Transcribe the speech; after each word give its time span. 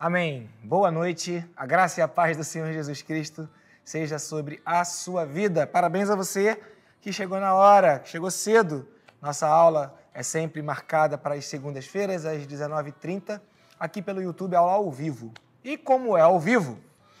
Amém. 0.00 0.48
Boa 0.62 0.92
noite. 0.92 1.44
A 1.56 1.66
graça 1.66 1.98
e 1.98 2.02
a 2.04 2.06
paz 2.06 2.36
do 2.36 2.44
Senhor 2.44 2.72
Jesus 2.72 3.02
Cristo 3.02 3.48
seja 3.84 4.16
sobre 4.16 4.62
a 4.64 4.84
sua 4.84 5.26
vida. 5.26 5.66
Parabéns 5.66 6.08
a 6.08 6.14
você 6.14 6.56
que 7.00 7.12
chegou 7.12 7.40
na 7.40 7.52
hora, 7.52 7.98
que 7.98 8.08
chegou 8.08 8.30
cedo. 8.30 8.86
Nossa 9.20 9.48
aula 9.48 9.98
é 10.14 10.22
sempre 10.22 10.62
marcada 10.62 11.18
para 11.18 11.34
as 11.34 11.46
segundas-feiras, 11.46 12.24
às 12.24 12.46
19h30, 12.46 13.40
aqui 13.76 14.00
pelo 14.00 14.22
YouTube, 14.22 14.54
aula 14.54 14.74
ao 14.74 14.88
vivo. 14.88 15.32
E 15.64 15.76
como 15.76 16.16
é 16.16 16.20
ao 16.20 16.38
vivo, 16.38 16.78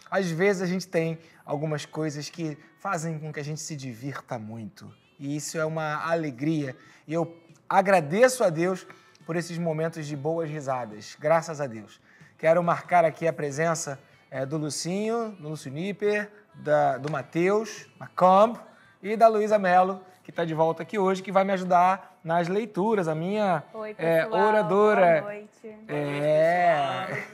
às 0.08 0.30
vezes 0.30 0.62
a 0.62 0.66
gente 0.66 0.86
tem 0.86 1.18
algumas 1.44 1.84
coisas 1.84 2.30
que 2.30 2.56
fazem 2.78 3.18
com 3.18 3.32
que 3.32 3.40
a 3.40 3.44
gente 3.44 3.60
se 3.60 3.74
divirta 3.74 4.38
muito. 4.38 4.88
E 5.18 5.34
isso 5.34 5.58
é 5.58 5.64
uma 5.64 6.08
alegria. 6.08 6.76
E 7.08 7.12
eu 7.12 7.36
agradeço 7.68 8.44
a 8.44 8.50
Deus 8.50 8.86
por 9.26 9.34
esses 9.34 9.58
momentos 9.58 10.06
de 10.06 10.14
boas 10.14 10.48
risadas. 10.48 11.16
Graças 11.18 11.60
a 11.60 11.66
Deus. 11.66 12.00
Quero 12.38 12.62
marcar 12.62 13.04
aqui 13.04 13.26
a 13.26 13.32
presença 13.32 13.98
é, 14.30 14.46
do 14.46 14.56
Lucinho, 14.56 15.30
do 15.40 15.48
Lúcio 15.48 15.72
Nipper, 15.72 16.30
da, 16.54 16.96
do 16.96 17.10
Matheus, 17.10 17.88
Macomb 17.98 18.56
e 19.02 19.16
da 19.16 19.26
Luísa 19.26 19.58
Mello, 19.58 20.00
que 20.22 20.30
está 20.30 20.44
de 20.44 20.54
volta 20.54 20.84
aqui 20.84 20.96
hoje, 21.00 21.20
que 21.20 21.32
vai 21.32 21.42
me 21.42 21.52
ajudar 21.52 22.20
nas 22.22 22.46
leituras, 22.46 23.08
a 23.08 23.14
minha 23.14 23.64
Oi, 23.74 23.92
é, 23.98 24.24
oradora. 24.28 25.20
Boa 25.20 25.32
noite. 25.32 25.76
É. 25.88 27.24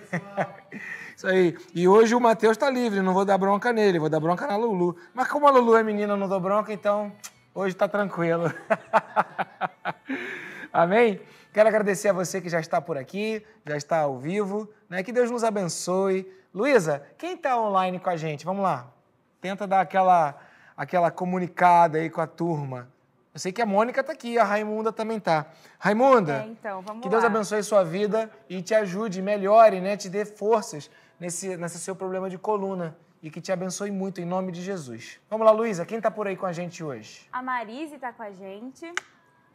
Isso 1.15 1.27
aí. 1.27 1.55
E 1.75 1.87
hoje 1.87 2.15
o 2.15 2.21
Matheus 2.21 2.53
está 2.53 2.71
livre, 2.71 3.03
não 3.03 3.13
vou 3.13 3.27
dar 3.27 3.37
bronca 3.37 3.75
nele, 3.75 3.99
vou 3.99 4.09
dar 4.09 4.21
bronca 4.21 4.47
na 4.47 4.57
Lulu. 4.57 4.97
Mas 5.13 5.29
como 5.29 5.47
a 5.47 5.51
Lulu 5.51 5.77
é 5.77 5.83
menina, 5.83 6.15
eu 6.15 6.17
não 6.17 6.31
dou 6.31 6.41
bronca, 6.41 6.73
então 6.73 7.13
hoje 7.55 7.75
está 7.75 7.87
tranquilo. 7.87 8.51
Amém? 10.73 11.21
Quero 11.55 11.69
agradecer 11.69 12.09
a 12.09 12.13
você 12.13 12.41
que 12.41 12.49
já 12.49 12.59
está 12.59 12.81
por 12.81 12.99
aqui, 12.99 13.47
já 13.65 13.77
está 13.77 13.99
ao 14.01 14.19
vivo, 14.19 14.69
né? 14.91 15.05
Que 15.05 15.13
Deus 15.13 15.31
nos 15.31 15.45
abençoe. 15.45 16.29
Luísa, 16.53 17.07
quem 17.17 17.35
está 17.35 17.57
online 17.57 18.01
com 18.01 18.11
a 18.11 18.17
gente? 18.17 18.45
Vamos 18.45 18.65
lá. 18.65 18.89
Tenta 19.41 19.65
dar 19.65 19.81
aquela, 19.83 20.37
aquela 20.77 21.13
comunicada 21.13 21.99
aí 21.99 22.11
com 22.11 22.21
a 22.21 22.27
turma. 22.27 22.89
Eu 23.33 23.39
sei 23.39 23.53
que 23.53 23.63
a 23.63 23.67
Mônica 23.67 24.01
está 24.01 24.13
aqui, 24.13 24.37
a 24.37 24.43
Raimunda 24.43 24.93
também 24.93 25.19
está. 25.19 25.47
Raimunda, 25.79 26.43
É, 26.43 26.47
então, 26.49 26.83
vamos 26.83 27.05
que 27.05 27.09
Deus 27.09 27.23
lá. 27.23 27.29
abençoe 27.29 27.63
sua 27.63 27.85
vida 27.85 28.29
e 28.49 28.61
te 28.61 28.75
ajude, 28.75 29.23
melhore, 29.23 29.81
né? 29.81 29.97
Te 29.97 30.09
dê 30.09 30.25
forças 30.25 30.91
nesse, 31.21 31.57
nesse 31.57 31.79
seu 31.79 31.95
problema 31.95 32.29
de 32.29 32.37
coluna 32.37 32.97
e 33.23 33.31
que 33.31 33.41
te 33.41 33.53
abençoe 33.53 33.93
muito 33.93 34.21
em 34.21 34.25
nome 34.25 34.51
de 34.51 34.61
Jesus. 34.61 35.21
Vamos 35.31 35.47
lá, 35.47 35.53
Luísa, 35.53 35.87
quem 35.87 35.99
está 35.99 36.11
por 36.11 36.27
aí 36.27 36.37
com 36.37 36.47
a 36.47 36.53
gente 36.53 36.83
hoje? 36.83 37.29
A 37.33 37.41
Marise 37.41 37.95
está 37.95 38.13
com 38.13 38.25
a 38.25 38.33
gente. 38.33 38.93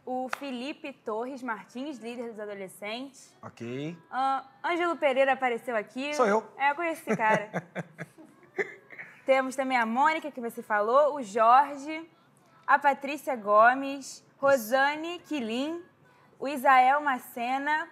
O 0.04 0.28
Felipe 0.38 0.92
Torres 0.92 1.42
Martins, 1.42 1.98
líder 1.98 2.30
dos 2.30 2.40
adolescentes. 2.40 3.36
Ok. 3.42 3.96
Ah, 4.10 4.44
Ângelo 4.64 4.96
Pereira 4.96 5.32
apareceu 5.34 5.76
aqui. 5.76 6.14
Sou 6.14 6.26
eu. 6.26 6.44
É, 6.56 6.70
eu 6.70 6.74
conheço 6.74 7.02
esse 7.06 7.16
cara. 7.16 7.50
Temos 9.26 9.54
também 9.54 9.76
a 9.76 9.86
Mônica, 9.86 10.30
que 10.30 10.40
você 10.40 10.62
falou, 10.62 11.14
o 11.14 11.22
Jorge, 11.22 12.08
a 12.66 12.78
Patrícia 12.78 13.36
Gomes, 13.36 14.24
Rosane 14.38 15.20
Quilim, 15.20 15.82
o 16.38 16.48
Isael 16.48 17.00
Macena, 17.00 17.88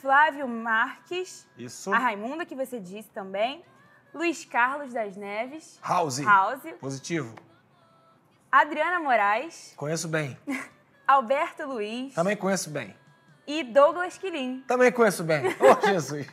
Flávio 0.00 0.48
Marques, 0.48 1.46
Isso. 1.56 1.92
a 1.92 1.98
Raimunda, 1.98 2.44
que 2.46 2.54
você 2.56 2.80
disse 2.80 3.08
também, 3.10 3.62
Luiz 4.12 4.44
Carlos 4.44 4.92
das 4.92 5.16
Neves, 5.16 5.78
House. 5.82 6.18
House, 6.20 6.62
Positivo. 6.80 7.34
Adriana 8.50 8.98
Moraes, 8.98 9.74
Conheço 9.76 10.08
bem. 10.08 10.36
Alberto 11.10 11.66
Luiz 11.66 12.14
Também 12.14 12.36
conheço 12.36 12.70
bem. 12.70 12.94
e 13.44 13.64
Douglas 13.64 14.16
Quilim. 14.16 14.60
Também 14.68 14.92
conheço 14.92 15.24
bem. 15.24 15.42
Ô, 15.44 15.74
Jesus. 15.84 16.24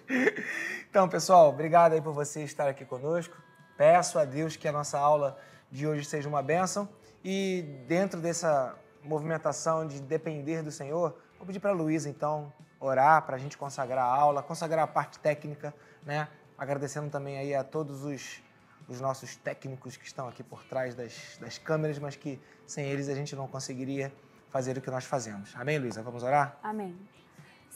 Então, 0.87 1.09
pessoal, 1.09 1.49
obrigado 1.49 1.93
aí 1.93 2.01
por 2.01 2.13
você 2.13 2.43
estar 2.43 2.67
aqui 2.67 2.85
conosco. 2.85 3.35
Peço 3.75 4.19
a 4.19 4.23
Deus 4.23 4.55
que 4.55 4.67
a 4.67 4.71
nossa 4.71 4.99
aula 4.99 5.35
de 5.71 5.87
hoje 5.87 6.05
seja 6.05 6.29
uma 6.29 6.43
bênção. 6.43 6.87
E 7.25 7.63
dentro 7.87 8.21
dessa 8.21 8.77
movimentação 9.03 9.87
de 9.87 9.99
depender 9.99 10.61
do 10.61 10.69
Senhor, 10.71 11.17
vou 11.39 11.47
pedir 11.47 11.59
para 11.59 11.71
a 11.71 11.73
Luísa, 11.73 12.07
então, 12.07 12.53
orar 12.79 13.23
para 13.23 13.35
a 13.35 13.39
gente 13.39 13.57
consagrar 13.57 14.05
a 14.05 14.15
aula, 14.15 14.43
consagrar 14.43 14.83
a 14.83 14.87
parte 14.87 15.17
técnica, 15.17 15.73
né? 16.05 16.27
Agradecendo 16.55 17.09
também 17.09 17.39
aí 17.39 17.55
a 17.55 17.63
todos 17.63 18.03
os, 18.03 18.43
os 18.87 19.01
nossos 19.01 19.35
técnicos 19.37 19.97
que 19.97 20.05
estão 20.05 20.27
aqui 20.27 20.43
por 20.43 20.63
trás 20.65 20.93
das, 20.93 21.35
das 21.41 21.57
câmeras, 21.57 21.97
mas 21.97 22.15
que 22.15 22.39
sem 22.67 22.85
eles 22.85 23.09
a 23.09 23.15
gente 23.15 23.35
não 23.35 23.47
conseguiria 23.47 24.13
fazer 24.49 24.77
o 24.77 24.81
que 24.81 24.89
nós 24.89 25.05
fazemos. 25.05 25.53
Amém, 25.55 25.77
Luísa? 25.77 26.01
Vamos 26.01 26.23
orar? 26.23 26.57
Amém. 26.63 26.95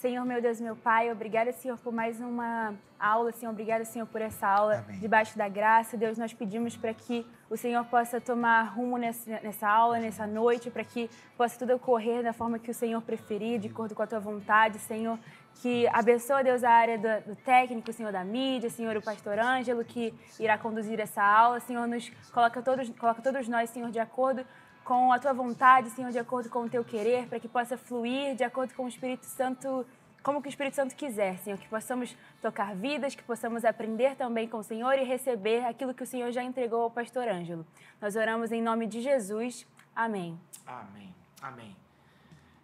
Senhor, 0.01 0.25
meu 0.25 0.41
Deus, 0.41 0.59
meu 0.59 0.75
Pai, 0.75 1.11
obrigada, 1.11 1.51
Senhor, 1.51 1.77
por 1.77 1.93
mais 1.93 2.19
uma 2.19 2.73
aula, 2.99 3.31
Senhor. 3.31 3.51
Obrigada, 3.51 3.85
Senhor, 3.85 4.07
por 4.07 4.19
essa 4.19 4.47
aula 4.47 4.79
Amém. 4.79 4.97
debaixo 4.97 5.37
da 5.37 5.47
graça. 5.47 5.95
Deus, 5.95 6.17
nós 6.17 6.33
pedimos 6.33 6.75
para 6.75 6.91
que 6.91 7.23
o 7.47 7.55
Senhor 7.55 7.85
possa 7.85 8.19
tomar 8.19 8.63
rumo 8.63 8.97
nessa, 8.97 9.39
nessa 9.43 9.69
aula, 9.69 9.99
nessa 9.99 10.25
noite, 10.25 10.71
para 10.71 10.83
que 10.83 11.07
possa 11.37 11.59
tudo 11.59 11.75
ocorrer 11.75 12.23
da 12.23 12.33
forma 12.33 12.57
que 12.57 12.71
o 12.71 12.73
Senhor 12.73 12.99
preferir, 13.03 13.59
de 13.59 13.67
acordo 13.67 13.93
com 13.93 14.01
a 14.01 14.07
tua 14.07 14.19
vontade, 14.19 14.79
Senhor. 14.79 15.19
Que 15.61 15.88
abençoa, 15.89 16.43
Deus, 16.43 16.63
a 16.63 16.71
área 16.71 16.97
do, 16.97 17.29
do 17.29 17.35
técnico, 17.35 17.93
Senhor, 17.93 18.11
da 18.11 18.23
mídia, 18.23 18.71
Senhor, 18.71 18.97
o 18.97 19.03
pastor 19.03 19.38
Ângelo, 19.38 19.85
que 19.85 20.11
irá 20.39 20.57
conduzir 20.57 20.99
essa 20.99 21.21
aula. 21.21 21.59
Senhor, 21.59 21.88
nos 21.88 22.09
coloca 22.33 22.59
todos, 22.63 22.89
coloca 22.89 23.21
todos 23.21 23.47
nós, 23.47 23.69
Senhor, 23.69 23.91
de 23.91 23.99
acordo 23.99 24.43
com 24.84 25.12
a 25.12 25.19
tua 25.19 25.34
vontade, 25.34 25.90
Senhor, 25.92 26.12
de 26.12 26.19
acordo 26.19 26.50
com 26.50 26.64
o 26.64 26.69
teu 26.69 26.84
querer, 26.84 27.28
para 27.28 27.40
que 27.40 27.47
possa 27.47 27.78
fluir 27.78 28.36
de 28.36 28.44
acordo 28.44 28.74
com 28.74 28.86
o 28.86 28.88
Espírito 28.88 29.25
Santo, 29.25 29.86
como 30.24 30.42
que 30.42 30.47
o 30.47 30.50
Espírito 30.50 30.75
Santo 30.75 30.96
quiser, 30.96 31.38
Senhor, 31.40 31.58
que 31.58 31.68
possamos 31.68 32.16
tocar 32.42 32.75
vidas, 32.75 33.16
que 33.16 33.24
possamos 33.24 33.66
aprender 33.66 34.16
também 34.16 34.47
com 34.47 34.58
o 34.58 34.64
Senhor 34.64 34.94
e 34.94 35.03
receber 35.03 35.66
aquilo 35.66 35.94
que 35.94 36.03
o 36.03 36.08
Senhor 36.08 36.31
já 36.31 36.44
entregou 36.44 36.84
ao 36.84 36.92
pastor 36.92 37.28
Ângelo. 37.28 37.66
Nós 38.02 38.16
oramos 38.16 38.52
em 38.52 38.62
nome 38.62 38.88
de 38.88 39.02
Jesus. 39.02 39.66
Amém. 39.96 40.40
Amém. 40.66 41.13
Amém. 41.42 41.75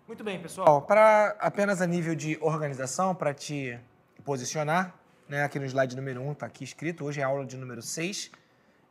Muito 0.07 0.23
bem, 0.23 0.41
pessoal. 0.41 0.81
Para 0.81 1.35
apenas 1.39 1.81
a 1.81 1.87
nível 1.87 2.15
de 2.15 2.37
organização, 2.41 3.13
para 3.13 3.33
te 3.33 3.77
posicionar, 4.23 4.93
né, 5.27 5.43
aqui 5.43 5.59
no 5.59 5.65
slide 5.65 5.95
número 5.95 6.21
1 6.21 6.31
está 6.31 6.45
aqui 6.45 6.63
escrito, 6.63 7.03
hoje 7.03 7.19
é 7.19 7.23
a 7.23 7.27
aula 7.27 7.45
de 7.45 7.57
número 7.57 7.81
6. 7.81 8.31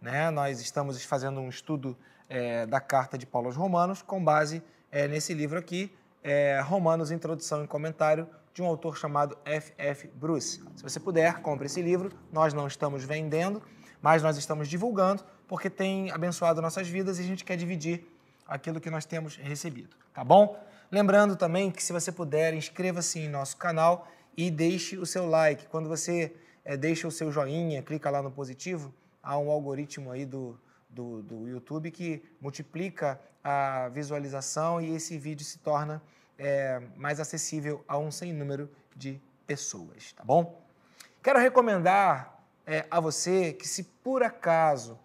Né, 0.01 0.31
nós 0.31 0.61
estamos 0.61 1.03
fazendo 1.05 1.41
um 1.41 1.49
estudo 1.49 1.97
é, 2.29 2.67
da 2.67 2.81
carta 2.81 3.17
de 3.17 3.27
Paulo 3.27 3.49
aos 3.49 3.57
Romanos, 3.57 4.03
com 4.03 4.23
base 4.23 4.63
é, 4.91 5.07
nesse 5.07 5.35
livro 5.35 5.59
aqui, 5.59 5.93
é, 6.23 6.61
Romanos, 6.61 7.11
Introdução 7.11 7.65
e 7.65 7.67
Comentário, 7.67 8.29
de 8.53 8.63
um 8.63 8.67
autor 8.67 8.97
chamado 8.97 9.37
F.F. 9.45 10.09
Bruce. 10.15 10.63
Se 10.75 10.83
você 10.83 10.99
puder, 10.99 11.41
compre 11.41 11.67
esse 11.67 11.83
livro. 11.83 12.11
Nós 12.33 12.55
não 12.55 12.67
estamos 12.67 13.05
vendendo, 13.05 13.63
mas 14.01 14.23
nós 14.23 14.39
estamos 14.39 14.69
divulgando, 14.69 15.23
porque 15.47 15.69
tem 15.69 16.11
abençoado 16.11 16.63
nossas 16.63 16.89
vidas 16.89 17.19
e 17.19 17.23
a 17.23 17.25
gente 17.25 17.45
quer 17.45 17.57
dividir 17.57 18.07
aquilo 18.47 18.81
que 18.81 18.89
nós 18.91 19.05
temos 19.05 19.37
recebido, 19.37 19.97
tá 20.15 20.25
bom? 20.25 20.59
Lembrando 20.91 21.37
também 21.37 21.71
que 21.71 21.83
se 21.83 21.93
você 21.93 22.13
puder, 22.13 22.55
inscreva-se 22.55 23.19
em 23.19 23.29
nosso 23.29 23.57
canal 23.57 24.09
e 24.37 24.51
deixe 24.51 24.97
o 24.97 25.05
seu 25.05 25.29
like. 25.29 25.67
Quando 25.67 25.89
você 25.89 26.35
eh, 26.65 26.77
deixa 26.77 27.09
o 27.09 27.11
seu 27.11 27.31
joinha, 27.31 27.83
clica 27.83 28.09
lá 28.09 28.23
no 28.23 28.31
positivo, 28.31 28.95
há 29.23 29.37
um 29.37 29.51
algoritmo 29.51 30.11
aí 30.13 30.25
do, 30.25 30.59
do, 30.97 31.23
do 31.23 31.47
YouTube 31.47 31.91
que 31.91 32.23
multiplica 32.41 33.21
a 33.45 33.89
visualização 33.91 34.81
e 34.81 34.95
esse 34.97 35.19
vídeo 35.19 35.45
se 35.45 35.59
torna 35.59 36.03
eh, 36.39 36.81
mais 36.97 37.21
acessível 37.21 37.85
a 37.87 37.99
um 37.99 38.11
sem 38.11 38.33
número 38.33 38.71
de 38.97 39.21
pessoas, 39.47 40.13
tá 40.15 40.25
bom? 40.25 40.63
Quero 41.23 41.39
recomendar 41.39 42.43
eh, 42.67 42.87
a 42.91 42.99
você 42.99 43.53
que 43.53 43.69
se 43.69 43.85
por 43.85 44.23
acaso 44.23 44.99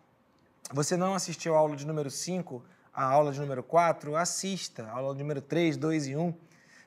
você 0.73 0.95
não 0.95 1.13
assistiu 1.13 1.55
a 1.55 1.59
aula 1.59 1.75
de 1.75 1.85
número 1.85 2.09
5, 2.09 2.63
a 2.93 3.03
aula 3.03 3.33
de 3.33 3.39
número 3.41 3.61
4, 3.61 4.15
assista 4.15 4.85
a 4.85 4.91
aula 4.91 5.13
de 5.13 5.21
número 5.21 5.41
3, 5.41 5.75
2 5.75 6.07
e 6.07 6.15
1, 6.15 6.33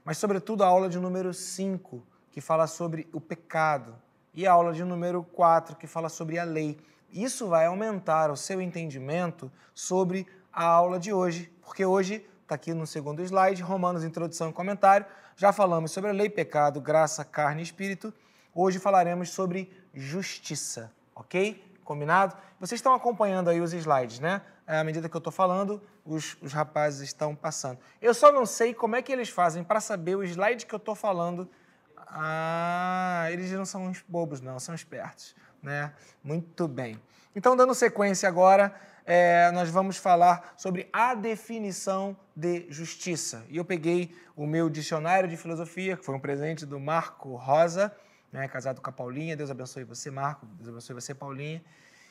mas 0.03 0.17
sobretudo 0.17 0.65
a 0.65 0.67
aula 0.67 0.89
de 0.89 0.99
número 0.99 1.35
5, 1.35 2.03
que 2.33 2.41
fala 2.41 2.67
sobre 2.67 3.07
o 3.13 3.21
pecado, 3.21 3.95
e 4.35 4.47
a 4.47 4.53
aula 4.53 4.73
de 4.73 4.83
número 4.83 5.23
4, 5.23 5.77
que 5.77 5.87
fala 5.87 6.09
sobre 6.09 6.39
a 6.39 6.45
lei. 6.45 6.77
Isso 7.15 7.47
vai 7.47 7.67
aumentar 7.67 8.29
o 8.29 8.37
seu 8.37 8.61
entendimento 8.61 9.49
sobre 9.73 10.27
a 10.53 10.65
aula 10.65 10.99
de 10.99 11.13
hoje, 11.13 11.49
porque 11.63 11.87
hoje 11.87 12.27
está 12.43 12.57
aqui 12.57 12.75
no 12.75 12.89
segundo 12.89 13.23
slide, 13.23 13.63
Romanos, 13.63 14.03
introdução 14.03 14.51
e 14.51 14.53
comentário. 14.53 15.07
Já 15.37 15.53
falamos 15.53 15.93
sobre 15.93 16.11
a 16.11 16.13
lei, 16.13 16.29
pecado, 16.29 16.81
graça, 16.81 17.25
carne 17.25 17.61
e 17.61 17.63
espírito. 17.63 18.13
Hoje 18.53 18.81
falaremos 18.81 19.31
sobre 19.31 19.73
justiça, 19.95 20.91
ok? 21.15 21.65
Combinado? 21.85 22.37
Vocês 22.59 22.81
estão 22.81 22.93
acompanhando 22.93 23.49
aí 23.49 23.61
os 23.61 23.73
slides, 23.73 24.19
né? 24.19 24.43
À 24.67 24.83
medida 24.83 25.09
que 25.09 25.17
eu 25.17 25.19
estou 25.19 25.33
falando, 25.33 25.81
os, 26.05 26.37
os 26.43 26.53
rapazes 26.53 27.01
estão 27.03 27.33
passando. 27.33 27.79
Eu 28.03 28.13
só 28.13 28.33
não 28.33 28.45
sei 28.45 28.75
como 28.75 28.97
é 28.97 29.03
que 29.03 29.13
eles 29.13 29.29
fazem 29.29 29.63
para 29.63 29.81
saber 29.81 30.17
o 30.17 30.25
slide 30.25 30.67
que 30.67 30.75
eu 30.75 30.79
estou 30.79 30.97
falando. 30.97 31.49
Ah, 31.97 33.29
eles 33.31 33.53
não 33.53 33.65
são 33.65 33.87
uns 33.87 34.05
bobos, 34.09 34.41
não, 34.41 34.59
são 34.59 34.75
espertos, 34.75 35.35
né? 35.65 35.93
Muito 36.23 36.69
bem. 36.69 37.01
Então, 37.35 37.57
dando 37.57 37.75
sequência 37.75 38.29
agora, 38.29 38.73
é, 39.05 39.51
nós 39.51 39.71
vamos 39.71 39.97
falar 39.97 40.55
sobre 40.57 40.89
a 40.93 41.15
definição 41.15 42.17
de 42.37 42.67
justiça. 42.69 43.45
E 43.49 43.57
eu 43.57 43.65
peguei 43.65 44.15
o 44.37 44.47
meu 44.47 44.71
dicionário 44.71 45.29
de 45.29 45.37
filosofia, 45.37 45.97
que 45.97 46.05
foi 46.05 46.15
um 46.15 46.21
presente 46.21 46.65
do 46.65 46.79
Marco 46.79 47.35
Rosa, 47.35 47.93
né, 48.31 48.47
casado 48.47 48.81
com 48.81 48.89
a 48.89 48.93
Paulinha. 48.93 49.37
Deus 49.37 49.51
abençoe 49.51 49.85
você, 49.85 50.11
Marco. 50.11 50.47
Deus 50.47 50.69
abençoe 50.69 50.95
você, 50.95 51.15
Paulinha. 51.15 51.63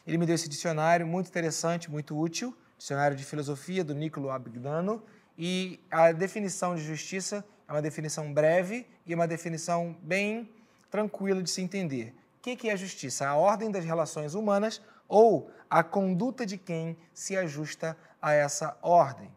Ele 0.05 0.17
me 0.17 0.25
deu 0.25 0.35
esse 0.35 0.49
dicionário 0.49 1.07
muito 1.07 1.27
interessante, 1.27 1.89
muito 1.89 2.17
útil, 2.17 2.55
dicionário 2.77 3.15
de 3.15 3.23
filosofia 3.23 3.83
do 3.83 3.93
Nicolo 3.93 4.29
Abigdano. 4.29 5.01
E 5.37 5.79
a 5.89 6.11
definição 6.11 6.75
de 6.75 6.83
justiça 6.83 7.45
é 7.67 7.71
uma 7.71 7.81
definição 7.81 8.33
breve 8.33 8.85
e 9.05 9.15
uma 9.15 9.27
definição 9.27 9.97
bem 10.01 10.49
tranquila 10.91 11.41
de 11.41 11.49
se 11.49 11.61
entender. 11.61 12.13
O 12.43 12.57
que 12.57 12.69
é 12.69 12.75
justiça? 12.75 13.25
A 13.25 13.37
ordem 13.37 13.71
das 13.71 13.85
relações 13.85 14.35
humanas 14.35 14.81
ou 15.07 15.49
a 15.69 15.81
conduta 15.81 16.45
de 16.45 16.57
quem 16.57 16.97
se 17.13 17.37
ajusta 17.37 17.97
a 18.21 18.33
essa 18.33 18.77
ordem. 18.81 19.31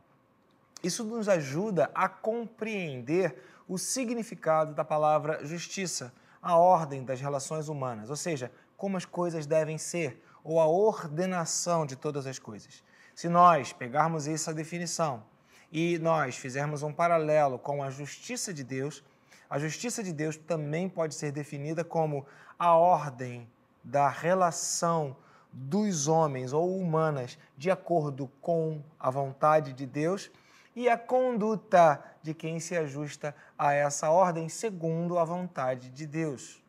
Isso 0.82 1.04
nos 1.04 1.28
ajuda 1.28 1.88
a 1.94 2.08
compreender 2.08 3.40
o 3.68 3.78
significado 3.78 4.74
da 4.74 4.84
palavra 4.84 5.46
justiça, 5.46 6.12
a 6.42 6.56
ordem 6.56 7.04
das 7.04 7.20
relações 7.20 7.68
humanas, 7.68 8.10
ou 8.10 8.16
seja, 8.16 8.50
como 8.76 8.96
as 8.96 9.04
coisas 9.04 9.46
devem 9.46 9.78
ser, 9.78 10.20
ou 10.42 10.58
a 10.58 10.66
ordenação 10.66 11.86
de 11.86 11.94
todas 11.94 12.26
as 12.26 12.40
coisas. 12.40 12.82
Se 13.14 13.28
nós 13.28 13.72
pegarmos 13.72 14.26
essa 14.26 14.52
definição 14.52 15.22
e 15.70 15.96
nós 16.00 16.36
fizermos 16.36 16.82
um 16.82 16.92
paralelo 16.92 17.56
com 17.56 17.84
a 17.84 17.88
justiça 17.90 18.52
de 18.52 18.64
Deus, 18.64 19.04
a 19.48 19.58
justiça 19.58 20.02
de 20.02 20.12
Deus 20.12 20.36
também 20.36 20.88
pode 20.88 21.14
ser 21.14 21.32
definida 21.32 21.84
como 21.84 22.26
a 22.58 22.74
ordem 22.74 23.48
da 23.82 24.08
relação 24.08 25.16
dos 25.52 26.08
homens 26.08 26.52
ou 26.52 26.76
humanas 26.78 27.38
de 27.56 27.70
acordo 27.70 28.30
com 28.40 28.82
a 28.98 29.10
vontade 29.10 29.72
de 29.72 29.86
Deus 29.86 30.30
e 30.74 30.88
a 30.88 30.98
conduta 30.98 32.02
de 32.22 32.34
quem 32.34 32.60
se 32.60 32.76
ajusta 32.76 33.34
a 33.58 33.72
essa 33.72 34.10
ordem 34.10 34.48
segundo 34.48 35.18
a 35.18 35.24
vontade 35.24 35.88
de 35.88 36.06
Deus. 36.06 36.62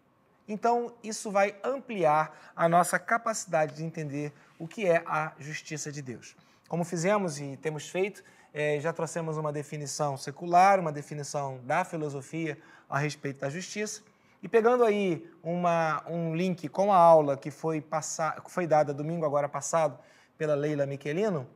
Então, 0.48 0.94
isso 1.04 1.30
vai 1.30 1.58
ampliar 1.62 2.54
a 2.56 2.70
nossa 2.70 2.98
capacidade 2.98 3.76
de 3.76 3.84
entender 3.84 4.32
o 4.58 4.66
que 4.66 4.88
é 4.88 5.04
a 5.06 5.34
justiça 5.38 5.92
de 5.92 6.02
Deus. 6.02 6.38
Como 6.70 6.86
fizemos 6.86 7.38
e 7.40 7.58
temos 7.58 7.90
feito, 7.90 8.24
é, 8.58 8.80
já 8.80 8.92
trouxemos 8.92 9.38
uma 9.38 9.54
definição 9.54 10.18
secular, 10.18 10.80
uma 10.80 10.92
definição 10.92 11.60
da 11.64 11.86
filosofia 11.86 12.58
a 12.90 12.98
respeito 12.98 13.42
da 13.42 13.52
justiça. 13.52 14.02
E 14.42 14.48
pegando 14.48 14.84
aí 14.84 15.30
uma, 15.44 16.04
um 16.08 16.36
link 16.36 16.68
com 16.68 16.92
a 16.92 16.98
aula 16.98 17.38
que 17.38 17.52
foi, 17.52 17.80
passar, 17.82 18.42
foi 18.48 18.66
dada 18.66 18.92
domingo 18.96 19.28
agora 19.28 19.48
passado 19.48 20.00
pela 20.40 20.56
Leila 20.56 20.88
Michelino, 20.88 21.48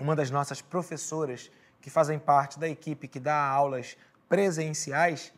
uma 0.00 0.16
das 0.16 0.30
nossas 0.30 0.62
professoras 0.62 1.50
que 1.82 1.90
fazem 1.90 2.18
parte 2.18 2.58
da 2.58 2.70
equipe 2.70 3.06
que 3.06 3.20
dá 3.20 3.46
aulas 3.46 3.94
presenciais. 4.26 5.30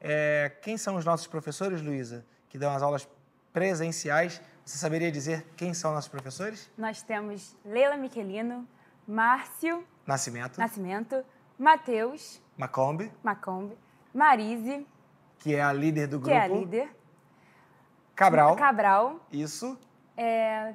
É, 0.00 0.52
quem 0.62 0.78
são 0.78 0.94
os 0.94 1.04
nossos 1.04 1.26
professores, 1.26 1.82
Luísa, 1.82 2.24
que 2.48 2.56
dão 2.56 2.72
as 2.72 2.80
aulas 2.80 3.08
presenciais? 3.52 4.40
Você 4.64 4.78
saberia 4.78 5.10
dizer 5.10 5.44
quem 5.56 5.74
são 5.74 5.92
nossos 5.92 6.08
professores? 6.08 6.70
Nós 6.78 7.02
temos 7.02 7.56
Leila 7.64 7.96
Michelino, 7.96 8.64
Márcio 9.04 9.84
Nascimento, 10.08 10.58
Nascimento, 10.58 11.24
Matheus 11.58 12.40
Macombe, 12.56 13.12
Macombe, 13.22 13.76
Marise, 14.12 14.86
que 15.38 15.54
é 15.54 15.62
a 15.62 15.72
líder 15.72 16.06
do 16.06 16.18
que 16.18 16.24
grupo, 16.24 16.36
é 16.36 16.44
a 16.44 16.48
líder, 16.48 16.96
Cabral, 18.16 18.56
Cabral, 18.56 19.20
isso, 19.30 19.78
é... 20.16 20.72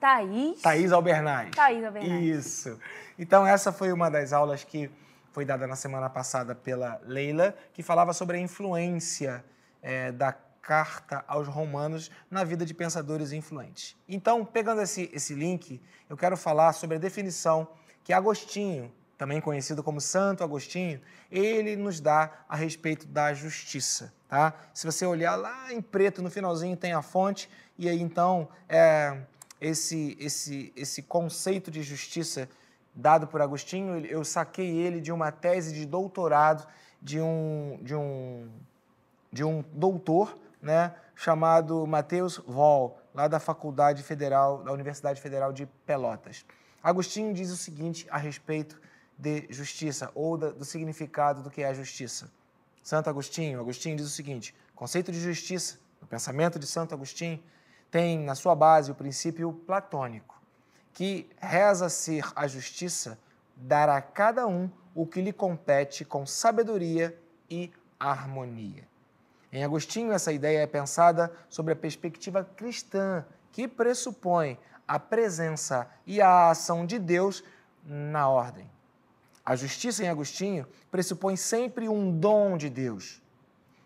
Thaís. 0.00 0.62
Thaís 0.62 0.92
Albernaz. 0.92 1.50
Thaís 1.54 1.84
Albernaz. 1.84 2.22
Isso. 2.22 2.80
Então, 3.18 3.46
essa 3.46 3.70
foi 3.70 3.92
uma 3.92 4.10
das 4.10 4.32
aulas 4.32 4.64
que 4.64 4.90
foi 5.30 5.44
dada 5.44 5.66
na 5.66 5.76
semana 5.76 6.08
passada 6.10 6.54
pela 6.54 7.00
Leila, 7.04 7.54
que 7.72 7.82
falava 7.82 8.12
sobre 8.12 8.38
a 8.38 8.40
influência 8.40 9.44
é, 9.82 10.10
da 10.10 10.34
carta 10.70 11.24
aos 11.26 11.48
romanos 11.48 12.12
na 12.30 12.44
vida 12.44 12.64
de 12.64 12.72
pensadores 12.72 13.32
influentes. 13.32 13.96
Então, 14.08 14.44
pegando 14.44 14.80
esse, 14.80 15.10
esse 15.12 15.34
link, 15.34 15.82
eu 16.08 16.16
quero 16.16 16.36
falar 16.36 16.72
sobre 16.74 16.96
a 16.96 17.00
definição 17.00 17.66
que 18.04 18.12
Agostinho, 18.12 18.92
também 19.18 19.40
conhecido 19.40 19.82
como 19.82 20.00
Santo 20.00 20.44
Agostinho, 20.44 21.00
ele 21.28 21.74
nos 21.74 21.98
dá 21.98 22.44
a 22.48 22.54
respeito 22.54 23.04
da 23.08 23.34
justiça. 23.34 24.14
Tá? 24.28 24.54
Se 24.72 24.86
você 24.86 25.04
olhar 25.04 25.34
lá 25.34 25.72
em 25.72 25.82
preto, 25.82 26.22
no 26.22 26.30
finalzinho 26.30 26.76
tem 26.76 26.92
a 26.92 27.02
fonte, 27.02 27.50
e 27.76 27.88
aí 27.88 28.00
então 28.00 28.48
é, 28.68 29.22
esse, 29.60 30.16
esse, 30.20 30.72
esse 30.76 31.02
conceito 31.02 31.68
de 31.68 31.82
justiça 31.82 32.48
dado 32.94 33.26
por 33.26 33.42
Agostinho, 33.42 34.06
eu 34.06 34.24
saquei 34.24 34.70
ele 34.70 35.00
de 35.00 35.10
uma 35.10 35.32
tese 35.32 35.74
de 35.74 35.84
doutorado 35.84 36.64
de 37.02 37.20
um, 37.20 37.76
de 37.82 37.96
um, 37.96 38.48
de 39.32 39.42
um 39.42 39.64
doutor 39.72 40.38
né, 40.60 40.94
chamado 41.14 41.86
Matheus 41.86 42.38
Voll, 42.46 42.98
lá 43.14 43.28
da 43.28 43.40
Faculdade 43.40 44.02
Federal, 44.02 44.62
da 44.62 44.72
Universidade 44.72 45.20
Federal 45.20 45.52
de 45.52 45.66
Pelotas. 45.86 46.44
Agostinho 46.82 47.34
diz 47.34 47.50
o 47.50 47.56
seguinte 47.56 48.06
a 48.10 48.16
respeito 48.16 48.80
de 49.18 49.46
justiça, 49.50 50.10
ou 50.14 50.38
do 50.38 50.64
significado 50.64 51.42
do 51.42 51.50
que 51.50 51.62
é 51.62 51.68
a 51.68 51.74
justiça. 51.74 52.30
Santo 52.82 53.10
Agostinho, 53.10 53.60
Agostinho 53.60 53.96
diz 53.96 54.06
o 54.06 54.10
seguinte: 54.10 54.54
o 54.72 54.76
conceito 54.76 55.12
de 55.12 55.20
justiça, 55.20 55.78
no 56.00 56.06
pensamento 56.06 56.58
de 56.58 56.66
Santo 56.66 56.94
Agostinho, 56.94 57.42
tem 57.90 58.18
na 58.18 58.34
sua 58.34 58.54
base 58.54 58.90
o 58.90 58.94
princípio 58.94 59.52
platônico, 59.52 60.40
que 60.94 61.28
reza 61.38 61.88
ser 61.88 62.24
a 62.34 62.46
justiça 62.46 63.18
dar 63.56 63.88
a 63.88 64.00
cada 64.00 64.46
um 64.46 64.70
o 64.94 65.06
que 65.06 65.20
lhe 65.20 65.32
compete 65.32 66.04
com 66.04 66.24
sabedoria 66.24 67.16
e 67.48 67.70
harmonia. 67.98 68.89
Em 69.52 69.64
Agostinho, 69.64 70.12
essa 70.12 70.32
ideia 70.32 70.60
é 70.60 70.66
pensada 70.66 71.32
sobre 71.48 71.72
a 71.72 71.76
perspectiva 71.76 72.44
cristã, 72.44 73.24
que 73.50 73.66
pressupõe 73.66 74.58
a 74.86 74.98
presença 74.98 75.88
e 76.06 76.20
a 76.20 76.50
ação 76.50 76.86
de 76.86 76.98
Deus 76.98 77.42
na 77.84 78.28
ordem. 78.28 78.70
A 79.44 79.56
justiça 79.56 80.04
em 80.04 80.08
Agostinho 80.08 80.66
pressupõe 80.90 81.36
sempre 81.36 81.88
um 81.88 82.16
dom 82.16 82.56
de 82.56 82.70
Deus. 82.70 83.20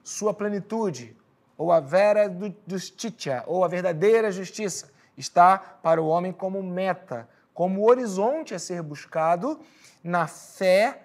Sua 0.03 0.35
plenitude, 0.35 1.17
ou 1.57 1.73
a 1.73 1.81
vera 1.81 2.31
justitia, 2.67 3.43
ou 3.47 3.65
a 3.65 3.69
verdadeira 3.69 4.31
justiça, 4.31 4.91
está 5.17 5.57
para 5.59 6.03
o 6.03 6.09
homem 6.09 6.33
como 6.33 6.63
meta, 6.63 7.27
como 7.55 7.89
horizonte 7.89 8.55
a 8.55 8.59
ser 8.59 8.83
buscado 8.83 9.59
na 10.03 10.27
fé 10.27 11.05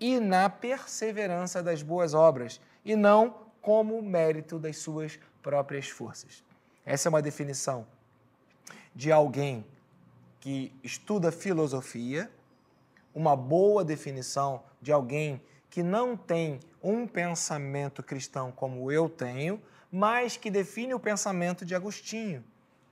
e 0.00 0.20
na 0.20 0.48
perseverança 0.48 1.62
das 1.62 1.82
boas 1.82 2.14
obras, 2.14 2.60
e 2.84 2.94
não 2.96 3.47
como 3.60 4.00
mérito 4.02 4.58
das 4.58 4.78
suas 4.78 5.18
próprias 5.42 5.88
forças. 5.88 6.44
Essa 6.84 7.08
é 7.08 7.10
uma 7.10 7.22
definição 7.22 7.86
de 8.94 9.12
alguém 9.12 9.64
que 10.40 10.72
estuda 10.82 11.30
filosofia, 11.30 12.30
uma 13.14 13.36
boa 13.36 13.84
definição 13.84 14.62
de 14.80 14.92
alguém 14.92 15.40
que 15.70 15.82
não 15.82 16.16
tem 16.16 16.60
um 16.82 17.06
pensamento 17.06 18.02
cristão 18.02 18.50
como 18.50 18.90
eu 18.90 19.08
tenho, 19.08 19.60
mas 19.90 20.36
que 20.36 20.50
define 20.50 20.94
o 20.94 21.00
pensamento 21.00 21.64
de 21.64 21.74
Agostinho, 21.74 22.44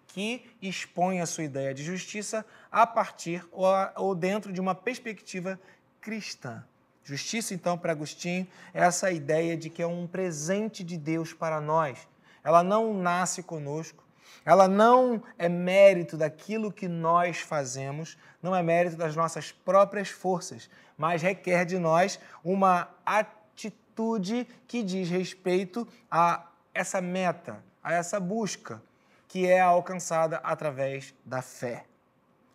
que 0.09 0.49
expõe 0.61 1.21
a 1.21 1.27
sua 1.27 1.45
ideia 1.45 1.75
de 1.75 1.85
justiça 1.85 2.45
a 2.71 2.87
partir 2.87 3.47
ou, 3.53 4.15
dentro 4.15 4.53
de 4.53 4.61
uma 4.61 4.75
perspectiva 4.75 5.61
cristã. 6.01 6.65
Justiça, 7.07 7.55
então, 7.55 7.79
para 7.79 7.93
Agostinho, 7.93 8.49
é 8.75 8.83
essa 8.83 9.13
ideia 9.13 9.57
de 9.57 9.71
que 9.71 9.81
é 9.81 9.87
um 9.87 10.09
presente 10.09 10.83
de 10.83 10.99
Deus 10.99 11.33
para 11.33 11.61
nós. 11.61 11.97
Ela 12.43 12.65
não 12.65 12.93
nasce 12.93 13.45
conosco, 13.45 14.03
ela 14.45 14.67
não 14.67 15.23
é 15.39 15.49
mérito 15.49 16.17
daquilo 16.17 16.73
que 16.73 16.89
nós 16.89 17.39
fazemos, 17.39 18.19
não 18.43 18.57
é 18.57 18.61
mérito 18.61 18.97
das 18.97 19.15
nossas 19.15 19.53
próprias 19.53 20.09
forças, 20.09 20.69
mas 20.99 21.23
requer 21.23 21.65
de 21.65 21.79
nós 21.79 22.19
uma 22.43 22.89
atitude 23.07 24.45
que 24.67 24.83
diz 24.83 25.09
respeito 25.09 25.87
a 26.11 26.45
essa 26.75 27.01
meta, 27.01 27.63
a 27.85 27.93
essa 27.93 28.19
busca, 28.19 28.83
que 29.29 29.47
é 29.47 29.61
alcançada 29.61 30.39
através 30.39 31.15
da 31.25 31.41
fé. 31.41 31.85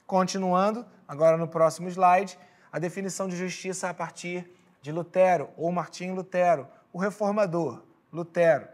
Continuando, 0.06 0.86
agora 1.08 1.38
no 1.38 1.48
próximo 1.48 1.88
slide, 1.88 2.38
a 2.72 2.80
definição 2.80 3.28
de 3.28 3.36
justiça 3.36 3.90
a 3.90 3.94
partir 3.94 4.50
de 4.82 4.92
Lutero, 4.92 5.50
ou 5.58 5.72
Martinho 5.72 6.16
Lutero, 6.16 6.68
o 6.92 6.98
reformador, 6.98 7.82
Lutero. 8.12 8.68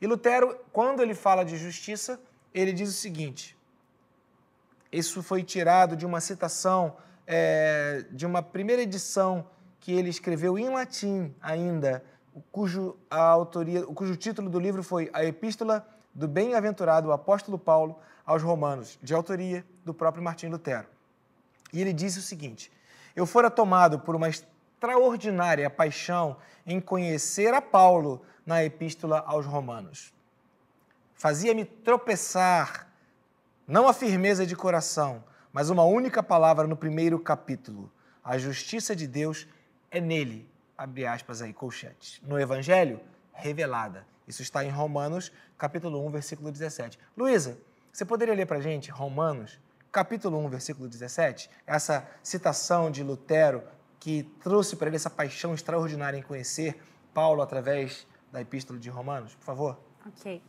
E 0.00 0.06
Lutero, 0.06 0.58
quando 0.72 1.02
ele 1.02 1.14
fala 1.14 1.44
de 1.44 1.56
justiça, 1.56 2.20
ele 2.52 2.72
diz 2.72 2.88
o 2.88 2.92
seguinte: 2.92 3.56
isso 4.92 5.22
foi 5.22 5.42
tirado 5.42 5.96
de 5.96 6.04
uma 6.06 6.20
citação 6.20 6.96
é, 7.26 8.04
de 8.10 8.26
uma 8.26 8.42
primeira 8.42 8.82
edição 8.82 9.46
que 9.80 9.92
ele 9.92 10.08
escreveu 10.08 10.58
em 10.58 10.68
latim 10.68 11.34
ainda, 11.40 12.04
cujo, 12.50 12.96
a 13.10 13.20
autoria, 13.20 13.84
cujo 13.86 14.16
título 14.16 14.48
do 14.48 14.58
livro 14.58 14.82
foi 14.82 15.10
A 15.12 15.24
Epístola 15.24 15.86
do 16.14 16.28
Bem-aventurado 16.28 17.12
Apóstolo 17.12 17.58
Paulo 17.58 17.98
aos 18.24 18.42
Romanos, 18.42 18.98
de 19.02 19.12
autoria 19.12 19.64
do 19.84 19.92
próprio 19.92 20.22
Martim 20.22 20.46
Lutero. 20.46 20.86
E 21.72 21.80
ele 21.80 21.92
disse 21.92 22.18
o 22.18 22.22
seguinte: 22.22 22.70
Eu 23.14 23.26
fora 23.26 23.50
tomado 23.50 23.98
por 24.00 24.16
uma 24.16 24.28
extraordinária 24.28 25.70
paixão 25.70 26.36
em 26.66 26.80
conhecer 26.80 27.54
a 27.54 27.62
Paulo 27.62 28.22
na 28.44 28.64
epístola 28.64 29.22
aos 29.26 29.46
Romanos. 29.46 30.12
Fazia-me 31.14 31.64
tropeçar, 31.64 32.88
não 33.66 33.88
a 33.88 33.92
firmeza 33.92 34.44
de 34.44 34.56
coração, 34.56 35.24
mas 35.52 35.70
uma 35.70 35.84
única 35.84 36.22
palavra 36.22 36.66
no 36.66 36.76
primeiro 36.76 37.18
capítulo. 37.18 37.90
A 38.22 38.36
justiça 38.36 38.96
de 38.96 39.06
Deus 39.06 39.46
é 39.90 40.00
nele, 40.00 40.48
abre 40.76 41.06
aspas 41.06 41.40
aí, 41.40 41.52
colchetes. 41.52 42.20
No 42.22 42.38
Evangelho, 42.38 43.00
revelada. 43.32 44.06
Isso 44.26 44.42
está 44.42 44.64
em 44.64 44.70
Romanos, 44.70 45.30
capítulo 45.56 46.04
1, 46.06 46.10
versículo 46.10 46.50
17. 46.50 46.98
Luísa, 47.16 47.58
você 47.92 48.04
poderia 48.04 48.34
ler 48.34 48.46
para 48.46 48.60
gente 48.60 48.90
Romanos, 48.90 49.60
capítulo 49.94 50.44
1, 50.44 50.48
versículo 50.48 50.88
17? 50.88 51.48
Essa 51.64 52.04
citação 52.20 52.90
de 52.90 53.04
Lutero 53.04 53.62
que 54.00 54.24
trouxe 54.42 54.74
para 54.74 54.88
ele 54.88 54.96
essa 54.96 55.08
paixão 55.08 55.54
extraordinária 55.54 56.18
em 56.18 56.22
conhecer 56.22 56.82
Paulo 57.14 57.40
através 57.40 58.04
da 58.32 58.40
epístola 58.40 58.76
de 58.76 58.90
Romanos, 58.90 59.36
por 59.36 59.44
favor? 59.44 59.78
Ok. 60.04 60.42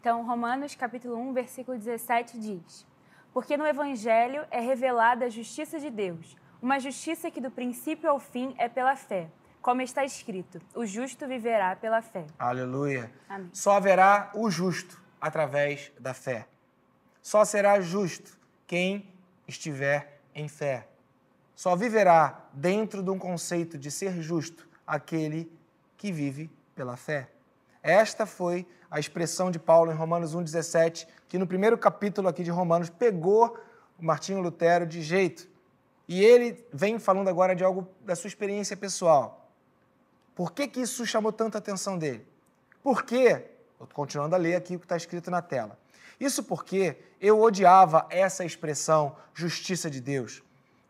Então, 0.00 0.24
Romanos, 0.24 0.76
capítulo 0.76 1.16
1, 1.16 1.32
versículo 1.32 1.76
17 1.76 2.38
diz: 2.38 2.86
Porque 3.32 3.56
no 3.56 3.66
Evangelho 3.66 4.46
é 4.48 4.60
revelada 4.60 5.24
a 5.24 5.28
justiça 5.28 5.80
de 5.80 5.90
Deus, 5.90 6.36
uma 6.62 6.78
justiça 6.78 7.32
que 7.32 7.40
do 7.40 7.50
princípio 7.50 8.08
ao 8.08 8.20
fim 8.20 8.54
é 8.58 8.68
pela 8.68 8.94
fé. 8.94 9.28
Como 9.60 9.82
está 9.82 10.04
escrito, 10.04 10.60
o 10.72 10.86
justo 10.86 11.26
viverá 11.26 11.74
pela 11.74 12.00
fé. 12.00 12.24
Aleluia. 12.38 13.10
Amém. 13.28 13.50
Só 13.52 13.72
haverá 13.72 14.30
o 14.34 14.48
justo 14.48 15.02
através 15.20 15.90
da 15.98 16.14
fé. 16.14 16.46
Só 17.20 17.44
será 17.44 17.80
justo 17.80 18.37
quem 18.68 19.10
estiver 19.48 20.20
em 20.34 20.46
fé. 20.46 20.86
Só 21.56 21.74
viverá 21.74 22.48
dentro 22.52 23.02
de 23.02 23.10
um 23.10 23.18
conceito 23.18 23.76
de 23.76 23.90
ser 23.90 24.22
justo 24.22 24.68
aquele 24.86 25.50
que 25.96 26.12
vive 26.12 26.48
pela 26.76 26.96
fé. 26.96 27.28
Esta 27.82 28.26
foi 28.26 28.64
a 28.90 29.00
expressão 29.00 29.50
de 29.50 29.58
Paulo 29.58 29.90
em 29.90 29.94
Romanos 29.94 30.36
1,17, 30.36 31.08
que 31.26 31.38
no 31.38 31.46
primeiro 31.46 31.76
capítulo 31.76 32.28
aqui 32.28 32.44
de 32.44 32.50
Romanos 32.50 32.90
pegou 32.90 33.58
o 33.98 34.04
Martinho 34.04 34.40
Lutero 34.40 34.86
de 34.86 35.02
jeito. 35.02 35.48
E 36.06 36.22
ele 36.22 36.64
vem 36.72 36.98
falando 36.98 37.28
agora 37.28 37.56
de 37.56 37.64
algo 37.64 37.88
da 38.02 38.14
sua 38.14 38.28
experiência 38.28 38.76
pessoal. 38.76 39.50
Por 40.34 40.52
que, 40.52 40.68
que 40.68 40.80
isso 40.80 41.04
chamou 41.04 41.32
tanta 41.32 41.58
atenção 41.58 41.98
dele? 41.98 42.24
Porque, 42.82 43.44
continuando 43.92 44.34
a 44.34 44.38
ler 44.38 44.54
aqui 44.54 44.76
o 44.76 44.78
que 44.78 44.84
está 44.84 44.96
escrito 44.96 45.30
na 45.30 45.42
tela. 45.42 45.78
Isso 46.20 46.42
porque 46.42 46.96
eu 47.20 47.40
odiava 47.40 48.06
essa 48.10 48.44
expressão 48.44 49.16
justiça 49.34 49.90
de 49.90 50.00
Deus, 50.00 50.42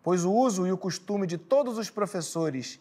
pois 0.02 0.24
o 0.24 0.32
uso 0.32 0.66
e 0.66 0.72
o 0.72 0.78
costume 0.78 1.26
de 1.26 1.36
todos 1.36 1.78
os 1.78 1.90
professores 1.90 2.80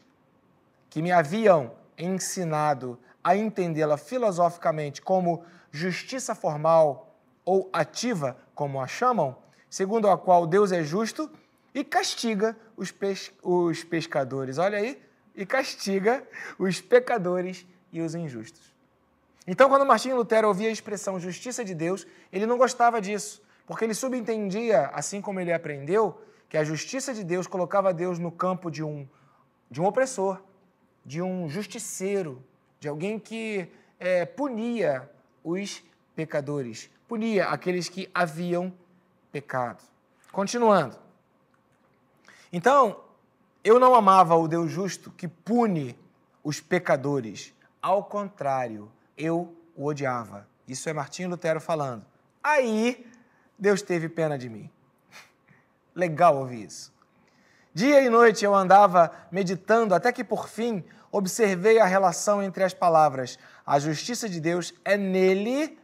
que 0.89 1.01
me 1.01 1.11
haviam 1.11 1.71
ensinado 1.97 2.97
a 3.23 3.35
entendê-la 3.35 3.97
filosoficamente 3.97 5.01
como 5.01 5.43
justiça 5.71 6.33
formal 6.33 7.13
ou 7.43 7.69
ativa, 7.73 8.37
como 8.55 8.81
a 8.81 8.87
chamam, 8.87 9.35
segundo 9.69 10.09
a 10.09 10.17
qual 10.17 10.47
Deus 10.47 10.71
é 10.71 10.83
justo 10.83 11.29
e 11.73 11.83
castiga 11.83 12.55
os, 12.75 12.91
pes 12.91 13.31
os 13.43 13.83
pescadores. 13.83 14.57
Olha 14.57 14.77
aí, 14.77 15.01
e 15.35 15.45
castiga 15.45 16.23
os 16.57 16.81
pecadores 16.81 17.65
e 17.91 18.01
os 18.01 18.15
injustos. 18.15 18.73
Então, 19.47 19.69
quando 19.69 19.85
Martinho 19.85 20.17
Lutero 20.17 20.49
ouvia 20.49 20.67
a 20.67 20.71
expressão 20.71 21.17
justiça 21.17 21.63
de 21.63 21.73
Deus, 21.73 22.05
ele 22.33 22.45
não 22.45 22.57
gostava 22.57 22.99
disso, 22.99 23.41
porque 23.65 23.85
ele 23.85 23.93
subentendia, 23.93 24.87
assim 24.87 25.21
como 25.21 25.39
ele 25.39 25.53
aprendeu, 25.53 26.21
que 26.49 26.57
a 26.57 26.65
justiça 26.65 27.13
de 27.13 27.23
Deus 27.23 27.47
colocava 27.47 27.93
Deus 27.93 28.19
no 28.19 28.29
campo 28.29 28.69
de 28.69 28.83
um, 28.83 29.07
de 29.71 29.79
um 29.79 29.85
opressor, 29.85 30.41
de 31.05 31.21
um 31.21 31.47
justiceiro, 31.47 32.43
de 32.77 32.89
alguém 32.89 33.17
que 33.17 33.71
é, 33.97 34.25
punia 34.25 35.09
os 35.43 35.81
pecadores, 36.13 36.89
punia 37.07 37.45
aqueles 37.45 37.87
que 37.87 38.09
haviam 38.13 38.73
pecado. 39.31 39.81
Continuando. 40.31 40.97
Então, 42.51 43.01
eu 43.63 43.79
não 43.79 43.95
amava 43.95 44.35
o 44.35 44.47
Deus 44.47 44.69
justo 44.69 45.09
que 45.11 45.27
pune 45.27 45.97
os 46.43 46.59
pecadores. 46.59 47.53
Ao 47.81 48.03
contrário, 48.03 48.91
eu 49.17 49.55
o 49.75 49.85
odiava. 49.85 50.47
Isso 50.67 50.89
é 50.89 50.93
Martinho 50.93 51.29
Lutero 51.29 51.59
falando. 51.61 52.05
Aí, 52.43 53.05
Deus 53.57 53.81
teve 53.81 54.09
pena 54.09 54.37
de 54.37 54.49
mim. 54.49 54.69
Legal 55.95 56.37
ouvir 56.37 56.65
isso. 56.65 56.93
Dia 57.73 58.01
e 58.01 58.09
noite 58.09 58.43
eu 58.43 58.55
andava 58.55 59.11
meditando, 59.31 59.93
até 59.93 60.11
que 60.11 60.23
por 60.23 60.49
fim 60.49 60.83
observei 61.11 61.79
a 61.79 61.85
relação 61.85 62.41
entre 62.41 62.63
as 62.63 62.73
palavras. 62.73 63.37
A 63.65 63.79
justiça 63.79 64.27
de 64.27 64.39
Deus 64.39 64.73
é 64.83 64.97
nele 64.97 65.77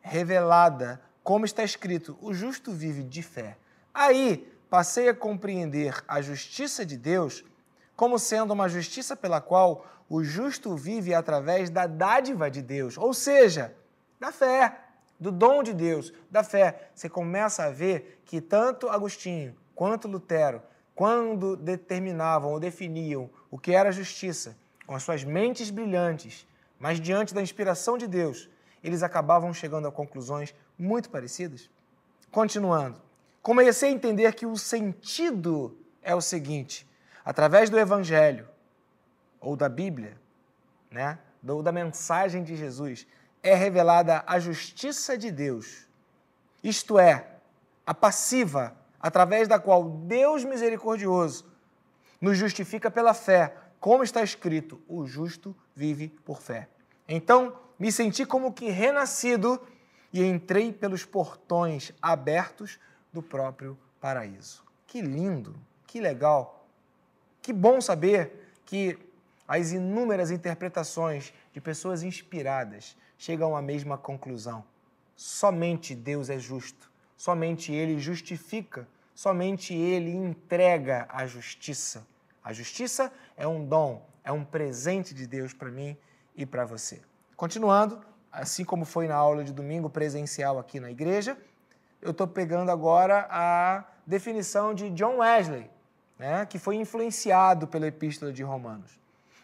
revelada, 0.00 1.00
como 1.22 1.44
está 1.44 1.62
escrito: 1.62 2.16
o 2.20 2.32
justo 2.32 2.72
vive 2.72 3.02
de 3.02 3.22
fé. 3.22 3.56
Aí 3.92 4.50
passei 4.70 5.08
a 5.08 5.14
compreender 5.14 6.02
a 6.08 6.22
justiça 6.22 6.84
de 6.84 6.96
Deus 6.96 7.44
como 7.96 8.18
sendo 8.18 8.52
uma 8.52 8.68
justiça 8.68 9.16
pela 9.16 9.40
qual 9.40 9.86
o 10.08 10.22
justo 10.22 10.76
vive 10.76 11.14
através 11.14 11.70
da 11.70 11.86
dádiva 11.86 12.50
de 12.50 12.60
Deus, 12.60 12.98
ou 12.98 13.14
seja, 13.14 13.74
da 14.20 14.30
fé, 14.30 14.78
do 15.18 15.30
dom 15.30 15.62
de 15.62 15.72
Deus, 15.72 16.12
da 16.30 16.42
fé. 16.42 16.90
Você 16.94 17.08
começa 17.08 17.64
a 17.64 17.70
ver 17.70 18.20
que 18.24 18.40
tanto 18.40 18.88
Agostinho 18.88 19.56
quanto 19.74 20.08
Lutero, 20.08 20.62
quando 20.94 21.56
determinavam 21.56 22.52
ou 22.52 22.60
definiam 22.60 23.30
o 23.50 23.58
que 23.58 23.72
era 23.72 23.92
justiça, 23.92 24.56
com 24.86 24.94
as 24.94 25.02
suas 25.02 25.24
mentes 25.24 25.70
brilhantes, 25.70 26.46
mas 26.78 27.00
diante 27.00 27.32
da 27.32 27.40
inspiração 27.40 27.96
de 27.96 28.06
Deus, 28.06 28.50
eles 28.82 29.02
acabavam 29.02 29.54
chegando 29.54 29.86
a 29.86 29.92
conclusões 29.92 30.54
muito 30.76 31.08
parecidas. 31.08 31.70
Continuando, 32.30 33.00
comecei 33.40 33.88
a 33.88 33.92
entender 33.92 34.34
que 34.34 34.44
o 34.44 34.56
sentido 34.56 35.78
é 36.02 36.14
o 36.14 36.20
seguinte: 36.20 36.86
através 37.24 37.70
do 37.70 37.78
Evangelho, 37.78 38.48
ou 39.40 39.56
da 39.56 39.68
Bíblia, 39.68 40.16
né, 40.90 41.18
ou 41.46 41.62
da 41.62 41.72
mensagem 41.72 42.42
de 42.42 42.56
Jesus, 42.56 43.06
é 43.42 43.54
revelada 43.54 44.22
a 44.26 44.38
justiça 44.38 45.18
de 45.18 45.30
Deus. 45.30 45.86
Isto 46.62 46.98
é, 46.98 47.26
a 47.84 47.92
passiva, 47.92 48.76
através 49.00 49.48
da 49.48 49.58
qual 49.58 49.82
Deus 49.82 50.44
misericordioso 50.44 51.50
nos 52.20 52.38
justifica 52.38 52.88
pela 52.88 53.12
fé, 53.12 53.56
como 53.80 54.04
está 54.04 54.22
escrito: 54.22 54.80
o 54.88 55.04
justo 55.04 55.56
vive 55.74 56.08
por 56.24 56.40
fé. 56.40 56.68
Então, 57.08 57.56
me 57.78 57.90
senti 57.90 58.24
como 58.24 58.52
que 58.52 58.70
renascido 58.70 59.60
e 60.12 60.22
entrei 60.22 60.72
pelos 60.72 61.04
portões 61.04 61.92
abertos 62.00 62.78
do 63.12 63.20
próprio 63.20 63.76
paraíso. 64.00 64.62
Que 64.86 65.02
lindo, 65.02 65.56
que 65.86 66.00
legal. 66.00 66.61
Que 67.42 67.52
bom 67.52 67.80
saber 67.80 68.54
que 68.64 68.96
as 69.48 69.72
inúmeras 69.72 70.30
interpretações 70.30 71.34
de 71.52 71.60
pessoas 71.60 72.04
inspiradas 72.04 72.96
chegam 73.18 73.56
à 73.56 73.60
mesma 73.60 73.98
conclusão. 73.98 74.64
Somente 75.16 75.94
Deus 75.94 76.30
é 76.30 76.38
justo, 76.38 76.90
somente 77.16 77.72
Ele 77.72 77.98
justifica, 77.98 78.88
somente 79.14 79.74
Ele 79.74 80.10
entrega 80.10 81.06
a 81.08 81.26
justiça. 81.26 82.06
A 82.44 82.52
justiça 82.52 83.12
é 83.36 83.46
um 83.46 83.64
dom, 83.64 84.06
é 84.24 84.30
um 84.32 84.44
presente 84.44 85.12
de 85.12 85.26
Deus 85.26 85.52
para 85.52 85.70
mim 85.70 85.96
e 86.36 86.46
para 86.46 86.64
você. 86.64 87.02
Continuando, 87.36 88.00
assim 88.30 88.64
como 88.64 88.84
foi 88.84 89.08
na 89.08 89.16
aula 89.16 89.44
de 89.44 89.52
domingo 89.52 89.90
presencial 89.90 90.58
aqui 90.58 90.78
na 90.78 90.90
igreja, 90.90 91.36
eu 92.00 92.12
estou 92.12 92.26
pegando 92.26 92.70
agora 92.70 93.26
a 93.28 93.84
definição 94.06 94.74
de 94.74 94.90
John 94.90 95.18
Wesley, 95.18 95.70
né, 96.22 96.46
que 96.46 96.56
foi 96.56 96.76
influenciado 96.76 97.66
pela 97.66 97.88
Epístola 97.88 98.32
de 98.32 98.44
Romanos. 98.44 98.96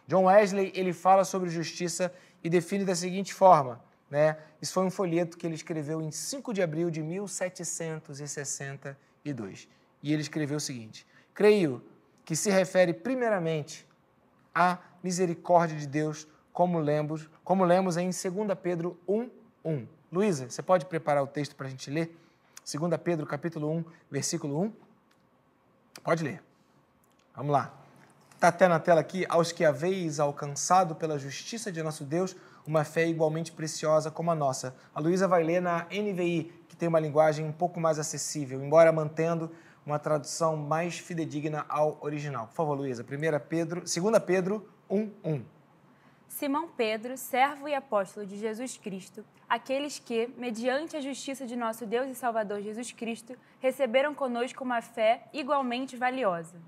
John 0.06 0.26
Wesley 0.26 0.70
ele 0.76 0.92
fala 0.92 1.24
sobre 1.24 1.50
justiça 1.50 2.14
e 2.42 2.48
define 2.48 2.84
da 2.84 2.94
seguinte 2.94 3.34
forma, 3.34 3.82
né? 4.08 4.38
Isso 4.62 4.74
foi 4.74 4.84
um 4.84 4.90
folheto 4.90 5.36
que 5.36 5.44
ele 5.44 5.56
escreveu 5.56 6.00
em 6.00 6.12
5 6.12 6.54
de 6.54 6.62
abril 6.62 6.88
de 6.88 7.02
1762. 7.02 9.68
E 10.00 10.12
ele 10.12 10.22
escreveu 10.22 10.58
o 10.58 10.60
seguinte: 10.60 11.04
Creio 11.34 11.84
que 12.24 12.36
se 12.36 12.48
refere 12.48 12.94
primeiramente 12.94 13.84
à 14.54 14.78
misericórdia 15.02 15.76
de 15.76 15.88
Deus, 15.88 16.28
como 16.52 16.78
lemos, 16.78 17.28
como 17.42 17.64
lemos 17.64 17.96
em 17.96 18.10
2 18.10 18.24
Pedro 18.62 18.96
1, 19.08 19.28
1. 19.64 19.88
Luísa, 20.12 20.48
você 20.48 20.62
pode 20.62 20.86
preparar 20.86 21.24
o 21.24 21.26
texto 21.26 21.56
para 21.56 21.66
a 21.66 21.70
gente 21.70 21.90
ler? 21.90 22.16
2 22.64 22.96
Pedro, 23.02 23.26
capítulo 23.26 23.68
1, 23.68 23.84
versículo 24.08 24.62
1. 24.62 24.72
Pode 26.04 26.22
ler. 26.22 26.46
Vamos 27.38 27.52
lá. 27.52 27.72
Está 28.34 28.48
até 28.48 28.66
na 28.66 28.80
tela 28.80 29.00
aqui, 29.00 29.24
aos 29.28 29.52
que 29.52 29.64
haveis 29.64 30.18
alcançado 30.18 30.96
pela 30.96 31.16
justiça 31.16 31.70
de 31.70 31.80
nosso 31.84 32.02
Deus 32.02 32.34
uma 32.66 32.82
fé 32.82 33.06
igualmente 33.06 33.52
preciosa 33.52 34.10
como 34.10 34.32
a 34.32 34.34
nossa. 34.34 34.74
A 34.92 34.98
Luísa 34.98 35.28
vai 35.28 35.44
ler 35.44 35.62
na 35.62 35.84
NVI, 35.84 36.52
que 36.68 36.74
tem 36.74 36.88
uma 36.88 36.98
linguagem 36.98 37.46
um 37.46 37.52
pouco 37.52 37.78
mais 37.78 37.96
acessível, 37.96 38.60
embora 38.60 38.90
mantendo 38.90 39.52
uma 39.86 40.00
tradução 40.00 40.56
mais 40.56 40.98
fidedigna 40.98 41.64
ao 41.68 41.96
original. 42.00 42.48
Por 42.48 42.54
favor, 42.54 42.76
Luísa, 42.76 43.04
1 43.04 43.48
Pedro, 43.48 43.82
2 43.82 44.18
Pedro 44.26 44.68
1, 44.90 45.10
1. 45.24 45.44
Simão 46.26 46.68
Pedro, 46.76 47.16
servo 47.16 47.68
e 47.68 47.74
apóstolo 47.74 48.26
de 48.26 48.36
Jesus 48.36 48.76
Cristo, 48.76 49.24
aqueles 49.48 50.00
que, 50.00 50.28
mediante 50.36 50.96
a 50.96 51.00
justiça 51.00 51.46
de 51.46 51.54
nosso 51.54 51.86
Deus 51.86 52.08
e 52.08 52.16
Salvador 52.16 52.60
Jesus 52.62 52.90
Cristo, 52.90 53.36
receberam 53.60 54.12
conosco 54.12 54.64
uma 54.64 54.82
fé 54.82 55.28
igualmente 55.32 55.96
valiosa. 55.96 56.60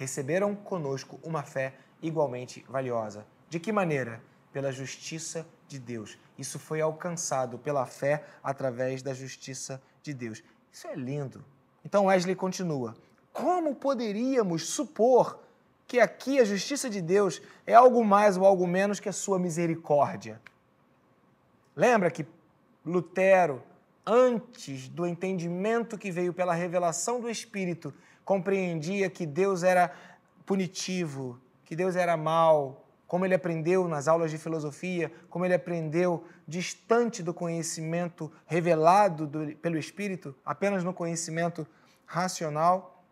Receberam 0.00 0.54
conosco 0.54 1.20
uma 1.22 1.42
fé 1.42 1.74
igualmente 2.00 2.64
valiosa. 2.66 3.26
De 3.50 3.60
que 3.60 3.70
maneira? 3.70 4.22
Pela 4.50 4.72
justiça 4.72 5.46
de 5.68 5.78
Deus. 5.78 6.16
Isso 6.38 6.58
foi 6.58 6.80
alcançado 6.80 7.58
pela 7.58 7.84
fé 7.84 8.24
através 8.42 9.02
da 9.02 9.12
justiça 9.12 9.78
de 10.02 10.14
Deus. 10.14 10.42
Isso 10.72 10.86
é 10.86 10.94
lindo. 10.94 11.44
Então 11.84 12.06
Wesley 12.06 12.34
continua. 12.34 12.96
Como 13.30 13.74
poderíamos 13.74 14.70
supor 14.70 15.38
que 15.86 16.00
aqui 16.00 16.40
a 16.40 16.46
justiça 16.46 16.88
de 16.88 17.02
Deus 17.02 17.42
é 17.66 17.74
algo 17.74 18.02
mais 18.02 18.38
ou 18.38 18.46
algo 18.46 18.66
menos 18.66 19.00
que 19.00 19.08
a 19.10 19.12
sua 19.12 19.38
misericórdia. 19.38 20.40
Lembra 21.76 22.10
que 22.10 22.24
Lutero, 22.86 23.62
antes 24.06 24.88
do 24.88 25.06
entendimento 25.06 25.98
que 25.98 26.10
veio 26.10 26.32
pela 26.32 26.54
revelação 26.54 27.20
do 27.20 27.28
Espírito, 27.28 27.92
compreendia 28.30 29.10
que 29.10 29.26
Deus 29.26 29.64
era 29.64 29.92
punitivo, 30.46 31.40
que 31.64 31.74
Deus 31.74 31.96
era 31.96 32.16
mau, 32.16 32.86
como 33.08 33.24
ele 33.24 33.34
aprendeu 33.34 33.88
nas 33.88 34.06
aulas 34.06 34.30
de 34.30 34.38
filosofia, 34.38 35.12
como 35.28 35.44
ele 35.44 35.54
aprendeu 35.54 36.24
distante 36.46 37.24
do 37.24 37.34
conhecimento 37.34 38.30
revelado 38.46 39.26
do, 39.26 39.56
pelo 39.56 39.76
Espírito, 39.76 40.32
apenas 40.44 40.84
no 40.84 40.94
conhecimento 40.94 41.66
racional. 42.06 43.02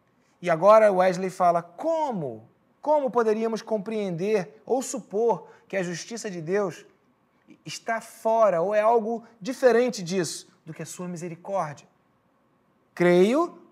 E 0.40 0.48
agora 0.48 0.92
Wesley 0.92 1.30
fala: 1.30 1.62
como? 1.62 2.48
Como 2.80 3.10
poderíamos 3.10 3.60
compreender 3.60 4.62
ou 4.64 4.80
supor 4.82 5.48
que 5.66 5.76
a 5.76 5.82
justiça 5.82 6.30
de 6.30 6.40
Deus 6.40 6.87
está 7.66 8.00
fora 8.00 8.62
ou 8.62 8.72
é 8.72 8.80
algo 8.80 9.25
diferente 9.40 10.00
disso 10.00 10.48
do 10.64 10.72
que 10.72 10.82
a 10.82 10.87
sua 10.87 11.08
misericórdia? 11.08 11.88
Creio, 12.94 13.67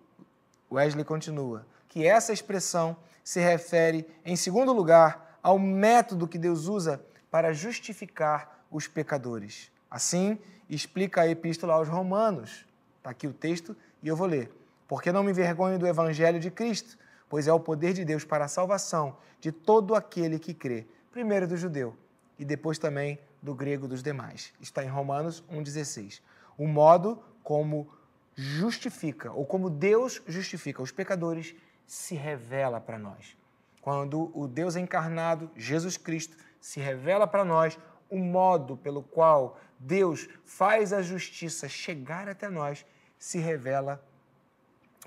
Wesley 0.70 1.04
continua, 1.04 1.66
que 1.88 2.06
essa 2.06 2.32
expressão 2.32 2.96
se 3.22 3.40
refere, 3.40 4.06
em 4.24 4.36
segundo 4.36 4.72
lugar, 4.72 5.38
ao 5.42 5.58
método 5.58 6.28
que 6.28 6.38
Deus 6.38 6.66
usa 6.66 7.00
para 7.30 7.52
justificar 7.52 8.64
os 8.70 8.86
pecadores. 8.86 9.70
Assim, 9.90 10.38
explica 10.68 11.22
a 11.22 11.28
epístola 11.28 11.74
aos 11.74 11.88
Romanos. 11.88 12.66
Está 12.98 13.10
aqui 13.10 13.26
o 13.26 13.32
texto 13.32 13.76
e 14.02 14.08
eu 14.08 14.16
vou 14.16 14.26
ler. 14.26 14.50
Porque 14.88 15.12
não 15.12 15.22
me 15.22 15.30
envergonho 15.30 15.78
do 15.78 15.86
evangelho 15.86 16.38
de 16.38 16.50
Cristo 16.50 16.96
pois 17.28 17.46
é 17.46 17.52
o 17.52 17.60
poder 17.60 17.92
de 17.92 18.04
Deus 18.04 18.24
para 18.24 18.44
a 18.44 18.48
salvação 18.48 19.16
de 19.40 19.52
todo 19.52 19.94
aquele 19.94 20.38
que 20.38 20.54
crê, 20.54 20.86
primeiro 21.10 21.46
do 21.46 21.56
judeu 21.56 21.96
e 22.38 22.44
depois 22.44 22.78
também 22.78 23.18
do 23.42 23.54
grego 23.54 23.88
dos 23.88 24.02
demais. 24.02 24.52
Está 24.60 24.84
em 24.84 24.88
Romanos 24.88 25.42
1,16. 25.50 26.20
O 26.56 26.66
modo 26.66 27.22
como 27.42 27.88
justifica, 28.36 29.32
ou 29.32 29.44
como 29.44 29.68
Deus 29.68 30.22
justifica 30.26 30.82
os 30.82 30.92
pecadores, 30.92 31.54
se 31.86 32.14
revela 32.14 32.80
para 32.80 32.98
nós. 32.98 33.36
Quando 33.80 34.30
o 34.38 34.46
Deus 34.46 34.76
encarnado, 34.76 35.50
Jesus 35.56 35.96
Cristo, 35.96 36.36
se 36.60 36.78
revela 36.78 37.26
para 37.26 37.44
nós, 37.44 37.78
o 38.08 38.18
modo 38.18 38.76
pelo 38.76 39.02
qual 39.02 39.58
Deus 39.78 40.28
faz 40.44 40.92
a 40.92 41.02
justiça 41.02 41.68
chegar 41.68 42.28
até 42.28 42.48
nós 42.48 42.86
se 43.18 43.38
revela 43.38 44.04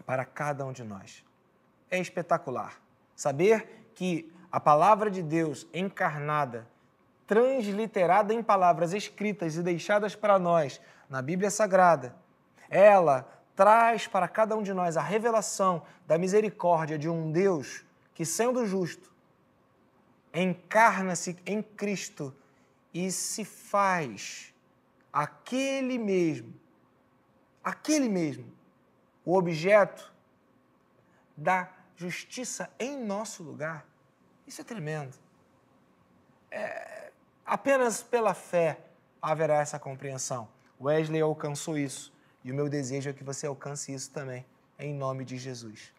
para 0.05 0.25
cada 0.25 0.65
um 0.65 0.73
de 0.73 0.83
nós 0.83 1.23
é 1.89 1.99
espetacular. 1.99 2.79
Saber 3.15 3.91
que 3.95 4.31
a 4.51 4.59
palavra 4.59 5.09
de 5.09 5.21
Deus 5.21 5.67
encarnada, 5.73 6.67
transliterada 7.27 8.33
em 8.33 8.41
palavras 8.41 8.93
escritas 8.93 9.55
e 9.55 9.63
deixadas 9.63 10.15
para 10.15 10.39
nós 10.39 10.81
na 11.09 11.21
Bíblia 11.21 11.49
Sagrada, 11.49 12.15
ela 12.69 13.27
traz 13.55 14.07
para 14.07 14.27
cada 14.27 14.55
um 14.55 14.63
de 14.63 14.73
nós 14.73 14.95
a 14.95 15.01
revelação 15.01 15.83
da 16.07 16.17
misericórdia 16.17 16.97
de 16.97 17.09
um 17.09 17.31
Deus 17.31 17.83
que, 18.13 18.25
sendo 18.25 18.65
justo, 18.65 19.13
encarna-se 20.33 21.37
em 21.45 21.61
Cristo 21.61 22.33
e 22.93 23.11
se 23.11 23.43
faz 23.43 24.53
aquele 25.11 25.97
mesmo, 25.97 26.53
aquele 27.63 28.07
mesmo, 28.07 28.45
o 29.25 29.35
objeto 29.35 30.13
da 31.35 31.69
justiça 31.95 32.69
em 32.79 32.97
nosso 33.03 33.43
lugar. 33.43 33.85
Isso 34.47 34.61
é 34.61 34.63
tremendo. 34.63 35.17
É, 36.51 37.11
apenas 37.45 38.01
pela 38.01 38.33
fé 38.33 38.79
haverá 39.21 39.59
essa 39.59 39.77
compreensão. 39.77 40.47
Wesley 40.79 41.21
alcançou 41.21 41.77
isso 41.77 42.13
e 42.49 42.51
o 42.51 42.55
meu 42.55 42.67
desejo 42.67 43.11
é 43.11 43.13
que 43.13 43.23
você 43.23 43.45
alcance 43.45 43.93
isso 43.93 44.09
também, 44.09 44.43
em 44.79 44.91
nome 44.91 45.23
de 45.23 45.37
Jesus. 45.37 45.93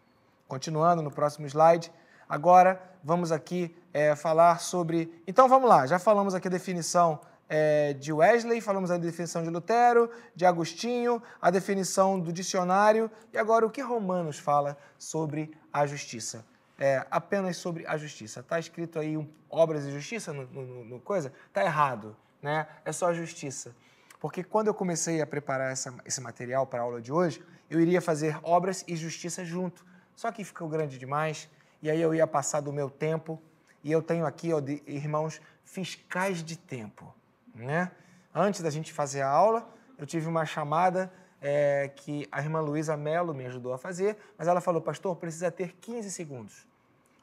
Continuando 0.49 1.01
no 1.01 1.09
próximo 1.09 1.47
slide, 1.47 1.89
agora 2.27 2.81
vamos 3.01 3.31
aqui 3.31 3.73
é, 3.93 4.17
falar 4.17 4.59
sobre. 4.59 5.23
Então 5.25 5.47
vamos 5.47 5.69
lá, 5.69 5.87
já 5.87 5.97
falamos 5.97 6.35
aqui 6.35 6.49
a 6.49 6.51
definição 6.51 7.21
é, 7.47 7.93
de 7.93 8.11
Wesley, 8.11 8.59
falamos 8.59 8.91
a 8.91 8.97
definição 8.97 9.43
de 9.43 9.49
Lutero, 9.49 10.11
de 10.35 10.45
Agostinho, 10.45 11.23
a 11.41 11.49
definição 11.49 12.19
do 12.19 12.33
dicionário 12.33 13.09
e 13.31 13.37
agora 13.37 13.65
o 13.65 13.69
que 13.69 13.81
Romanos 13.81 14.37
fala 14.37 14.77
sobre 14.97 15.57
a 15.71 15.87
justiça. 15.87 16.43
É, 16.77 17.05
apenas 17.09 17.55
sobre 17.55 17.87
a 17.87 17.95
justiça. 17.95 18.41
Está 18.41 18.59
escrito 18.59 18.99
aí 18.99 19.15
um, 19.15 19.25
obras 19.49 19.85
de 19.85 19.91
justiça 19.93 20.33
no, 20.33 20.45
no, 20.47 20.83
no 20.83 20.99
coisa? 20.99 21.31
Está 21.47 21.63
errado, 21.63 22.13
né? 22.41 22.67
É 22.83 22.91
só 22.91 23.07
a 23.07 23.13
justiça. 23.13 23.73
Porque 24.21 24.43
quando 24.43 24.67
eu 24.67 24.73
comecei 24.75 25.19
a 25.19 25.25
preparar 25.25 25.71
essa, 25.71 25.91
esse 26.05 26.21
material 26.21 26.67
para 26.67 26.79
a 26.79 26.83
aula 26.83 27.01
de 27.01 27.11
hoje, 27.11 27.43
eu 27.67 27.81
iria 27.81 27.99
fazer 27.99 28.37
obras 28.43 28.85
e 28.87 28.95
justiça 28.95 29.43
junto. 29.43 29.83
Só 30.15 30.31
que 30.31 30.43
ficou 30.43 30.69
grande 30.69 30.99
demais 30.99 31.49
e 31.81 31.89
aí 31.89 31.99
eu 31.99 32.13
ia 32.13 32.27
passar 32.27 32.61
do 32.61 32.71
meu 32.71 32.87
tempo. 32.87 33.41
E 33.83 33.91
eu 33.91 33.99
tenho 33.99 34.23
aqui, 34.27 34.53
ó, 34.53 34.59
de, 34.59 34.83
irmãos, 34.85 35.41
fiscais 35.65 36.43
de 36.43 36.55
tempo. 36.55 37.11
Né? 37.55 37.89
Antes 38.33 38.61
da 38.61 38.69
gente 38.69 38.93
fazer 38.93 39.23
a 39.23 39.27
aula, 39.27 39.67
eu 39.97 40.05
tive 40.05 40.27
uma 40.27 40.45
chamada 40.45 41.11
é, 41.41 41.89
que 41.95 42.27
a 42.31 42.41
irmã 42.41 42.61
Luísa 42.61 42.95
Mello 42.95 43.33
me 43.33 43.47
ajudou 43.47 43.73
a 43.73 43.77
fazer, 43.79 44.15
mas 44.37 44.47
ela 44.47 44.61
falou, 44.61 44.83
pastor, 44.83 45.15
precisa 45.15 45.49
ter 45.49 45.73
15 45.81 46.11
segundos. 46.11 46.67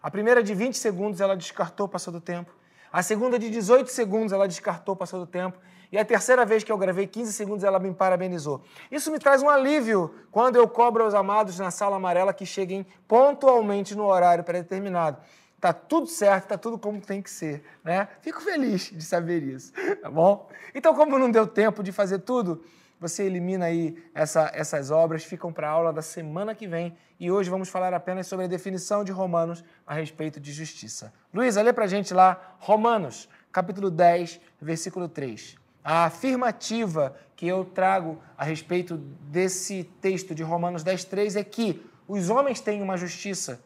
A 0.02 0.10
primeira 0.10 0.42
de 0.42 0.52
20 0.52 0.76
segundos 0.76 1.20
ela 1.20 1.36
descartou, 1.36 1.86
passou 1.86 2.12
do 2.12 2.20
tempo. 2.20 2.52
A 2.92 3.04
segunda 3.04 3.38
de 3.38 3.48
18 3.48 3.88
segundos 3.88 4.32
ela 4.32 4.48
descartou, 4.48 4.96
passou 4.96 5.20
do 5.20 5.26
tempo. 5.26 5.60
E 5.90 5.98
a 5.98 6.04
terceira 6.04 6.44
vez 6.44 6.62
que 6.62 6.70
eu 6.70 6.76
gravei 6.76 7.06
15 7.06 7.32
segundos 7.32 7.64
ela 7.64 7.78
me 7.78 7.92
parabenizou. 7.94 8.62
Isso 8.90 9.10
me 9.10 9.18
traz 9.18 9.42
um 9.42 9.48
alívio 9.48 10.14
quando 10.30 10.56
eu 10.56 10.68
cobro 10.68 11.02
aos 11.02 11.14
amados 11.14 11.58
na 11.58 11.70
sala 11.70 11.96
amarela 11.96 12.34
que 12.34 12.44
cheguem 12.44 12.86
pontualmente 13.06 13.94
no 13.94 14.04
horário 14.04 14.44
pré-determinado. 14.44 15.18
Tá 15.60 15.72
tudo 15.72 16.06
certo, 16.06 16.48
tá 16.48 16.58
tudo 16.58 16.78
como 16.78 17.00
tem 17.00 17.20
que 17.20 17.30
ser, 17.30 17.64
né? 17.82 18.06
Fico 18.20 18.40
feliz 18.40 18.92
de 18.92 19.02
saber 19.02 19.42
isso, 19.42 19.72
tá 20.00 20.08
bom? 20.08 20.48
Então, 20.72 20.94
como 20.94 21.18
não 21.18 21.30
deu 21.30 21.48
tempo 21.48 21.82
de 21.82 21.90
fazer 21.90 22.20
tudo, 22.20 22.62
você 23.00 23.24
elimina 23.24 23.66
aí 23.66 23.96
essa, 24.14 24.50
essas 24.54 24.90
obras, 24.92 25.24
ficam 25.24 25.52
para 25.52 25.68
a 25.68 25.70
aula 25.70 25.92
da 25.92 26.02
semana 26.02 26.54
que 26.54 26.66
vem. 26.68 26.96
E 27.18 27.30
hoje 27.30 27.50
vamos 27.50 27.68
falar 27.68 27.92
apenas 27.92 28.28
sobre 28.28 28.44
a 28.44 28.48
definição 28.48 29.02
de 29.02 29.10
Romanos 29.10 29.64
a 29.84 29.94
respeito 29.94 30.38
de 30.38 30.52
justiça. 30.52 31.12
Luísa, 31.34 31.60
lê 31.60 31.72
para 31.72 31.88
gente 31.88 32.14
lá, 32.14 32.56
Romanos, 32.60 33.28
capítulo 33.50 33.90
10, 33.90 34.40
versículo 34.60 35.08
3. 35.08 35.57
A 35.82 36.04
afirmativa 36.04 37.16
que 37.34 37.46
eu 37.46 37.64
trago 37.64 38.20
a 38.36 38.44
respeito 38.44 38.96
desse 38.96 39.84
texto 40.00 40.34
de 40.34 40.42
Romanos 40.42 40.82
10, 40.82 41.04
3 41.04 41.36
é 41.36 41.44
que 41.44 41.84
os 42.06 42.30
homens 42.30 42.60
têm 42.60 42.82
uma 42.82 42.96
justiça 42.96 43.62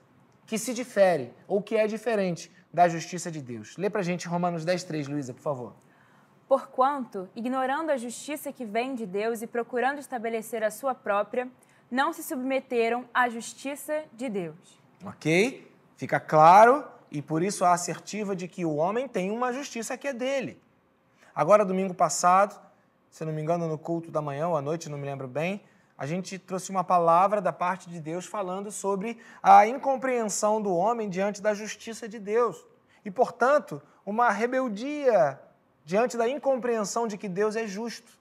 que 0.46 0.58
se 0.58 0.74
difere 0.74 1.32
ou 1.48 1.62
que 1.62 1.76
é 1.76 1.86
diferente 1.86 2.50
da 2.72 2.88
justiça 2.88 3.30
de 3.30 3.40
Deus. 3.40 3.76
Lê 3.76 3.90
para 3.90 4.00
a 4.00 4.04
gente 4.04 4.28
Romanos 4.28 4.64
10, 4.64 4.84
3, 4.84 5.08
Luísa, 5.08 5.34
por 5.34 5.42
favor. 5.42 5.74
Porquanto, 6.48 7.28
ignorando 7.34 7.90
a 7.90 7.96
justiça 7.96 8.52
que 8.52 8.64
vem 8.64 8.94
de 8.94 9.06
Deus 9.06 9.42
e 9.42 9.46
procurando 9.46 9.98
estabelecer 9.98 10.62
a 10.62 10.70
sua 10.70 10.94
própria, 10.94 11.48
não 11.90 12.12
se 12.12 12.22
submeteram 12.22 13.04
à 13.12 13.28
justiça 13.28 14.04
de 14.12 14.28
Deus. 14.28 14.80
Ok? 15.04 15.70
Fica 15.96 16.20
claro 16.20 16.84
e 17.10 17.20
por 17.20 17.42
isso 17.42 17.64
a 17.64 17.72
assertiva 17.72 18.34
de 18.34 18.48
que 18.48 18.64
o 18.64 18.76
homem 18.76 19.06
tem 19.08 19.30
uma 19.30 19.52
justiça 19.52 19.96
que 19.96 20.08
é 20.08 20.12
dele. 20.12 20.61
Agora, 21.34 21.64
domingo 21.64 21.94
passado, 21.94 22.60
se 23.10 23.24
não 23.24 23.32
me 23.32 23.40
engano, 23.40 23.66
no 23.66 23.78
culto 23.78 24.10
da 24.10 24.20
manhã 24.20 24.48
ou 24.48 24.56
à 24.56 24.62
noite, 24.62 24.88
não 24.88 24.98
me 24.98 25.06
lembro 25.06 25.26
bem, 25.26 25.62
a 25.96 26.06
gente 26.06 26.38
trouxe 26.38 26.70
uma 26.70 26.84
palavra 26.84 27.40
da 27.40 27.52
parte 27.52 27.88
de 27.88 28.00
Deus 28.00 28.26
falando 28.26 28.70
sobre 28.70 29.18
a 29.42 29.66
incompreensão 29.66 30.60
do 30.60 30.74
homem 30.74 31.08
diante 31.08 31.40
da 31.40 31.54
justiça 31.54 32.08
de 32.08 32.18
Deus. 32.18 32.66
E, 33.04 33.10
portanto, 33.10 33.80
uma 34.04 34.30
rebeldia 34.30 35.40
diante 35.84 36.16
da 36.16 36.28
incompreensão 36.28 37.06
de 37.06 37.16
que 37.16 37.28
Deus 37.28 37.56
é 37.56 37.66
justo. 37.66 38.12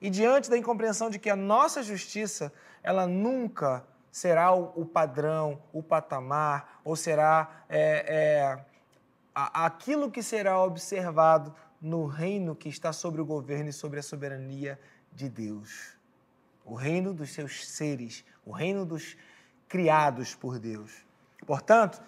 E 0.00 0.08
diante 0.08 0.48
da 0.48 0.56
incompreensão 0.56 1.10
de 1.10 1.18
que 1.18 1.28
a 1.28 1.36
nossa 1.36 1.82
justiça, 1.82 2.52
ela 2.82 3.06
nunca 3.06 3.84
será 4.10 4.52
o, 4.52 4.86
padrão, 4.86 5.60
o 5.72 5.82
patamar, 5.82 6.80
ou 6.84 6.96
será 6.96 7.64
é, 7.68 8.04
é, 8.08 8.64
aquilo 9.34 10.10
que 10.10 10.22
será 10.22 10.62
observado 10.62 11.54
no 11.80 12.06
reino 12.06 12.54
que 12.54 12.68
está 12.68 12.92
sobre 12.92 13.20
o 13.20 13.24
governo 13.24 13.70
e 13.70 13.72
sobre 13.72 14.00
a 14.00 14.02
soberania 14.02 14.78
de 15.12 15.28
Deus. 15.28 15.96
O 16.64 16.74
reino 16.74 17.14
dos 17.14 17.30
seus 17.30 17.66
seres, 17.66 18.24
o 18.44 18.52
reino 18.52 18.84
dos 18.84 19.16
criados 19.68 20.34
por 20.34 20.58
Deus. 20.58 21.04
Portanto, 21.46 22.02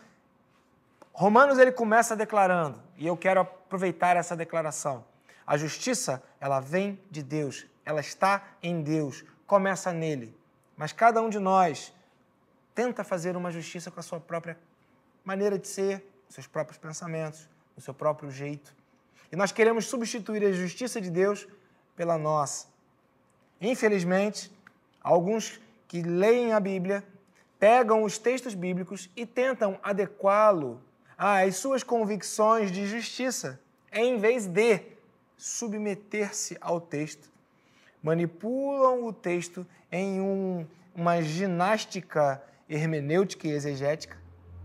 Romanos 1.12 1.58
ele 1.58 1.72
começa 1.72 2.16
declarando, 2.16 2.82
e 2.96 3.06
eu 3.06 3.16
quero 3.16 3.40
aproveitar 3.40 4.16
essa 4.16 4.36
declaração. 4.36 5.04
A 5.46 5.56
justiça, 5.56 6.22
ela 6.40 6.60
vem 6.60 7.00
de 7.10 7.22
Deus, 7.22 7.66
ela 7.84 8.00
está 8.00 8.46
em 8.62 8.82
Deus, 8.82 9.24
começa 9.46 9.92
nele. 9.92 10.36
Mas 10.76 10.92
cada 10.92 11.20
um 11.20 11.28
de 11.28 11.38
nós 11.38 11.92
tenta 12.74 13.04
fazer 13.04 13.36
uma 13.36 13.50
justiça 13.50 13.90
com 13.90 14.00
a 14.00 14.02
sua 14.02 14.20
própria 14.20 14.58
maneira 15.24 15.58
de 15.58 15.68
ser, 15.68 16.06
seus 16.28 16.46
próprios 16.46 16.78
pensamentos, 16.78 17.48
o 17.76 17.80
seu 17.80 17.92
próprio 17.92 18.30
jeito. 18.30 18.74
E 19.32 19.36
nós 19.36 19.52
queremos 19.52 19.86
substituir 19.86 20.44
a 20.44 20.52
justiça 20.52 21.00
de 21.00 21.10
Deus 21.10 21.46
pela 21.96 22.18
nossa. 22.18 22.66
Infelizmente, 23.60 24.50
alguns 25.02 25.60
que 25.86 26.02
leem 26.02 26.52
a 26.52 26.60
Bíblia 26.60 27.04
pegam 27.58 28.02
os 28.02 28.16
textos 28.16 28.54
bíblicos 28.54 29.10
e 29.14 29.26
tentam 29.26 29.78
adequá-lo 29.82 30.80
às 31.16 31.56
suas 31.56 31.82
convicções 31.82 32.72
de 32.72 32.86
justiça, 32.86 33.60
em 33.92 34.16
vez 34.18 34.46
de 34.46 34.80
submeter-se 35.36 36.56
ao 36.60 36.80
texto. 36.80 37.30
Manipulam 38.02 39.04
o 39.04 39.12
texto 39.12 39.66
em 39.92 40.20
um, 40.20 40.66
uma 40.94 41.20
ginástica 41.20 42.42
hermenêutica 42.68 43.46
e 43.46 43.50
exegética, 43.50 44.16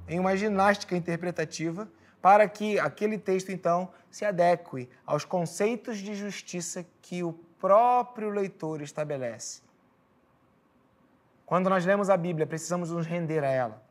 em 0.08 0.20
uma 0.20 0.38
ginástica 0.38 0.96
interpretativa, 0.96 1.90
para 2.22 2.48
que 2.48 2.80
aquele 2.80 3.18
texto, 3.18 3.52
então, 3.52 3.90
se 4.16 4.24
adeque 4.24 4.88
aos 5.06 5.26
conceitos 5.26 5.98
de 5.98 6.16
justiça 6.16 6.86
que 7.02 7.22
o 7.22 7.34
próprio 7.60 8.30
leitor 8.30 8.82
estabelece. 8.82 9.62
Quando 11.46 11.70
nós 11.70 11.86
lemos 11.86 12.10
a 12.10 12.16
Bíblia, 12.16 12.48
precisamos 12.48 12.92
nos 12.92 13.06
render 13.06 13.44
a 13.44 13.50
ela. 13.50 13.84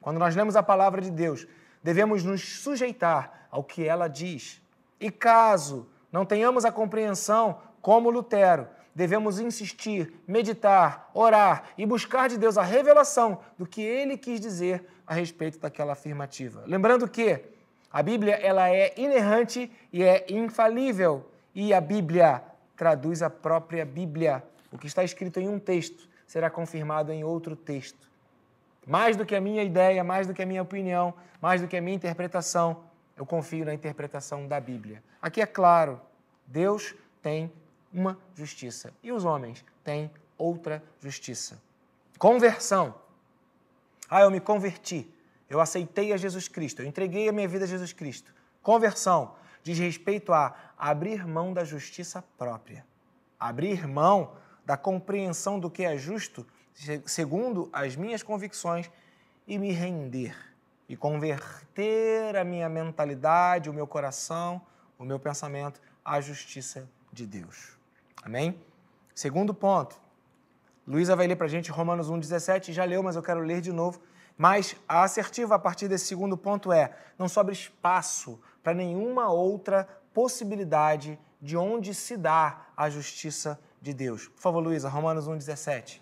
Quando 0.00 0.18
nós 0.18 0.34
lemos 0.34 0.56
a 0.56 0.64
palavra 0.64 1.00
de 1.00 1.12
Deus, 1.12 1.46
devemos 1.80 2.24
nos 2.24 2.58
sujeitar 2.58 3.46
ao 3.52 3.62
que 3.62 3.86
ela 3.86 4.08
diz. 4.08 4.60
E 4.98 5.12
caso 5.12 5.88
não 6.10 6.26
tenhamos 6.26 6.64
a 6.64 6.72
compreensão, 6.72 7.60
como 7.80 8.10
Lutero, 8.10 8.66
devemos 8.92 9.38
insistir, 9.38 10.12
meditar, 10.26 11.08
orar 11.14 11.66
e 11.78 11.86
buscar 11.86 12.28
de 12.28 12.36
Deus 12.36 12.58
a 12.58 12.64
revelação 12.64 13.42
do 13.56 13.64
que 13.64 13.82
ele 13.82 14.18
quis 14.18 14.40
dizer 14.40 14.84
a 15.06 15.14
respeito 15.14 15.60
daquela 15.60 15.92
afirmativa. 15.92 16.64
Lembrando 16.66 17.06
que 17.06 17.57
a 17.90 18.02
Bíblia 18.02 18.34
ela 18.34 18.68
é 18.68 18.92
inerrante 18.96 19.70
e 19.92 20.02
é 20.02 20.26
infalível, 20.28 21.30
e 21.54 21.72
a 21.72 21.80
Bíblia 21.80 22.42
traduz 22.76 23.22
a 23.22 23.30
própria 23.30 23.84
Bíblia. 23.84 24.42
O 24.70 24.78
que 24.78 24.86
está 24.86 25.02
escrito 25.02 25.40
em 25.40 25.48
um 25.48 25.58
texto 25.58 26.08
será 26.26 26.50
confirmado 26.50 27.10
em 27.10 27.24
outro 27.24 27.56
texto. 27.56 28.08
Mais 28.86 29.16
do 29.16 29.24
que 29.24 29.34
a 29.34 29.40
minha 29.40 29.62
ideia, 29.62 30.04
mais 30.04 30.26
do 30.26 30.34
que 30.34 30.42
a 30.42 30.46
minha 30.46 30.62
opinião, 30.62 31.14
mais 31.40 31.60
do 31.60 31.66
que 31.66 31.76
a 31.76 31.80
minha 31.80 31.96
interpretação, 31.96 32.84
eu 33.16 33.26
confio 33.26 33.64
na 33.64 33.74
interpretação 33.74 34.46
da 34.46 34.60
Bíblia. 34.60 35.02
Aqui 35.20 35.40
é 35.40 35.46
claro, 35.46 36.00
Deus 36.46 36.94
tem 37.22 37.52
uma 37.92 38.18
justiça 38.34 38.92
e 39.02 39.10
os 39.10 39.24
homens 39.24 39.64
têm 39.82 40.10
outra 40.36 40.82
justiça. 41.00 41.60
Conversão. 42.18 42.94
Ah, 44.08 44.22
eu 44.22 44.30
me 44.30 44.40
converti. 44.40 45.10
Eu 45.48 45.60
aceitei 45.60 46.12
a 46.12 46.16
Jesus 46.16 46.48
Cristo. 46.48 46.82
Eu 46.82 46.86
entreguei 46.86 47.28
a 47.28 47.32
minha 47.32 47.48
vida 47.48 47.64
a 47.64 47.68
Jesus 47.68 47.92
Cristo. 47.92 48.32
Conversão 48.62 49.34
diz 49.62 49.78
respeito 49.78 50.32
a 50.32 50.54
abrir 50.76 51.26
mão 51.26 51.52
da 51.52 51.64
justiça 51.64 52.22
própria. 52.36 52.86
Abrir 53.38 53.86
mão 53.86 54.34
da 54.64 54.76
compreensão 54.76 55.58
do 55.58 55.70
que 55.70 55.84
é 55.84 55.96
justo, 55.96 56.46
segundo 57.06 57.68
as 57.72 57.96
minhas 57.96 58.22
convicções, 58.22 58.90
e 59.46 59.58
me 59.58 59.72
render 59.72 60.36
e 60.88 60.96
converter 60.96 62.36
a 62.36 62.44
minha 62.44 62.68
mentalidade, 62.68 63.68
o 63.68 63.74
meu 63.74 63.86
coração, 63.86 64.60
o 64.98 65.04
meu 65.04 65.18
pensamento 65.18 65.80
à 66.04 66.20
justiça 66.20 66.88
de 67.12 67.26
Deus. 67.26 67.76
Amém? 68.22 68.58
Segundo 69.14 69.52
ponto. 69.52 70.00
Luísa 70.86 71.14
vai 71.14 71.26
ler 71.26 71.36
para 71.36 71.46
a 71.46 71.50
gente 71.50 71.70
Romanos 71.70 72.10
1,17, 72.10 72.72
já 72.72 72.84
leu, 72.84 73.02
mas 73.02 73.16
eu 73.16 73.22
quero 73.22 73.40
ler 73.40 73.60
de 73.60 73.72
novo. 73.72 74.00
Mas 74.38 74.76
a 74.88 75.02
assertiva 75.02 75.56
a 75.56 75.58
partir 75.58 75.88
desse 75.88 76.06
segundo 76.06 76.38
ponto 76.38 76.72
é: 76.72 76.96
não 77.18 77.28
sobra 77.28 77.52
espaço 77.52 78.40
para 78.62 78.72
nenhuma 78.72 79.28
outra 79.28 79.88
possibilidade 80.14 81.18
de 81.42 81.56
onde 81.56 81.92
se 81.92 82.16
dá 82.16 82.66
a 82.76 82.88
justiça 82.88 83.60
de 83.82 83.92
Deus. 83.92 84.28
Por 84.28 84.40
favor, 84.40 84.60
Luísa, 84.60 84.88
Romanos 84.88 85.28
1,17. 85.28 86.00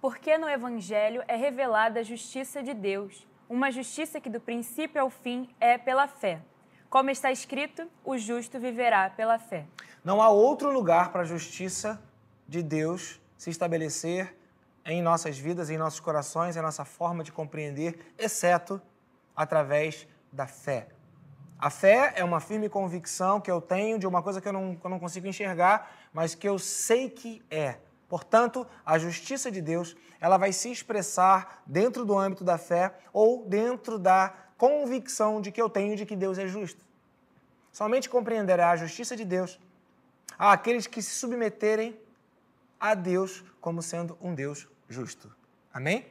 Porque 0.00 0.38
no 0.38 0.48
Evangelho 0.48 1.22
é 1.28 1.36
revelada 1.36 2.00
a 2.00 2.02
justiça 2.02 2.62
de 2.62 2.72
Deus, 2.72 3.26
uma 3.48 3.70
justiça 3.70 4.20
que 4.20 4.30
do 4.30 4.40
princípio 4.40 5.00
ao 5.00 5.10
fim 5.10 5.48
é 5.60 5.76
pela 5.76 6.08
fé. 6.08 6.40
Como 6.88 7.10
está 7.10 7.30
escrito, 7.30 7.86
o 8.04 8.16
justo 8.16 8.58
viverá 8.58 9.10
pela 9.10 9.38
fé. 9.38 9.66
Não 10.02 10.22
há 10.22 10.30
outro 10.30 10.72
lugar 10.72 11.12
para 11.12 11.20
a 11.20 11.24
justiça 11.24 12.02
de 12.48 12.62
Deus 12.62 13.20
se 13.36 13.50
estabelecer 13.50 14.34
em 14.90 15.02
nossas 15.02 15.38
vidas, 15.38 15.70
em 15.70 15.78
nossos 15.78 16.00
corações, 16.00 16.56
em 16.56 16.62
nossa 16.62 16.84
forma 16.84 17.22
de 17.22 17.32
compreender, 17.32 17.98
exceto 18.18 18.80
através 19.34 20.06
da 20.32 20.46
fé. 20.46 20.88
A 21.58 21.68
fé 21.68 22.14
é 22.16 22.24
uma 22.24 22.40
firme 22.40 22.68
convicção 22.68 23.40
que 23.40 23.50
eu 23.50 23.60
tenho 23.60 23.98
de 23.98 24.06
uma 24.06 24.22
coisa 24.22 24.40
que 24.40 24.48
eu 24.48 24.52
não, 24.52 24.74
que 24.74 24.84
eu 24.84 24.90
não 24.90 24.98
consigo 24.98 25.26
enxergar, 25.26 25.92
mas 26.12 26.34
que 26.34 26.48
eu 26.48 26.58
sei 26.58 27.10
que 27.10 27.42
é. 27.50 27.76
Portanto, 28.08 28.66
a 28.84 28.98
justiça 28.98 29.50
de 29.50 29.60
Deus 29.60 29.94
ela 30.20 30.36
vai 30.36 30.52
se 30.52 30.70
expressar 30.70 31.62
dentro 31.66 32.04
do 32.04 32.18
âmbito 32.18 32.42
da 32.42 32.58
fé 32.58 32.94
ou 33.12 33.44
dentro 33.46 33.98
da 33.98 34.34
convicção 34.56 35.40
de 35.40 35.52
que 35.52 35.60
eu 35.60 35.70
tenho 35.70 35.96
de 35.96 36.04
que 36.04 36.16
Deus 36.16 36.38
é 36.38 36.46
justo. 36.46 36.84
Somente 37.70 38.08
compreenderá 38.08 38.70
a 38.70 38.76
justiça 38.76 39.16
de 39.16 39.24
Deus 39.24 39.60
àqueles 40.38 40.86
que 40.86 41.00
se 41.00 41.10
submeterem 41.10 41.98
a 42.78 42.94
Deus 42.94 43.44
como 43.60 43.82
sendo 43.82 44.16
um 44.20 44.34
Deus 44.34 44.66
justo. 44.90 45.34
Amém? 45.72 46.06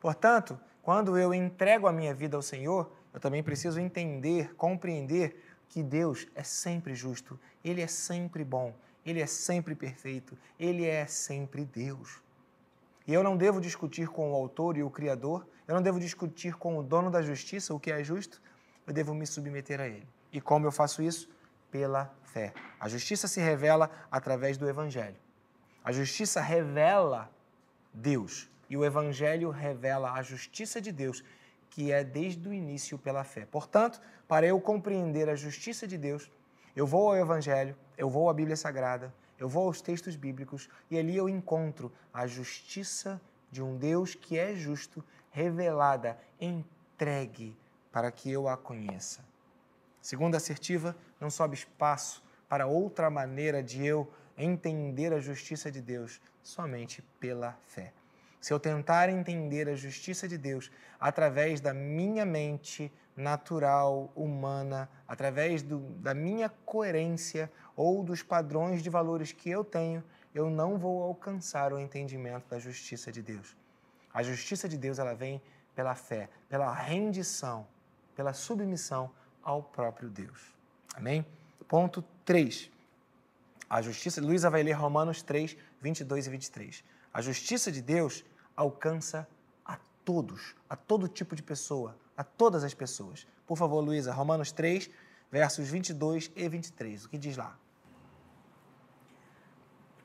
Portanto, 0.00 0.58
quando 0.82 1.16
eu 1.16 1.32
entrego 1.32 1.86
a 1.86 1.92
minha 1.92 2.12
vida 2.12 2.36
ao 2.36 2.42
Senhor, 2.42 2.90
eu 3.12 3.20
também 3.20 3.42
preciso 3.42 3.78
entender, 3.78 4.54
compreender 4.56 5.40
que 5.68 5.82
Deus 5.82 6.26
é 6.34 6.42
sempre 6.42 6.94
justo, 6.94 7.38
Ele 7.64 7.80
é 7.80 7.86
sempre 7.86 8.42
bom, 8.44 8.74
Ele 9.04 9.20
é 9.20 9.26
sempre 9.26 9.74
perfeito, 9.74 10.36
Ele 10.58 10.84
é 10.84 11.06
sempre 11.06 11.64
Deus. 11.64 12.20
E 13.06 13.12
eu 13.12 13.22
não 13.22 13.36
devo 13.36 13.60
discutir 13.60 14.08
com 14.08 14.32
o 14.32 14.34
autor 14.34 14.76
e 14.76 14.82
o 14.82 14.90
criador, 14.90 15.46
eu 15.68 15.74
não 15.74 15.82
devo 15.82 16.00
discutir 16.00 16.54
com 16.54 16.78
o 16.78 16.82
dono 16.82 17.10
da 17.10 17.22
justiça 17.22 17.74
o 17.74 17.80
que 17.80 17.92
é 17.92 18.02
justo, 18.02 18.40
eu 18.86 18.92
devo 18.92 19.14
me 19.14 19.26
submeter 19.26 19.80
a 19.80 19.86
Ele. 19.86 20.06
E 20.32 20.40
como 20.40 20.66
eu 20.66 20.72
faço 20.72 21.02
isso? 21.02 21.28
Pela 21.70 22.12
fé. 22.24 22.52
A 22.80 22.88
justiça 22.88 23.28
se 23.28 23.40
revela 23.40 23.90
através 24.10 24.56
do 24.56 24.68
Evangelho. 24.68 25.16
A 25.82 25.92
justiça 25.92 26.40
revela 26.40 27.30
Deus 27.94 28.50
e 28.68 28.76
o 28.76 28.84
Evangelho 28.84 29.50
revela 29.50 30.12
a 30.12 30.22
justiça 30.22 30.80
de 30.80 30.90
Deus 30.90 31.22
que 31.70 31.90
é 31.90 32.04
desde 32.04 32.48
o 32.48 32.52
início 32.52 32.98
pela 32.98 33.24
fé. 33.24 33.46
Portanto, 33.46 34.00
para 34.28 34.46
eu 34.46 34.60
compreender 34.60 35.28
a 35.28 35.34
justiça 35.34 35.86
de 35.86 35.98
Deus, 35.98 36.30
eu 36.76 36.86
vou 36.86 37.08
ao 37.08 37.16
Evangelho, 37.16 37.76
eu 37.96 38.08
vou 38.08 38.28
à 38.28 38.34
Bíblia 38.34 38.56
Sagrada, 38.56 39.12
eu 39.38 39.48
vou 39.48 39.66
aos 39.66 39.80
textos 39.80 40.14
bíblicos 40.14 40.68
e 40.90 40.98
ali 40.98 41.16
eu 41.16 41.28
encontro 41.28 41.92
a 42.12 42.26
justiça 42.26 43.20
de 43.50 43.62
um 43.62 43.76
Deus 43.76 44.14
que 44.14 44.38
é 44.38 44.54
justo, 44.54 45.04
revelada, 45.30 46.18
entregue 46.40 47.56
para 47.90 48.10
que 48.10 48.30
eu 48.30 48.48
a 48.48 48.56
conheça. 48.56 49.24
Segunda 50.00 50.36
assertiva, 50.36 50.96
não 51.20 51.30
sobe 51.30 51.54
espaço 51.54 52.22
para 52.48 52.66
outra 52.66 53.10
maneira 53.10 53.62
de 53.62 53.84
eu 53.84 54.08
entender 54.36 55.12
a 55.12 55.20
justiça 55.20 55.70
de 55.70 55.80
Deus 55.80 56.20
somente 56.44 57.02
pela 57.18 57.58
fé 57.66 57.92
se 58.44 58.52
eu 58.52 58.60
tentar 58.60 59.08
entender 59.08 59.70
a 59.70 59.74
justiça 59.74 60.28
de 60.28 60.36
Deus 60.36 60.70
através 61.00 61.62
da 61.62 61.72
minha 61.72 62.26
mente 62.26 62.92
natural, 63.16 64.12
humana, 64.14 64.86
através 65.08 65.62
do, 65.62 65.78
da 65.78 66.12
minha 66.12 66.50
coerência 66.50 67.50
ou 67.74 68.04
dos 68.04 68.22
padrões 68.22 68.82
de 68.82 68.90
valores 68.90 69.32
que 69.32 69.48
eu 69.48 69.64
tenho, 69.64 70.04
eu 70.34 70.50
não 70.50 70.76
vou 70.76 71.02
alcançar 71.04 71.72
o 71.72 71.78
entendimento 71.78 72.46
da 72.46 72.58
justiça 72.58 73.10
de 73.10 73.22
Deus. 73.22 73.56
A 74.12 74.22
justiça 74.22 74.68
de 74.68 74.76
Deus 74.76 74.98
ela 74.98 75.14
vem 75.14 75.40
pela 75.74 75.94
fé, 75.94 76.28
pela 76.46 76.70
rendição, 76.70 77.66
pela 78.14 78.34
submissão 78.34 79.10
ao 79.42 79.62
próprio 79.62 80.10
Deus. 80.10 80.54
Amém? 80.94 81.24
Ponto 81.66 82.04
3. 82.26 82.70
A 83.70 83.80
justiça, 83.80 84.20
Luísa 84.20 84.50
vai 84.50 84.62
ler 84.62 84.72
Romanos 84.72 85.22
3, 85.22 85.56
22 85.84 86.26
e 86.26 86.30
23. 86.30 86.84
A 87.12 87.20
justiça 87.20 87.70
de 87.70 87.82
Deus 87.82 88.24
alcança 88.56 89.28
a 89.64 89.78
todos, 90.02 90.56
a 90.68 90.74
todo 90.74 91.06
tipo 91.06 91.36
de 91.36 91.42
pessoa, 91.42 91.94
a 92.16 92.24
todas 92.24 92.64
as 92.64 92.72
pessoas. 92.72 93.26
Por 93.46 93.58
favor, 93.58 93.80
Luísa, 93.80 94.10
Romanos 94.10 94.50
3, 94.50 94.90
versos 95.30 95.68
22 95.68 96.32
e 96.34 96.48
23. 96.48 97.04
O 97.04 97.08
que 97.10 97.18
diz 97.18 97.36
lá? 97.36 97.58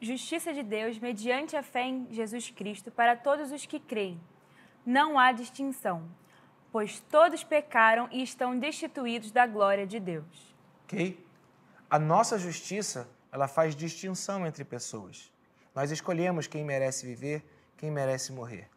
Justiça 0.02 0.54
de 0.54 0.64
Deus 0.64 1.00
mediante 1.00 1.56
a 1.56 1.64
fé 1.64 1.84
em 1.84 2.08
Jesus 2.12 2.50
Cristo 2.50 2.92
para 2.92 3.16
todos 3.16 3.52
os 3.52 3.66
que 3.66 3.80
creem. 3.80 4.20
Não 4.86 5.18
há 5.18 5.32
distinção, 5.32 6.10
pois 6.74 7.00
todos 7.00 7.42
pecaram 7.44 8.10
e 8.12 8.22
estão 8.22 8.58
destituídos 8.60 9.32
da 9.32 9.48
glória 9.48 9.88
de 9.88 10.00
Deus. 10.00 10.56
Ok? 10.84 11.26
A 11.90 11.98
nossa 11.98 12.38
justiça, 12.38 13.10
ela 13.32 13.48
faz 13.48 13.76
distinção 13.76 14.46
entre 14.46 14.64
pessoas. 14.66 15.32
Nós 15.80 15.92
escolhemos 15.92 16.46
quem 16.46 16.66
merece 16.66 17.06
viver, 17.06 17.42
quem 17.78 17.90
merece 17.90 18.34
morrer. 18.34 18.70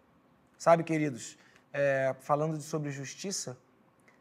Sabe, 0.57 0.85
queridos, 0.85 1.37
é, 1.73 2.15
falando 2.21 2.61
sobre 2.61 2.93
justiça, 2.93 3.59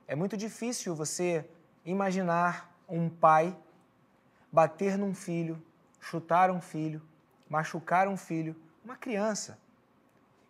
é 0.07 0.15
muito 0.15 0.35
difícil 0.35 0.95
você 0.95 1.45
imaginar 1.85 2.75
um 2.89 3.07
pai 3.07 3.55
bater 4.51 4.97
num 4.97 5.13
filho, 5.13 5.61
chutar 5.99 6.49
um 6.49 6.59
filho, 6.59 6.99
machucar 7.47 8.07
um 8.07 8.17
filho, 8.17 8.55
uma 8.83 8.97
criança. 8.97 9.59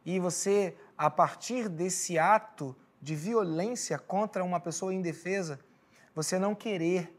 E 0.05 0.17
você, 0.17 0.73
a 0.97 1.09
partir 1.09 1.67
desse 1.67 2.17
ato 2.17 2.73
de 3.01 3.13
violência 3.13 3.99
contra 3.99 4.41
uma 4.41 4.61
pessoa 4.61 4.93
indefesa, 4.93 5.59
você 6.15 6.39
não 6.39 6.55
querer 6.55 7.13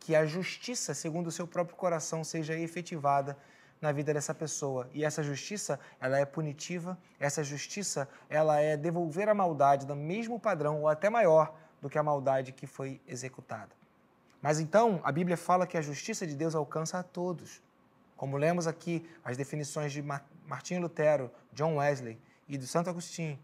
que 0.00 0.12
a 0.16 0.26
justiça, 0.26 0.92
segundo 0.92 1.28
o 1.28 1.30
seu 1.30 1.46
próprio 1.46 1.76
coração, 1.76 2.24
seja 2.24 2.58
efetivada 2.58 3.38
na 3.80 3.92
vida 3.92 4.12
dessa 4.12 4.34
pessoa. 4.34 4.88
E 4.92 5.04
essa 5.04 5.22
justiça, 5.22 5.80
ela 6.00 6.18
é 6.18 6.24
punitiva, 6.24 6.98
essa 7.18 7.42
justiça, 7.42 8.08
ela 8.28 8.60
é 8.60 8.76
devolver 8.76 9.28
a 9.28 9.34
maldade 9.34 9.86
do 9.86 9.96
mesmo 9.96 10.38
padrão 10.38 10.80
ou 10.80 10.88
até 10.88 11.08
maior 11.08 11.54
do 11.80 11.88
que 11.88 11.98
a 11.98 12.02
maldade 12.02 12.52
que 12.52 12.66
foi 12.66 13.00
executada. 13.06 13.70
Mas 14.42 14.60
então, 14.60 15.00
a 15.02 15.12
Bíblia 15.12 15.36
fala 15.36 15.66
que 15.66 15.76
a 15.76 15.82
justiça 15.82 16.26
de 16.26 16.34
Deus 16.34 16.54
alcança 16.54 16.98
a 16.98 17.02
todos. 17.02 17.62
Como 18.16 18.36
lemos 18.36 18.66
aqui 18.66 19.08
as 19.24 19.36
definições 19.36 19.92
de 19.92 20.02
Martinho 20.46 20.80
Lutero, 20.80 21.30
John 21.52 21.76
Wesley 21.76 22.18
e 22.48 22.58
do 22.58 22.66
Santo 22.66 22.90
Agostinho, 22.90 23.38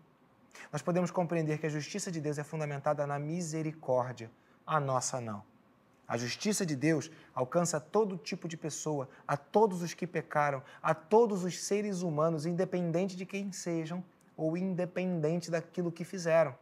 nós 0.73 0.83
podemos 0.83 1.11
compreender 1.11 1.59
que 1.59 1.67
a 1.67 1.71
justiça 1.71 2.11
de 2.11 2.21
Deus 2.21 2.39
é 2.39 2.45
fundamentada 2.45 3.07
na 3.07 3.19
misericórdia, 3.19 4.31
a 4.67 4.81
nossa 4.81 5.21
não. 5.21 5.43
A 6.09 6.17
justiça 6.17 6.65
de 6.65 6.77
Deus 6.77 7.11
alcança 7.35 7.81
todo 7.81 8.17
tipo 8.17 8.47
de 8.47 8.57
pessoa, 8.57 9.09
a 9.27 9.37
todos 9.37 9.83
os 9.83 9.93
que 9.93 10.07
pecaram, 10.07 10.63
a 10.83 10.95
todos 10.95 11.43
os 11.43 11.59
seres 11.59 12.03
humanos, 12.03 12.47
independente 12.47 13.17
de 13.17 13.27
quem 13.27 13.51
sejam 13.51 14.05
ou 14.37 14.57
independente 14.57 15.51
daquilo 15.51 15.91
que 15.91 16.05
fizeram. 16.05 16.55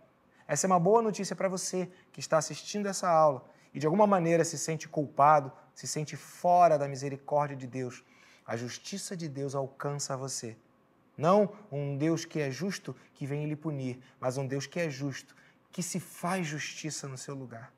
Essa 0.47 0.67
é 0.67 0.69
uma 0.69 0.81
boa 0.81 1.03
notícia 1.03 1.37
para 1.37 1.49
você 1.49 1.91
que 2.13 2.21
está 2.21 2.39
assistindo 2.39 2.87
essa 2.87 3.09
aula 3.09 3.45
e 3.73 3.79
de 3.79 3.87
alguma 3.87 4.07
maneira 4.07 4.45
se 4.45 4.57
sente 4.57 4.89
culpado, 4.89 5.51
se 5.75 5.87
sente 5.87 6.17
fora 6.17 6.79
da 6.79 6.87
misericórdia 6.87 7.57
de 7.57 7.67
Deus. 7.67 8.05
A 8.47 8.57
justiça 8.57 9.17
de 9.17 9.29
Deus 9.29 9.55
alcança 9.55 10.17
você. 10.17 10.57
Não 11.17 11.53
um 11.71 11.97
Deus 11.97 12.25
que 12.25 12.41
é 12.41 12.51
justo 12.51 12.95
que 13.15 13.27
vem 13.27 13.47
lhe 13.47 13.57
punir, 13.57 13.99
mas 14.21 14.37
um 14.37 14.47
Deus 14.47 14.67
que 14.67 14.81
é 14.81 14.89
justo, 14.89 15.35
que 15.73 15.83
se 15.83 15.99
faz 15.99 16.47
justiça 16.47 17.09
no 17.09 17.17
seu 17.17 17.35
lugar, 17.35 17.73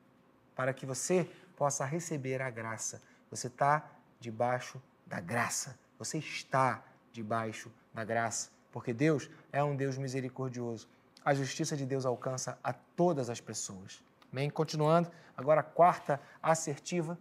para 0.55 0.73
que 0.73 0.85
você 0.85 1.27
possa 1.57 1.83
receber 1.83 2.41
a 2.41 2.49
graça. 2.49 3.01
Você 3.29 3.47
está 3.47 3.91
debaixo 4.19 4.81
da 5.05 5.19
graça. 5.19 5.77
Você 5.99 6.19
está 6.19 6.83
debaixo 7.11 7.69
da 7.93 8.05
graça. 8.05 8.49
Porque 8.71 8.93
Deus 8.93 9.29
é 9.51 9.61
um 9.63 9.75
Deus 9.75 9.97
misericordioso. 9.97 10.87
A 11.25 11.33
justiça 11.33 11.75
de 11.75 11.85
Deus 11.85 12.05
alcança 12.05 12.57
a 12.63 12.71
todas 12.71 13.29
as 13.29 13.41
pessoas. 13.41 14.01
Bem, 14.31 14.49
continuando, 14.49 15.11
agora 15.35 15.61
a 15.61 15.63
quarta 15.63 16.21
assertiva. 16.41 17.17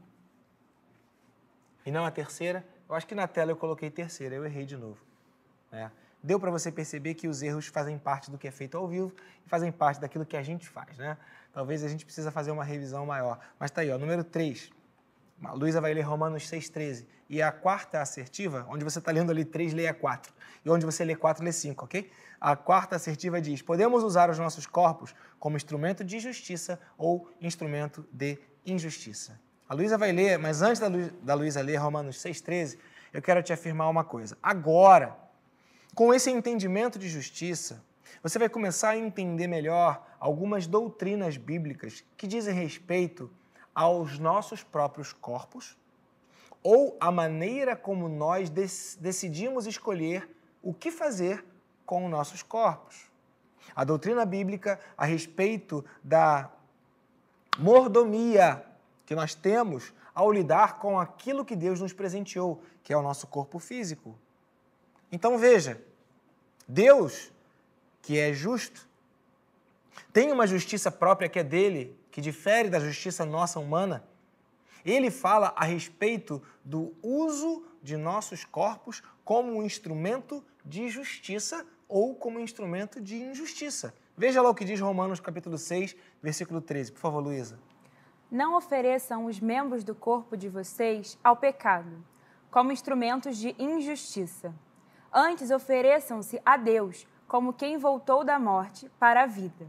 E 1.85 1.91
não 1.91 2.05
a 2.05 2.11
terceira. 2.11 2.65
Eu 2.89 2.95
acho 2.95 3.07
que 3.07 3.15
na 3.15 3.27
tela 3.27 3.51
eu 3.51 3.57
coloquei 3.57 3.91
terceira, 3.91 4.35
eu 4.35 4.45
errei 4.45 4.67
de 4.67 4.77
novo. 4.77 5.03
É. 5.73 5.91
Deu 6.23 6.41
para 6.41 6.51
você 6.51 6.73
perceber 6.73 7.15
que 7.15 7.29
os 7.29 7.43
erros 7.43 7.67
fazem 7.67 7.99
parte 7.99 8.31
do 8.31 8.39
que 8.39 8.49
é 8.49 8.51
feito 8.51 8.77
ao 8.77 8.89
vivo 8.89 9.13
e 9.45 9.49
fazem 9.49 9.71
parte 9.71 10.01
daquilo 10.01 10.27
que 10.27 10.37
a 10.37 10.43
gente 10.43 10.69
faz, 10.69 10.97
né? 10.99 11.17
talvez 11.57 11.83
a 11.83 11.89
gente 11.89 12.05
precisa 12.05 12.31
fazer 12.31 12.51
uma 12.51 12.63
revisão 12.63 13.07
maior. 13.07 13.39
Mas 13.59 13.71
está 13.71 13.81
aí, 13.81 13.91
ó, 13.91 13.97
número 13.97 14.23
3. 14.23 14.71
A 15.43 15.55
Luísa 15.55 15.81
vai 15.81 15.95
ler 15.95 16.03
Romanos 16.03 16.43
6,13. 16.51 17.07
E 17.31 17.41
a 17.41 17.51
quarta 17.51 18.03
assertiva, 18.03 18.67
onde 18.69 18.85
você 18.85 18.99
está 18.99 19.11
lendo 19.11 19.31
ali 19.31 19.43
3, 19.43 19.73
leia 19.73 19.95
4. 19.95 20.35
E 20.63 20.69
onde 20.69 20.85
você 20.85 21.03
lê 21.03 21.17
4, 21.17 21.43
lê 21.43 21.51
5, 21.51 21.87
ok? 21.87 22.11
A 22.39 22.55
quarta 22.57 22.97
assertiva 22.97 23.41
diz: 23.41 23.63
podemos 23.63 24.05
usar 24.05 24.29
os 24.29 24.39
nossos 24.39 24.67
corpos 24.67 25.15
como 25.39 25.57
instrumento 25.57 26.05
de 26.05 26.21
justiça 26.21 26.79
ou 26.99 27.31
instrumento 27.41 28.07
de 28.13 28.39
injustiça. 28.67 29.41
A 29.67 29.75
Luísa 29.75 29.97
vai 29.97 30.13
ler, 30.13 30.39
mas 30.39 30.61
antes 30.61 30.79
da, 30.79 30.89
da 31.23 31.35
Luísa 31.35 31.63
ler 31.63 31.77
Romanos 31.77 32.19
6,13, 32.19 32.77
eu 33.15 33.23
quero 33.23 33.43
te 33.43 33.51
afirmar 33.51 33.89
uma 33.89 34.05
coisa. 34.05 34.37
Agora, 34.43 35.17
com 35.97 36.13
esse 36.13 36.31
entendimento 36.31 36.99
de 36.99 37.09
justiça, 37.09 37.83
você 38.23 38.39
vai 38.39 38.51
começar 38.51 38.91
a 38.91 38.99
entender 38.99 39.47
melhor 39.47 40.07
algumas 40.21 40.67
doutrinas 40.67 41.39
bíblicas 41.39 42.05
que 42.19 42.27
dizem 42.27 42.55
respeito 42.55 43.31
aos 43.75 44.19
nossos 44.19 44.63
próprios 44.63 45.15
corpos 45.15 45.75
ou 46.63 46.99
a 47.01 47.11
maneira 47.11 47.75
como 47.75 48.11
nós 48.11 48.51
decidimos 49.01 49.67
escolher 49.67 50.29
o 50.63 50.75
que 50.75 50.91
fazer 50.91 51.43
com 51.87 52.05
os 52.05 52.11
nossos 52.11 52.43
corpos. 52.43 53.11
A 53.75 53.83
doutrina 53.83 54.27
bíblica 54.27 54.79
a 54.99 55.07
respeito 55.07 55.83
da 56.05 56.53
mordomia 57.59 58.63
que 59.07 59.15
nós 59.15 59.35
temos 59.35 59.95
ao 60.15 60.31
lidar 60.31 60.79
com 60.79 61.01
aquilo 61.01 61.43
que 61.43 61.57
Deus 61.57 61.81
nos 61.81 61.95
presenteou, 61.95 62.63
que 62.83 62.93
é 62.93 62.97
o 62.99 63.03
nosso 63.03 63.27
corpo 63.27 63.59
físico. 63.59 64.15
Então 65.11 65.39
veja, 65.39 65.81
Deus 66.69 67.33
que 68.03 68.19
é 68.19 68.33
justo, 68.33 68.89
tem 70.13 70.31
uma 70.31 70.47
justiça 70.47 70.93
própria 70.93 71.29
que 71.29 71.41
é 71.41 71.43
dele, 71.43 71.99
que 72.11 72.21
difere 72.21 72.71
da 72.71 72.79
justiça 72.79 73.25
nossa 73.25 73.59
humana. 73.59 74.05
Ele 74.85 75.11
fala 75.11 75.53
a 75.57 75.65
respeito 75.65 76.41
do 76.65 76.95
uso 77.03 77.65
de 77.83 77.97
nossos 77.97 78.45
corpos 78.45 79.03
como 79.25 79.53
um 79.53 79.63
instrumento 79.65 80.45
de 80.65 80.89
justiça 80.89 81.67
ou 81.89 82.15
como 82.15 82.39
um 82.39 82.43
instrumento 82.43 83.01
de 83.01 83.17
injustiça. 83.17 83.93
Veja 84.17 84.41
lá 84.41 84.51
o 84.51 84.55
que 84.55 84.65
diz 84.65 84.81
Romanos 84.81 85.19
capítulo 85.19 85.59
6, 85.59 85.97
versículo 86.23 86.61
13. 86.61 86.93
Por 86.93 87.01
favor, 87.01 87.21
Luísa. 87.21 87.59
Não 88.31 88.57
ofereçam 88.57 89.27
os 89.27 89.41
membros 89.41 89.83
do 89.83 89.95
corpo 89.95 90.37
de 90.37 90.49
vocês 90.49 91.19
ao 91.23 91.37
pecado, 91.37 92.05
como 92.51 92.73
instrumentos 92.73 93.37
de 93.37 93.55
injustiça. 93.59 94.55
Antes 95.13 95.51
ofereçam-se 95.51 96.41
a 96.45 96.57
Deus 96.57 97.07
como 97.27 97.53
quem 97.53 97.77
voltou 97.77 98.25
da 98.25 98.39
morte 98.39 98.91
para 98.99 99.23
a 99.23 99.27
vida, 99.27 99.67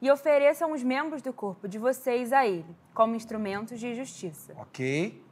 e 0.00 0.10
ofereçam 0.10 0.72
os 0.72 0.82
membros 0.82 1.20
do 1.20 1.32
corpo 1.32 1.68
de 1.68 1.78
vocês 1.78 2.32
a 2.32 2.46
ele, 2.46 2.76
como 2.94 3.14
instrumentos 3.14 3.78
de 3.78 3.94
justiça. 3.94 4.54
Ok. 4.56 5.22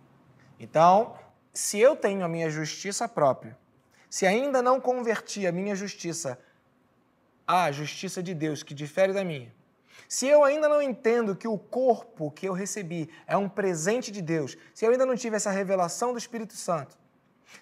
Então, 0.61 1.15
se 1.53 1.79
eu 1.79 1.97
tenho 1.97 2.25
a 2.25 2.29
minha 2.29 2.51
justiça 2.51 3.09
própria, 3.09 3.57
se 4.11 4.27
ainda 4.27 4.61
não 4.61 4.81
converti 4.81 5.47
a 5.47 5.53
minha 5.53 5.75
justiça 5.75 6.39
à 7.47 7.71
justiça 7.73 8.23
de 8.23 8.35
Deus, 8.35 8.63
que 8.63 8.75
difere 8.75 9.13
da 9.13 9.25
minha, 9.25 9.53
se 10.07 10.27
eu 10.27 10.45
ainda 10.45 10.69
não 10.69 10.81
entendo 10.81 11.37
que 11.37 11.49
o 11.49 11.59
corpo 11.59 12.31
que 12.31 12.47
eu 12.47 12.53
recebi 12.53 13.11
é 13.27 13.37
um 13.37 13.49
presente 13.49 14.11
de 14.11 14.23
Deus, 14.23 14.57
se 14.75 14.85
eu 14.85 14.91
ainda 14.91 15.05
não 15.05 15.17
tive 15.17 15.37
essa 15.37 15.51
revelação 15.51 16.13
do 16.13 16.19
Espírito 16.19 16.55
Santo, 16.55 16.97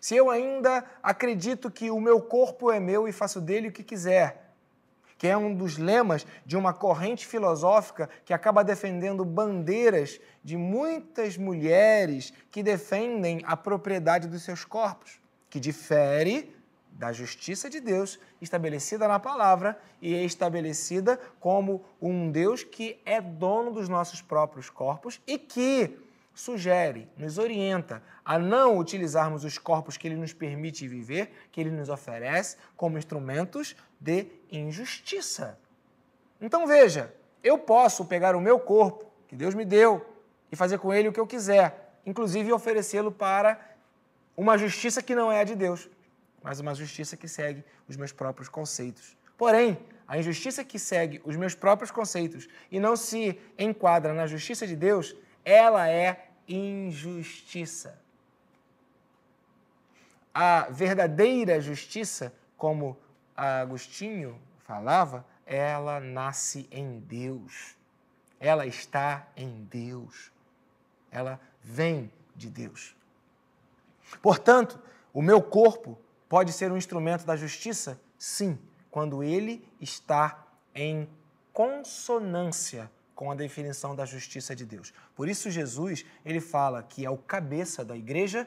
se 0.01 0.17
eu 0.17 0.31
ainda 0.31 0.85
acredito 1.03 1.71
que 1.71 1.91
o 1.91 2.01
meu 2.01 2.21
corpo 2.21 2.71
é 2.71 2.81
meu 2.81 3.09
e 3.09 3.13
faço 3.13 3.41
dele 3.41 3.69
o 3.69 3.73
que 3.73 3.83
quiser, 3.83 4.55
que 5.19 5.27
é 5.27 5.37
um 5.37 5.55
dos 5.55 5.79
lemas 5.79 6.27
de 6.45 6.57
uma 6.57 6.73
corrente 6.73 7.27
filosófica 7.27 8.09
que 8.25 8.35
acaba 8.35 8.63
defendendo 8.63 9.25
bandeiras 9.25 10.21
de 10.45 10.57
muitas 10.57 11.37
mulheres 11.37 12.33
que 12.51 12.63
defendem 12.63 13.41
a 13.45 13.57
propriedade 13.57 14.29
dos 14.29 14.43
seus 14.43 14.65
corpos, 14.65 15.19
que 15.49 15.59
difere 15.59 16.55
da 16.93 17.13
justiça 17.13 17.69
de 17.69 17.79
Deus 17.79 18.19
estabelecida 18.41 19.07
na 19.07 19.19
palavra 19.19 19.79
e 20.01 20.15
é 20.15 20.25
estabelecida 20.25 21.21
como 21.39 21.85
um 22.01 22.31
Deus 22.31 22.65
que 22.65 23.01
é 23.05 23.21
dono 23.21 23.71
dos 23.71 23.89
nossos 23.89 24.23
próprios 24.23 24.71
corpos 24.71 25.21
e 25.27 25.39
que 25.39 25.99
sugere, 26.37 27.09
nos 27.17 27.39
orienta 27.39 28.03
a 28.23 28.39
não 28.39 28.77
utilizarmos 28.77 29.43
os 29.43 29.57
corpos 29.57 29.97
que 29.97 30.07
ele 30.07 30.17
nos 30.17 30.35
permite 30.35 30.87
viver, 30.87 31.33
que 31.51 31.59
ele 31.59 31.71
nos 31.71 31.89
oferece, 31.89 32.59
como 32.77 32.99
instrumentos 32.99 33.75
de 33.99 34.27
injustiça. 34.53 35.59
Então 36.39 36.67
veja, 36.67 37.13
eu 37.43 37.57
posso 37.59 38.05
pegar 38.05 38.37
o 38.37 38.41
meu 38.41 38.61
corpo, 38.61 39.07
que 39.27 39.35
Deus 39.35 39.55
me 39.55 39.65
deu, 39.65 40.07
e 40.53 40.55
fazer 40.55 40.79
com 40.79 40.93
ele 40.93 41.09
o 41.09 41.13
que 41.13 41.19
eu 41.19 41.27
quiser, 41.27 41.95
inclusive 42.05 42.53
oferecê-lo 42.53 43.11
para 43.11 43.59
uma 44.37 44.59
justiça 44.59 45.03
que 45.03 45.15
não 45.15 45.33
é 45.33 45.41
a 45.41 45.45
de 45.45 45.55
Deus, 45.55 45.89
mas 46.43 46.61
uma 46.61 46.75
justiça 46.75 47.17
que 47.17 47.27
segue 47.27 47.65
os 47.89 47.97
meus 47.97 48.13
próprios 48.13 48.51
conceitos. 48.51 49.17
Porém, 49.39 49.79
a 50.07 50.19
injustiça 50.19 50.63
que 50.63 50.79
segue 50.79 51.23
os 51.25 51.35
meus 51.35 51.55
próprios 51.55 51.91
conceitos 51.91 52.47
e 52.71 52.79
não 52.79 52.95
se 52.95 53.41
enquadra 53.59 54.13
na 54.13 54.27
justiça 54.27 54.67
de 54.67 54.77
Deus, 54.77 55.17
ela 55.47 55.89
é 55.89 56.26
injustiça. 56.49 58.01
A 60.35 60.69
verdadeira 60.71 61.61
justiça, 61.61 62.33
como 62.57 62.97
Agostinho 63.35 64.41
falava, 64.59 65.25
ela 65.47 66.01
nasce 66.01 66.69
em 66.71 67.01
Deus. 67.01 67.77
Ela 68.39 68.67
está 68.67 69.29
em 69.37 69.65
Deus. 69.65 70.31
Ela 71.11 71.41
vem 71.63 72.13
de 72.35 72.51
Deus. 72.51 72.95
Portanto, 74.21 74.79
o 75.13 75.23
meu 75.23 75.43
corpo 75.43 75.99
pode 76.29 76.53
ser 76.53 76.71
um 76.71 76.77
instrumento 76.77 77.25
da 77.25 77.37
justiça? 77.37 78.01
Sim, 78.19 78.59
quando 78.91 79.23
ele 79.23 79.67
está 79.81 80.47
em 80.75 81.09
consonância 81.53 82.91
com 83.17 83.31
a 83.31 83.35
definição 83.35 83.97
da 83.97 84.05
justiça 84.05 84.55
de 84.55 84.67
Deus. 84.67 84.93
Por 85.15 85.27
isso 85.27 85.51
Jesus, 85.51 86.05
ele 86.25 86.41
fala 86.41 86.83
que 86.83 87.05
é 87.05 87.11
o 87.11 87.17
cabeça 87.17 87.83
da 87.83 87.97
igreja, 87.97 88.47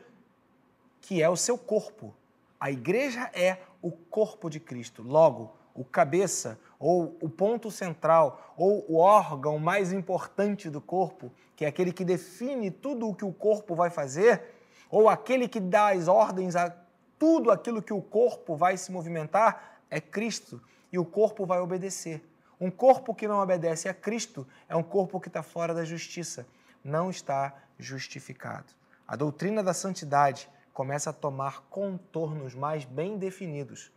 que 1.02 1.22
é 1.22 1.28
o 1.28 1.36
seu 1.36 1.58
corpo. 1.58 2.16
A 2.60 2.70
igreja 2.70 3.32
é 3.34 3.58
o 3.82 3.92
corpo 3.92 4.48
de 4.48 4.60
Cristo. 4.60 5.02
Logo, 5.02 5.58
o 5.74 5.84
cabeça 5.84 6.60
ou 6.78 7.18
o 7.20 7.28
ponto 7.28 7.72
central 7.72 8.54
ou 8.56 8.86
o 8.88 8.98
órgão 8.98 9.58
mais 9.58 9.92
importante 9.92 10.70
do 10.70 10.80
corpo, 10.80 11.32
que 11.56 11.66
é 11.66 11.68
aquele 11.68 11.92
que 11.92 12.06
define 12.06 12.70
tudo 12.70 13.10
o 13.10 13.16
que 13.16 13.26
o 13.26 13.34
corpo 13.34 13.74
vai 13.74 13.90
fazer, 13.90 14.44
ou 14.90 15.10
aquele 15.10 15.48
que 15.48 15.60
dá 15.60 15.90
as 15.90 16.08
ordens 16.08 16.56
a 16.56 16.70
tudo 17.18 17.52
aquilo 17.52 17.82
que 17.82 17.94
o 17.94 18.02
corpo 18.02 18.56
vai 18.56 18.78
se 18.78 18.92
movimentar, 18.92 19.82
é 19.90 20.00
Cristo. 20.00 20.62
E 20.92 21.00
o 21.00 21.06
corpo 21.06 21.46
vai 21.46 21.60
obedecer. 21.60 22.24
Um 22.60 22.70
corpo 22.70 23.16
que 23.16 23.28
não 23.28 23.40
obedece 23.40 23.88
a 23.88 23.94
Cristo 23.94 24.46
é 24.68 24.76
um 24.76 24.84
corpo 24.84 25.20
que 25.20 25.30
está 25.30 25.42
fora 25.42 25.74
da 25.74 25.86
justiça, 25.86 26.46
não 26.84 27.10
está 27.10 27.54
justificado. 27.78 28.74
A 29.08 29.16
doutrina 29.16 29.64
da 29.64 29.74
santidade 29.74 30.50
começa 30.74 31.10
a 31.10 31.14
tomar 31.14 31.62
contornos 31.70 32.54
mais 32.54 32.86
bem 32.86 33.18
definidos. 33.18 33.92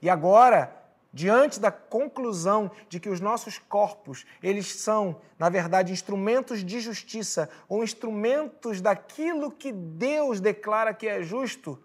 E 0.00 0.10
agora, 0.10 0.76
diante 1.12 1.60
da 1.60 1.70
conclusão 1.70 2.70
de 2.88 2.98
que 2.98 3.08
os 3.08 3.20
nossos 3.20 3.58
corpos, 3.58 4.26
eles 4.42 4.80
são, 4.80 5.20
na 5.38 5.48
verdade, 5.48 5.92
instrumentos 5.92 6.64
de 6.64 6.80
justiça 6.80 7.48
ou 7.68 7.84
instrumentos 7.84 8.80
daquilo 8.80 9.50
que 9.50 9.70
Deus 9.70 10.40
declara 10.40 10.92
que 10.92 11.06
é 11.06 11.22
justo, 11.22 11.82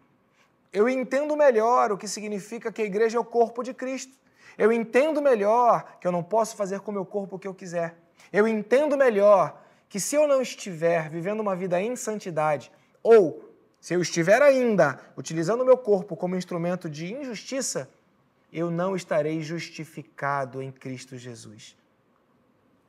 eu 0.73 0.89
entendo 0.89 1.35
melhor 1.35 1.91
o 1.91 1.97
que 1.97 2.07
significa 2.07 2.71
que 2.71 2.81
a 2.81 2.85
igreja 2.85 3.17
é 3.17 3.21
o 3.21 3.25
corpo 3.25 3.63
de 3.63 3.73
Cristo. 3.73 4.17
Eu 4.57 4.71
entendo 4.71 5.21
melhor 5.21 5.97
que 5.99 6.07
eu 6.07 6.11
não 6.11 6.23
posso 6.23 6.55
fazer 6.55 6.79
com 6.79 6.91
o 6.91 6.93
meu 6.93 7.05
corpo 7.05 7.35
o 7.35 7.39
que 7.39 7.47
eu 7.47 7.53
quiser. 7.53 7.97
Eu 8.33 8.47
entendo 8.47 8.97
melhor 8.97 9.61
que 9.87 9.99
se 9.99 10.15
eu 10.15 10.27
não 10.27 10.41
estiver 10.41 11.09
vivendo 11.09 11.39
uma 11.39 11.55
vida 11.55 11.79
em 11.81 11.95
santidade, 11.95 12.71
ou 13.03 13.47
se 13.79 13.93
eu 13.93 14.01
estiver 14.01 14.41
ainda 14.41 14.99
utilizando 15.15 15.61
o 15.61 15.65
meu 15.65 15.77
corpo 15.77 16.15
como 16.15 16.35
instrumento 16.35 16.89
de 16.89 17.13
injustiça, 17.13 17.89
eu 18.51 18.71
não 18.71 18.95
estarei 18.95 19.41
justificado 19.41 20.61
em 20.61 20.71
Cristo 20.71 21.17
Jesus. 21.17 21.77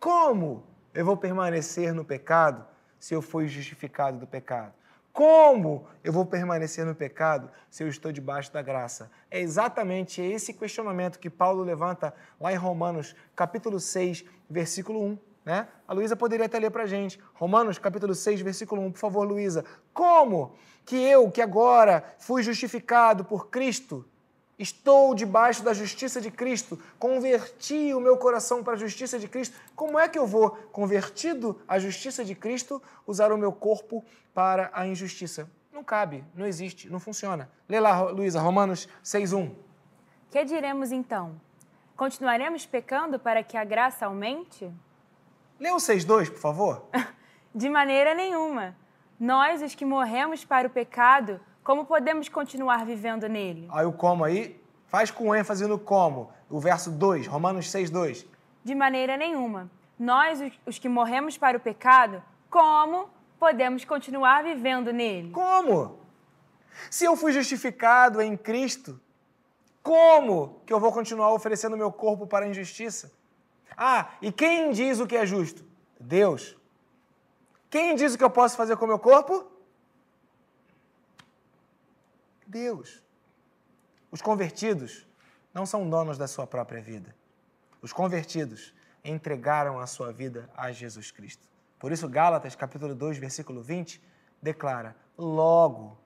Como 0.00 0.64
eu 0.94 1.04
vou 1.04 1.16
permanecer 1.16 1.92
no 1.92 2.04
pecado 2.04 2.66
se 2.98 3.14
eu 3.14 3.20
fui 3.20 3.46
justificado 3.46 4.18
do 4.18 4.26
pecado? 4.26 4.72
Como 5.18 5.85
eu 6.04 6.12
vou 6.12 6.24
permanecer 6.24 6.87
no 6.87 6.94
pecado 6.94 7.50
se 7.68 7.83
eu 7.83 7.88
estou 7.88 8.12
debaixo 8.12 8.52
da 8.52 8.62
graça? 8.62 9.11
É 9.28 9.40
exatamente 9.40 10.22
esse 10.22 10.54
questionamento 10.54 11.18
que 11.18 11.28
Paulo 11.28 11.64
levanta 11.64 12.14
lá 12.40 12.52
em 12.52 12.57
Romanos, 12.57 13.16
capítulo 13.35 13.81
6, 13.81 14.24
versículo 14.48 15.02
1. 15.04 15.18
Né? 15.44 15.66
A 15.88 15.92
Luísa 15.92 16.14
poderia 16.14 16.46
até 16.46 16.61
ler 16.61 16.70
para 16.70 16.85
a 16.85 16.87
gente. 16.87 17.18
Romanos, 17.35 17.81
capítulo 17.81 18.14
6, 18.14 18.42
versículo 18.42 18.81
1. 18.83 18.92
Por 18.92 18.98
favor, 19.00 19.26
Luísa. 19.26 19.64
Como 19.92 20.54
que 20.85 20.94
eu, 20.94 21.28
que 21.33 21.42
agora 21.42 22.14
fui 22.20 22.44
justificado 22.44 23.24
por 23.24 23.48
Cristo, 23.48 24.07
Estou 24.59 25.14
debaixo 25.14 25.62
da 25.62 25.73
justiça 25.73 26.21
de 26.21 26.33
Cristo, 26.33 26.77
converti 26.99 27.94
o 27.94 28.01
meu 28.01 28.16
coração 28.16 28.64
para 28.64 28.73
a 28.73 28.77
justiça 28.77 29.16
de 29.16 29.29
Cristo. 29.29 29.57
Como 29.77 29.97
é 29.97 30.09
que 30.09 30.18
eu 30.18 30.27
vou, 30.27 30.51
convertido 30.73 31.61
à 31.68 31.79
justiça 31.79 32.25
de 32.25 32.35
Cristo, 32.35 32.83
usar 33.07 33.31
o 33.31 33.38
meu 33.38 33.53
corpo 33.53 34.05
para 34.35 34.68
a 34.73 34.85
injustiça? 34.85 35.49
Não 35.73 35.85
cabe, 35.85 36.25
não 36.35 36.44
existe, 36.44 36.90
não 36.90 36.99
funciona. 36.99 37.49
Lê 37.68 37.79
lá, 37.79 38.11
Luísa, 38.11 38.40
Romanos 38.40 38.88
6,1. 39.05 39.55
Que 40.29 40.44
diremos 40.44 40.90
então? 40.90 41.40
Continuaremos 41.97 42.66
pecando 42.66 43.16
para 43.16 43.44
que 43.44 43.57
a 43.57 43.62
graça 43.62 44.07
aumente? 44.07 44.68
Lê 45.61 45.71
o 45.71 45.77
6,2, 45.77 46.31
por 46.31 46.40
favor. 46.40 46.85
de 47.55 47.68
maneira 47.68 48.12
nenhuma. 48.12 48.77
Nós, 49.21 49.62
os 49.62 49.77
que 49.77 49.85
morremos 49.85 50.44
para 50.44 50.66
o 50.66 50.71
pecado, 50.71 51.40
como 51.68 51.85
podemos 51.85 52.31
continuar 52.31 52.87
vivendo 52.87 53.28
nele? 53.28 53.68
Aí 53.70 53.85
o 53.85 53.92
como 53.92 54.24
aí, 54.24 54.59
faz 54.87 55.11
com 55.11 55.35
ênfase 55.35 55.66
no 55.66 55.78
como. 55.78 56.33
O 56.48 56.59
verso 56.59 56.90
2, 56.90 57.26
Romanos 57.26 57.70
6, 57.70 57.90
2. 57.90 58.26
De 58.64 58.74
maneira 58.74 59.18
nenhuma. 59.18 59.70
Nós, 59.98 60.40
os 60.64 60.78
que 60.78 60.88
morremos 60.88 61.37
para 61.37 61.59
o 61.59 61.61
pecado, 61.61 62.22
como 62.48 63.11
podemos 63.38 63.85
continuar 63.85 64.44
vivendo 64.44 64.94
nele? 64.94 65.31
Como? 65.31 65.98
Se 66.90 67.04
eu 67.04 67.14
fui 67.14 67.33
justificado 67.33 68.22
em 68.22 68.35
Cristo, 68.35 68.98
como 69.83 70.62
que 70.64 70.72
eu 70.72 70.81
vou 70.81 70.90
continuar 70.90 71.35
oferecendo 71.35 71.76
meu 71.76 71.92
corpo 71.92 72.26
para 72.26 72.46
a 72.46 72.48
injustiça? 72.48 73.12
Ah, 73.76 74.09
e 74.22 74.33
quem 74.33 74.70
diz 74.70 75.00
o 75.00 75.07
que 75.07 75.18
é 75.18 75.26
justo? 75.26 75.62
Deus. 76.00 76.57
Quem 77.68 77.94
diz 77.94 78.14
o 78.14 78.16
que 78.16 78.24
eu 78.24 78.31
posso 78.31 78.57
fazer 78.57 78.78
com 78.78 78.87
o 78.87 78.88
meu 78.88 78.98
corpo? 78.98 79.58
Deus. 82.48 83.02
Os 84.11 84.22
convertidos 84.22 85.06
não 85.52 85.66
são 85.66 85.88
donos 85.88 86.16
da 86.16 86.26
sua 86.26 86.46
própria 86.46 86.80
vida. 86.80 87.14
Os 87.82 87.92
convertidos 87.92 88.74
entregaram 89.04 89.78
a 89.78 89.87
sua 89.87 90.12
vida 90.12 90.48
a 90.56 90.72
Jesus 90.72 91.11
Cristo. 91.11 91.46
Por 91.78 91.92
isso, 91.92 92.08
Gálatas, 92.08 92.56
capítulo 92.56 92.94
2, 92.94 93.18
versículo 93.18 93.62
20, 93.62 94.02
declara: 94.42 94.96
Logo, 95.16 95.98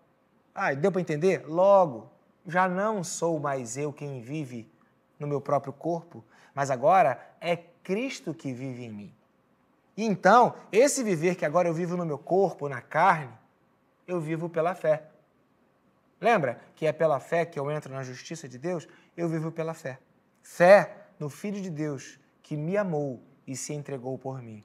ah, 0.52 0.74
deu 0.74 0.90
para 0.90 1.00
entender? 1.00 1.46
Logo, 1.46 2.11
já 2.46 2.68
não 2.68 3.05
sou 3.05 3.38
mais 3.38 3.76
eu 3.76 3.92
quem 3.92 4.20
vive 4.20 4.70
no 5.18 5.28
meu 5.28 5.40
próprio 5.40 5.72
corpo, 5.72 6.24
mas 6.52 6.70
agora 6.70 7.24
é 7.40 7.57
Cristo 7.57 8.35
que 8.35 8.52
vive 8.52 8.85
em 8.85 8.92
mim. 8.92 9.14
E 9.96 10.05
então, 10.05 10.55
esse 10.72 11.05
viver 11.05 11.37
que 11.37 11.44
agora 11.44 11.68
eu 11.68 11.74
vivo 11.74 11.96
no 11.96 12.05
meu 12.05 12.18
corpo, 12.18 12.68
na 12.68 12.81
carne, 12.81 13.33
eu 14.07 14.20
vivo 14.20 14.48
pela 14.48 14.74
fé. 14.74 15.12
Lembra 16.23 16.61
que 16.77 16.87
é 16.87 16.93
pela 16.93 17.19
fé 17.19 17.45
que 17.45 17.59
eu 17.59 17.69
entro 17.69 17.93
na 17.93 18.05
justiça 18.05 18.49
de 18.49 18.57
Deus? 18.57 18.87
Eu 19.17 19.29
vivo 19.29 19.51
pela 19.51 19.75
fé. 19.75 19.99
Fé 20.41 21.09
no 21.19 21.29
Filho 21.29 21.61
de 21.61 21.69
Deus 21.69 22.17
que 22.45 22.57
me 22.57 22.77
amou 22.77 23.21
e 23.45 23.57
se 23.57 23.73
entregou 23.73 24.17
por 24.17 24.41
mim. 24.41 24.63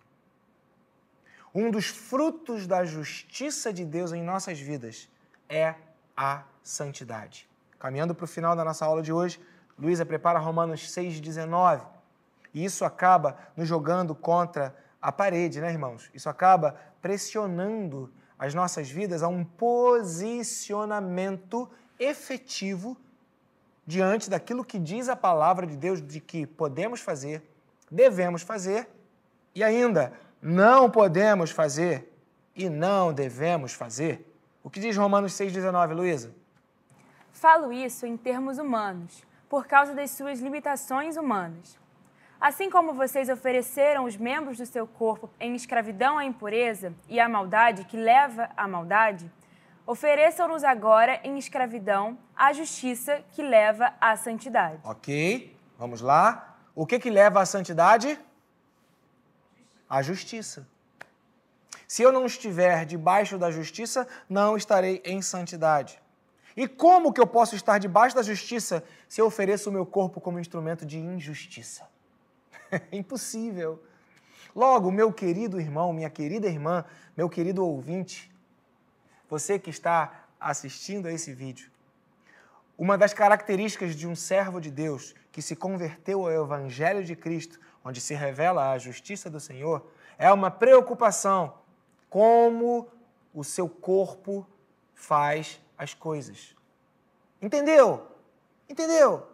Um 1.56 1.72
dos 1.72 1.88
frutos 1.88 2.68
da 2.68 2.86
justiça 2.86 3.74
de 3.74 3.84
Deus 3.84 4.14
em 4.14 4.22
nossas 4.22 4.60
vidas 4.60 5.10
é 5.50 5.74
a 6.16 6.44
santidade. 6.62 7.50
Caminhando 7.80 8.14
para 8.14 8.26
o 8.26 8.28
final 8.28 8.56
da 8.56 8.64
nossa 8.64 8.86
aula 8.86 9.02
de 9.02 9.12
hoje, 9.12 9.42
Luísa 9.80 10.06
prepara 10.06 10.38
Romanos 10.38 10.82
6,19. 10.96 11.84
E 12.54 12.64
isso 12.64 12.86
acaba 12.86 13.36
nos 13.56 13.68
jogando 13.68 14.14
contra 14.14 14.78
a 15.02 15.12
parede, 15.12 15.60
né, 15.60 15.72
irmãos? 15.72 16.12
Isso 16.14 16.30
acaba 16.30 16.80
pressionando 17.02 18.14
as 18.38 18.54
nossas 18.54 18.90
vidas 18.90 19.24
a 19.24 19.28
um 19.28 19.44
posicionamento 19.44 21.68
efetivo 22.00 22.96
diante 23.86 24.30
daquilo 24.30 24.66
que 24.66 24.78
diz 24.78 25.10
a 25.10 25.16
palavra 25.16 25.66
de 25.66 25.78
Deus 25.78 26.02
de 26.02 26.20
que 26.20 26.46
podemos 26.46 27.00
fazer, 27.00 27.42
devemos 27.90 28.42
fazer 28.42 28.90
e 29.56 29.64
ainda 29.64 30.12
não 30.42 30.92
podemos 30.92 31.52
fazer 31.52 32.14
e 32.56 32.70
não 32.70 33.14
devemos 33.14 33.74
fazer. 33.74 34.26
O 34.64 34.70
que 34.70 34.80
diz 34.80 34.98
Romanos 34.98 35.34
6,19, 35.34 35.94
Luísa? 35.94 36.32
Falo 37.32 37.72
isso 37.72 38.06
em 38.06 38.18
termos 38.18 38.58
humanos, 38.58 39.24
por 39.48 39.66
causa 39.66 39.94
das 39.94 40.12
suas 40.12 40.40
limitações 40.40 41.16
humanas. 41.16 41.78
Assim 42.40 42.70
como 42.70 42.94
vocês 42.94 43.30
ofereceram 43.30 44.06
os 44.06 44.16
membros 44.16 44.58
do 44.58 44.66
seu 44.66 44.86
corpo 44.86 45.28
em 45.40 45.56
escravidão 45.56 46.20
à 46.20 46.26
impureza 46.26 46.94
e 47.10 47.20
à 47.20 47.28
maldade 47.28 47.84
que 47.86 47.98
leva 47.98 48.52
à 48.56 48.68
maldade, 48.68 49.32
ofereçam-nos 49.88 50.64
agora 50.64 51.20
em 51.24 51.40
escravidão 51.40 52.16
à 52.36 52.54
justiça 52.54 53.24
que 53.32 53.42
leva 53.42 53.92
à 54.00 54.16
santidade. 54.16 54.80
Ok, 54.84 55.58
vamos 55.80 56.00
lá. 56.00 56.60
O 56.76 56.86
que, 56.86 57.00
que 57.00 57.10
leva 57.10 57.42
à 57.42 57.46
santidade? 57.46 58.20
A 59.90 60.04
justiça. 60.04 60.68
Se 61.88 62.04
eu 62.04 62.12
não 62.12 62.26
estiver 62.26 62.86
debaixo 62.86 63.40
da 63.40 63.50
justiça, 63.50 64.08
não 64.30 64.56
estarei 64.56 65.02
em 65.04 65.24
santidade. 65.24 66.00
E 66.56 66.68
como 66.68 67.12
que 67.12 67.20
eu 67.20 67.26
posso 67.26 67.56
estar 67.56 67.80
debaixo 67.80 68.16
da 68.16 68.22
justiça 68.22 68.84
se 69.08 69.22
eu 69.22 69.26
ofereço 69.26 69.72
o 69.72 69.74
meu 69.74 69.88
corpo 69.88 70.22
como 70.22 70.40
instrumento 70.40 70.86
de 70.86 71.00
injustiça? 71.00 71.97
Impossível. 72.92 73.82
Logo, 74.56 74.92
meu 74.92 75.14
querido 75.14 75.60
irmão, 75.60 75.94
minha 75.94 76.10
querida 76.10 76.48
irmã, 76.48 76.84
meu 77.16 77.30
querido 77.30 77.66
ouvinte, 77.66 78.32
você 79.30 79.60
que 79.60 79.70
está 79.70 80.26
assistindo 80.40 81.08
a 81.08 81.12
esse 81.12 81.34
vídeo, 81.34 81.70
uma 82.78 82.98
das 82.98 83.14
características 83.14 83.96
de 83.96 84.08
um 84.08 84.16
servo 84.16 84.60
de 84.60 84.70
Deus 84.70 85.16
que 85.32 85.42
se 85.42 85.56
converteu 85.56 86.22
ao 86.22 86.46
Evangelho 86.46 87.04
de 87.04 87.16
Cristo, 87.16 87.60
onde 87.84 88.00
se 88.02 88.14
revela 88.14 88.72
a 88.72 88.78
justiça 88.78 89.30
do 89.30 89.40
Senhor, 89.40 89.86
é 90.18 90.32
uma 90.32 90.52
preocupação 90.52 91.56
como 92.10 92.88
o 93.34 93.44
seu 93.44 93.68
corpo 93.70 94.46
faz 94.96 95.60
as 95.78 95.94
coisas. 95.94 96.56
Entendeu? 97.42 98.08
Entendeu? 98.70 99.28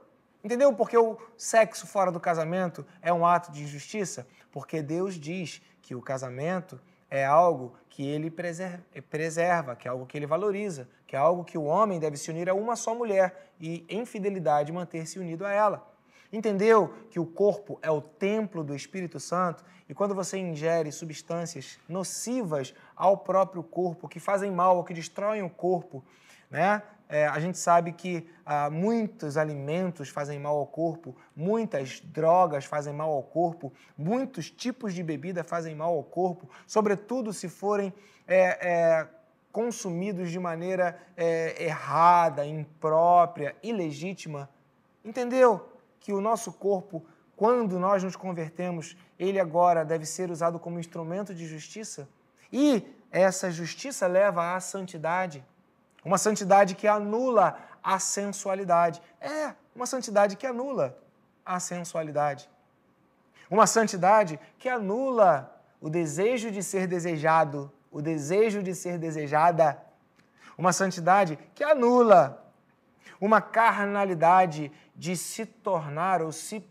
Entendeu 0.43 0.73
porque 0.73 0.97
o 0.97 1.17
sexo 1.37 1.87
fora 1.87 2.11
do 2.11 2.19
casamento 2.19 2.85
é 3.01 3.13
um 3.13 3.25
ato 3.25 3.49
de 3.49 3.63
injustiça? 3.63 4.27
Porque 4.51 4.81
Deus 4.81 5.15
diz 5.15 5.61
que 5.81 5.95
o 5.95 6.01
casamento 6.01 6.81
é 7.09 7.23
algo 7.23 7.73
que 7.89 8.05
ele 8.05 8.29
preserva, 8.29 9.75
que 9.75 9.87
é 9.87 9.91
algo 9.91 10.05
que 10.05 10.17
ele 10.17 10.25
valoriza, 10.25 10.89
que 11.07 11.15
é 11.15 11.19
algo 11.19 11.45
que 11.45 11.57
o 11.57 11.63
homem 11.63 11.97
deve 11.97 12.17
se 12.17 12.29
unir 12.29 12.49
a 12.49 12.53
uma 12.53 12.75
só 12.75 12.93
mulher 12.93 13.51
e, 13.57 13.85
em 13.87 14.05
fidelidade, 14.05 14.71
manter-se 14.71 15.17
unido 15.17 15.45
a 15.45 15.51
ela. 15.51 15.89
Entendeu 16.31 16.93
que 17.09 17.19
o 17.19 17.25
corpo 17.25 17.79
é 17.81 17.91
o 17.91 18.01
templo 18.01 18.63
do 18.63 18.75
Espírito 18.75 19.19
Santo 19.19 19.63
e 19.87 19.93
quando 19.93 20.15
você 20.15 20.37
ingere 20.37 20.91
substâncias 20.91 21.79
nocivas 21.87 22.73
ao 22.95 23.15
próprio 23.15 23.63
corpo, 23.63 24.09
que 24.09 24.19
fazem 24.19 24.51
mal 24.51 24.83
que 24.83 24.93
destroem 24.93 25.43
o 25.43 25.49
corpo, 25.49 26.03
né? 26.53 26.83
É, 27.09 27.27
a 27.27 27.39
gente 27.39 27.57
sabe 27.57 27.91
que 27.91 28.27
ah, 28.45 28.69
muitos 28.69 29.37
alimentos 29.37 30.09
fazem 30.09 30.39
mal 30.39 30.55
ao 30.55 30.65
corpo, 30.65 31.15
muitas 31.35 31.99
drogas 31.99 32.65
fazem 32.65 32.93
mal 32.93 33.11
ao 33.11 33.23
corpo, 33.23 33.73
muitos 33.97 34.49
tipos 34.49 34.93
de 34.93 35.03
bebida 35.03 35.43
fazem 35.43 35.75
mal 35.75 35.93
ao 35.93 36.03
corpo, 36.03 36.49
sobretudo 36.65 37.33
se 37.33 37.49
forem 37.49 37.93
é, 38.27 38.67
é, 38.67 39.07
consumidos 39.51 40.31
de 40.31 40.39
maneira 40.39 40.97
é, 41.17 41.63
errada, 41.65 42.45
imprópria, 42.45 43.55
ilegítima. 43.61 44.49
Entendeu? 45.03 45.69
Que 45.99 46.13
o 46.13 46.21
nosso 46.21 46.53
corpo, 46.53 47.05
quando 47.35 47.79
nós 47.79 48.03
nos 48.03 48.15
convertemos, 48.15 48.95
ele 49.19 49.39
agora 49.39 49.83
deve 49.83 50.05
ser 50.05 50.31
usado 50.31 50.59
como 50.59 50.79
instrumento 50.79 51.33
de 51.33 51.45
justiça 51.45 52.07
e 52.51 52.83
essa 53.11 53.51
justiça 53.51 54.07
leva 54.07 54.55
à 54.55 54.59
santidade. 54.59 55.43
Uma 56.03 56.17
santidade 56.17 56.75
que 56.75 56.87
anula 56.87 57.57
a 57.81 57.99
sensualidade. 57.99 59.01
É, 59.19 59.53
uma 59.75 59.85
santidade 59.85 60.35
que 60.35 60.45
anula 60.45 60.97
a 61.45 61.59
sensualidade. 61.59 62.49
Uma 63.49 63.67
santidade 63.67 64.39
que 64.57 64.69
anula 64.69 65.61
o 65.79 65.89
desejo 65.89 66.49
de 66.49 66.63
ser 66.63 66.87
desejado, 66.87 67.71
o 67.91 68.01
desejo 68.01 68.63
de 68.63 68.73
ser 68.73 68.97
desejada. 68.97 69.77
Uma 70.57 70.71
santidade 70.71 71.37
que 71.53 71.63
anula 71.63 72.43
uma 73.19 73.41
carnalidade 73.41 74.71
de 74.95 75.15
se 75.15 75.45
tornar 75.45 76.21
ou 76.21 76.31
se, 76.31 76.65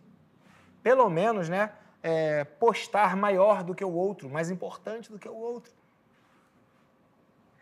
pelo 0.82 1.08
menos, 1.08 1.48
né, 1.48 1.72
é, 2.02 2.44
postar 2.44 3.16
maior 3.16 3.62
do 3.62 3.74
que 3.74 3.84
o 3.84 3.92
outro, 3.92 4.28
mais 4.28 4.50
importante 4.50 5.10
do 5.10 5.18
que 5.18 5.28
o 5.28 5.34
outro. 5.34 5.72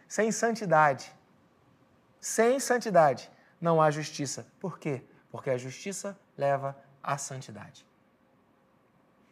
Sem 0.08 0.32
santidade, 0.32 1.12
sem 2.20 2.60
santidade 2.60 3.30
não 3.60 3.80
há 3.80 3.90
justiça. 3.90 4.46
Por 4.58 4.78
quê? 4.78 5.02
Porque 5.30 5.50
a 5.50 5.58
justiça 5.58 6.18
leva 6.36 6.76
à 7.02 7.16
santidade. 7.16 7.86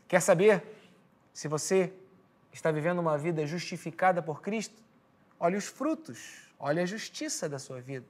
Quer 0.07 0.21
saber 0.21 0.65
se 1.33 1.49
você 1.49 1.93
está 2.53 2.71
vivendo 2.71 2.99
uma 2.99 3.19
vida 3.19 3.47
justificada 3.47 4.23
por 4.23 4.41
Cristo? 4.41 4.83
Olhe 5.39 5.57
os 5.57 5.67
frutos, 5.67 6.51
olhe 6.59 6.81
a 6.81 6.87
justiça 6.87 7.49
da 7.49 7.59
sua 7.59 7.81
vida. 7.81 8.07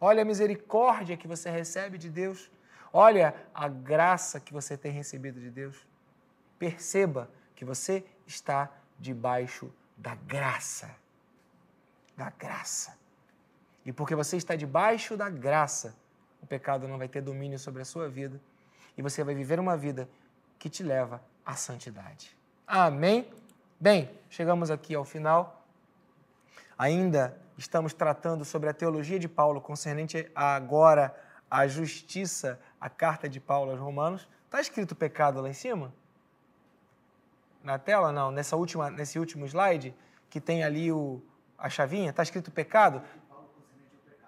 Olha 0.00 0.22
a 0.22 0.24
misericórdia 0.24 1.16
que 1.16 1.28
você 1.28 1.50
recebe 1.50 1.98
de 1.98 2.08
Deus. 2.08 2.50
Olha 2.92 3.34
a 3.54 3.68
graça 3.68 4.40
que 4.40 4.52
você 4.52 4.76
tem 4.76 4.92
recebido 4.92 5.40
de 5.40 5.50
Deus. 5.50 5.86
Perceba 6.58 7.30
que 7.54 7.64
você 7.64 8.04
está 8.26 8.70
debaixo 8.98 9.72
da 9.96 10.14
graça. 10.14 10.90
Da 12.16 12.30
graça. 12.30 13.01
E 13.84 13.92
porque 13.92 14.14
você 14.14 14.36
está 14.36 14.54
debaixo 14.54 15.16
da 15.16 15.28
graça, 15.28 15.96
o 16.40 16.46
pecado 16.46 16.86
não 16.86 16.98
vai 16.98 17.08
ter 17.08 17.20
domínio 17.20 17.58
sobre 17.58 17.82
a 17.82 17.84
sua 17.84 18.08
vida 18.08 18.40
e 18.96 19.02
você 19.02 19.24
vai 19.24 19.34
viver 19.34 19.58
uma 19.58 19.76
vida 19.76 20.08
que 20.58 20.68
te 20.68 20.82
leva 20.82 21.22
à 21.44 21.54
santidade. 21.54 22.36
Amém? 22.66 23.28
Bem, 23.80 24.10
chegamos 24.30 24.70
aqui 24.70 24.94
ao 24.94 25.04
final. 25.04 25.66
Ainda 26.78 27.36
estamos 27.56 27.92
tratando 27.92 28.44
sobre 28.44 28.68
a 28.68 28.72
teologia 28.72 29.18
de 29.18 29.28
Paulo 29.28 29.60
concernente 29.60 30.30
agora 30.34 31.14
à 31.50 31.66
justiça, 31.66 32.60
a 32.80 32.88
carta 32.88 33.28
de 33.28 33.40
Paulo 33.40 33.72
aos 33.72 33.80
Romanos. 33.80 34.28
Está 34.46 34.60
escrito 34.60 34.94
pecado 34.94 35.40
lá 35.40 35.48
em 35.48 35.54
cima? 35.54 35.92
Na 37.62 37.78
tela, 37.78 38.12
não. 38.12 38.30
Nessa 38.30 38.56
última, 38.56 38.90
nesse 38.90 39.18
último 39.18 39.46
slide, 39.46 39.94
que 40.28 40.40
tem 40.40 40.64
ali 40.64 40.90
o, 40.90 41.22
a 41.58 41.68
chavinha, 41.68 42.10
está 42.10 42.22
escrito 42.22 42.50
pecado? 42.50 43.02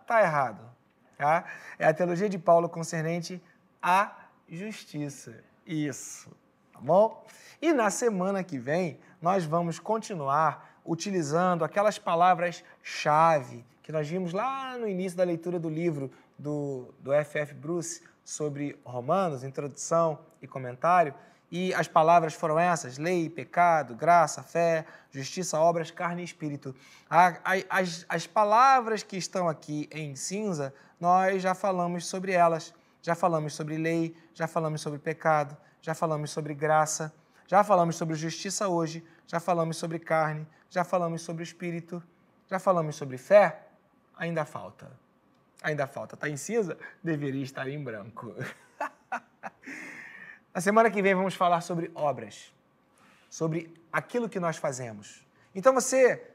Está 0.04 0.20
errado. 0.20 0.70
Tá? 1.16 1.46
É 1.78 1.86
a 1.86 1.94
teologia 1.94 2.28
de 2.28 2.38
Paulo 2.38 2.68
concernente 2.68 3.42
à 3.82 4.14
justiça. 4.46 5.42
Isso. 5.66 6.30
Tá 6.74 6.78
bom? 6.78 7.24
E 7.60 7.72
na 7.72 7.88
semana 7.88 8.44
que 8.44 8.58
vem, 8.58 9.00
nós 9.22 9.46
vamos 9.46 9.78
continuar 9.78 10.78
utilizando 10.84 11.64
aquelas 11.64 11.98
palavras-chave 11.98 13.64
que 13.82 13.90
nós 13.90 14.06
vimos 14.06 14.34
lá 14.34 14.76
no 14.76 14.86
início 14.86 15.16
da 15.16 15.24
leitura 15.24 15.58
do 15.58 15.70
livro 15.70 16.12
do, 16.38 16.92
do 17.00 17.10
F.F. 17.10 17.54
Bruce 17.54 18.02
sobre 18.22 18.78
Romanos, 18.84 19.42
introdução 19.42 20.18
e 20.42 20.46
comentário. 20.46 21.14
E 21.56 21.72
as 21.72 21.86
palavras 21.86 22.34
foram 22.34 22.58
essas: 22.58 22.98
lei, 22.98 23.30
pecado, 23.30 23.94
graça, 23.94 24.42
fé, 24.42 24.84
justiça, 25.08 25.56
obras, 25.56 25.88
carne 25.88 26.22
e 26.22 26.24
espírito. 26.24 26.74
As, 27.08 28.04
as 28.08 28.26
palavras 28.26 29.04
que 29.04 29.16
estão 29.16 29.48
aqui 29.48 29.88
em 29.92 30.16
cinza, 30.16 30.74
nós 30.98 31.40
já 31.40 31.54
falamos 31.54 32.08
sobre 32.08 32.32
elas. 32.32 32.74
Já 33.00 33.14
falamos 33.14 33.54
sobre 33.54 33.76
lei, 33.76 34.16
já 34.34 34.48
falamos 34.48 34.80
sobre 34.80 34.98
pecado, 34.98 35.56
já 35.80 35.94
falamos 35.94 36.32
sobre 36.32 36.54
graça, 36.54 37.14
já 37.46 37.62
falamos 37.62 37.94
sobre 37.94 38.16
justiça 38.16 38.66
hoje, 38.66 39.06
já 39.24 39.38
falamos 39.38 39.76
sobre 39.76 40.00
carne, 40.00 40.48
já 40.68 40.82
falamos 40.82 41.22
sobre 41.22 41.44
espírito, 41.44 42.02
já 42.50 42.58
falamos 42.58 42.96
sobre 42.96 43.16
fé. 43.16 43.68
Ainda 44.16 44.44
falta. 44.44 44.90
Ainda 45.62 45.86
falta. 45.86 46.16
Está 46.16 46.28
em 46.28 46.36
cinza? 46.36 46.76
Deveria 47.00 47.44
estar 47.44 47.68
em 47.68 47.80
branco. 47.80 48.34
Na 50.54 50.60
semana 50.60 50.88
que 50.88 51.02
vem 51.02 51.16
vamos 51.16 51.34
falar 51.34 51.62
sobre 51.62 51.90
obras, 51.96 52.54
sobre 53.28 53.74
aquilo 53.92 54.28
que 54.28 54.38
nós 54.38 54.56
fazemos. 54.56 55.26
Então 55.52 55.74
você, 55.74 56.30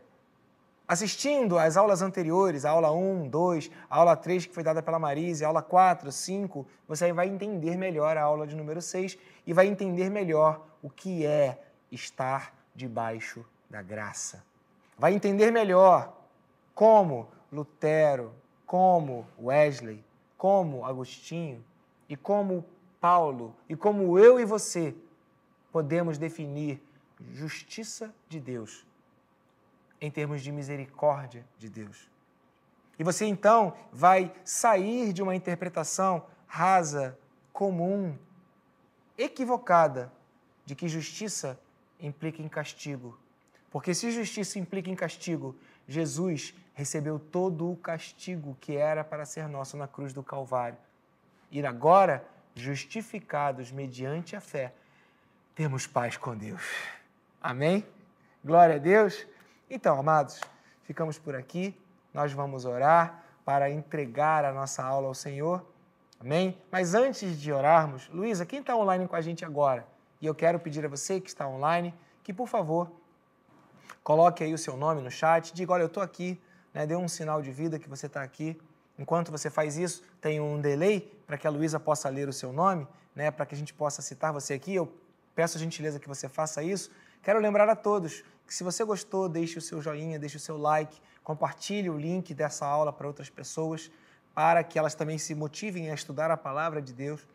assistindo 0.86 1.58
às 1.58 1.78
aulas 1.78 2.02
anteriores, 2.02 2.66
a 2.66 2.72
aula 2.72 2.92
1, 2.92 3.30
2, 3.30 3.72
a 3.90 3.96
aula 3.96 4.18
3 4.18 4.48
que 4.48 4.54
foi 4.54 4.62
dada 4.62 4.84
pela 4.84 5.00
Marise, 5.00 5.46
a 5.46 5.48
aula 5.48 5.62
4, 5.62 6.12
5, 6.12 6.68
você 6.86 7.14
vai 7.14 7.30
entender 7.30 7.78
melhor 7.78 8.18
a 8.18 8.24
aula 8.24 8.46
de 8.46 8.58
número 8.58 8.82
6 8.82 9.18
e 9.48 9.54
vai 9.54 9.68
entender 9.68 10.10
melhor 10.10 10.68
o 10.84 10.90
que 10.90 11.26
é 11.26 11.58
estar 11.90 12.54
debaixo 12.76 13.46
da 13.70 13.82
graça. 13.82 14.44
Vai 14.98 15.14
entender 15.14 15.50
melhor 15.50 16.14
como 16.76 17.30
Lutero, 17.50 18.34
como 18.66 19.26
Wesley, 19.42 20.04
como 20.38 20.86
Agostinho 20.86 21.64
e 22.10 22.18
como 22.18 22.66
Paulo 23.00 23.56
e 23.68 23.76
como 23.76 24.20
eu 24.20 24.40
e 24.40 24.46
você 24.46 24.96
podemos 25.72 26.18
definir 26.18 26.82
justiça 27.32 28.14
de 28.28 28.40
Deus 28.40 28.86
em 30.02 30.10
termos 30.10 30.42
de 30.42 30.52
misericórdia 30.52 31.46
de 31.58 31.70
Deus. 31.70 32.10
E 32.98 33.04
você 33.04 33.26
então 33.26 33.74
vai 33.92 34.34
sair 34.44 35.14
de 35.14 35.22
uma 35.22 35.36
interpretação 35.36 36.26
rasa, 36.48 37.18
comum, 37.54 38.18
equivocada 39.18 40.12
de 40.66 40.76
que 40.76 40.88
justiça 40.88 41.60
implica 42.00 42.42
em 42.42 42.48
castigo. 42.48 43.18
Porque 43.72 43.94
se 43.94 44.12
justiça 44.12 44.58
implica 44.58 44.90
em 44.90 44.96
castigo, 44.96 45.56
Jesus 45.88 46.54
recebeu 46.74 47.20
todo 47.20 47.72
o 47.72 47.78
castigo 47.78 48.58
que 48.60 48.76
era 48.76 49.04
para 49.04 49.26
ser 49.26 49.48
nosso 49.48 49.78
na 49.78 49.88
cruz 49.88 50.14
do 50.14 50.24
Calvário. 50.24 50.78
E 51.52 51.66
agora 51.66 52.26
justificados 52.60 53.72
mediante 53.72 54.36
a 54.36 54.42
fé, 54.42 54.74
temos 55.56 55.88
paz 55.88 56.18
com 56.18 56.36
Deus. 56.38 56.62
Amém? 57.42 57.86
Glória 58.44 58.76
a 58.76 58.80
Deus. 58.80 59.26
Então, 59.70 60.00
amados, 60.00 60.40
ficamos 60.84 61.18
por 61.18 61.36
aqui. 61.36 61.76
Nós 62.14 62.32
vamos 62.34 62.66
orar. 62.66 63.24
para 63.46 63.68
entregar 63.72 64.46
a 64.46 64.54
nossa 64.54 64.84
aula 64.84 65.08
ao 65.08 65.16
Senhor. 65.16 65.66
Amém? 66.20 66.56
Mas 66.72 66.94
antes 66.94 67.42
de 67.42 67.52
orarmos, 67.52 68.08
Luísa, 68.10 68.46
quem 68.46 68.60
está 68.60 68.76
online 68.76 69.08
com 69.08 69.16
a 69.16 69.22
gente 69.22 69.44
agora? 69.44 69.88
E 70.22 70.26
eu 70.28 70.36
quero 70.36 70.60
pedir 70.60 70.86
a 70.86 70.88
você 70.88 71.20
que 71.20 71.30
está 71.30 71.48
online 71.48 71.92
que, 72.24 72.32
por 72.32 72.48
favor, 72.48 72.92
coloque 74.04 74.44
aí 74.44 74.54
o 74.54 74.58
seu 74.58 74.78
nome 74.78 75.02
no 75.02 75.10
chat, 75.10 75.52
diga, 75.52 75.74
olha, 75.74 75.82
eu 75.82 75.88
estou 75.88 76.04
aqui, 76.04 76.40
né? 76.74 76.86
dê 76.86 76.96
um 76.96 77.08
sinal 77.08 77.42
de 77.42 77.52
vida 77.52 77.80
que 77.80 77.90
você 77.90 78.06
está 78.06 78.22
aqui. 78.22 78.56
Enquanto 79.00 79.32
você 79.32 79.50
faz 79.50 79.78
isso, 79.78 80.04
tem 80.22 80.40
um 80.40 80.62
delay 80.62 81.12
para 81.30 81.38
que 81.38 81.46
a 81.46 81.50
Luísa 81.52 81.80
possa 81.80 82.10
ler 82.10 82.28
o 82.28 82.34
seu 82.34 82.52
nome, 82.52 82.88
né? 83.16 83.30
para 83.30 83.46
que 83.46 83.54
a 83.54 83.58
gente 83.58 83.72
possa 83.72 84.02
citar 84.02 84.34
você 84.34 84.56
aqui. 84.56 84.74
Eu 84.74 84.92
peço 85.36 85.58
a 85.58 85.60
gentileza 85.60 86.00
que 86.00 86.08
você 86.08 86.28
faça 86.28 86.64
isso. 86.64 86.90
Quero 87.22 87.40
lembrar 87.40 87.70
a 87.70 87.76
todos 87.76 88.24
que 88.48 88.52
se 88.52 88.64
você 88.64 88.84
gostou, 88.84 89.30
deixe 89.30 89.60
o 89.60 89.62
seu 89.62 89.80
joinha, 89.80 90.18
deixe 90.18 90.38
o 90.38 90.40
seu 90.40 90.58
like, 90.58 91.00
compartilhe 91.24 91.88
o 91.88 91.96
link 91.96 92.34
dessa 92.34 92.66
aula 92.66 92.92
para 92.92 93.06
outras 93.06 93.30
pessoas 93.30 93.92
para 94.34 94.64
que 94.64 94.80
elas 94.80 94.96
também 94.96 95.20
se 95.20 95.36
motivem 95.36 95.92
a 95.92 95.94
estudar 95.94 96.32
a 96.32 96.38
palavra 96.38 96.82
de 96.82 96.94
Deus. 96.94 97.28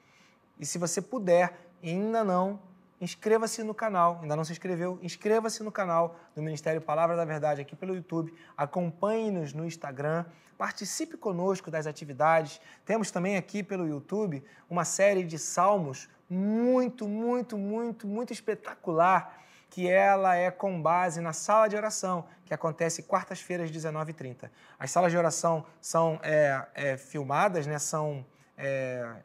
E 0.58 0.66
se 0.66 0.76
você 0.76 1.00
puder 1.00 1.56
ainda 1.80 2.24
não, 2.24 2.58
inscreva-se 3.04 3.62
no 3.62 3.74
canal. 3.74 4.18
Ainda 4.22 4.34
não 4.34 4.44
se 4.44 4.52
inscreveu? 4.52 4.98
Inscreva-se 5.02 5.62
no 5.62 5.70
canal 5.70 6.16
do 6.34 6.42
Ministério 6.42 6.80
Palavra 6.80 7.14
da 7.14 7.24
Verdade 7.24 7.60
aqui 7.60 7.76
pelo 7.76 7.94
YouTube. 7.94 8.34
Acompanhe-nos 8.56 9.52
no 9.52 9.64
Instagram. 9.64 10.24
Participe 10.58 11.16
conosco 11.16 11.70
das 11.70 11.86
atividades. 11.86 12.60
Temos 12.84 13.10
também 13.10 13.36
aqui 13.36 13.62
pelo 13.62 13.86
YouTube 13.86 14.42
uma 14.68 14.84
série 14.84 15.22
de 15.22 15.38
salmos 15.38 16.08
muito, 16.28 17.06
muito, 17.06 17.56
muito, 17.58 18.06
muito 18.06 18.32
espetacular 18.32 19.44
que 19.68 19.88
ela 19.88 20.36
é 20.36 20.52
com 20.52 20.80
base 20.80 21.20
na 21.20 21.32
sala 21.32 21.66
de 21.68 21.74
oração, 21.74 22.24
que 22.46 22.54
acontece 22.54 23.02
quartas-feiras, 23.02 23.72
19h30. 23.72 24.48
As 24.78 24.92
salas 24.92 25.10
de 25.10 25.18
oração 25.18 25.66
são 25.80 26.20
é, 26.22 26.64
é, 26.74 26.96
filmadas, 26.96 27.66
né, 27.66 27.76
são 27.80 28.24
é, 28.56 29.16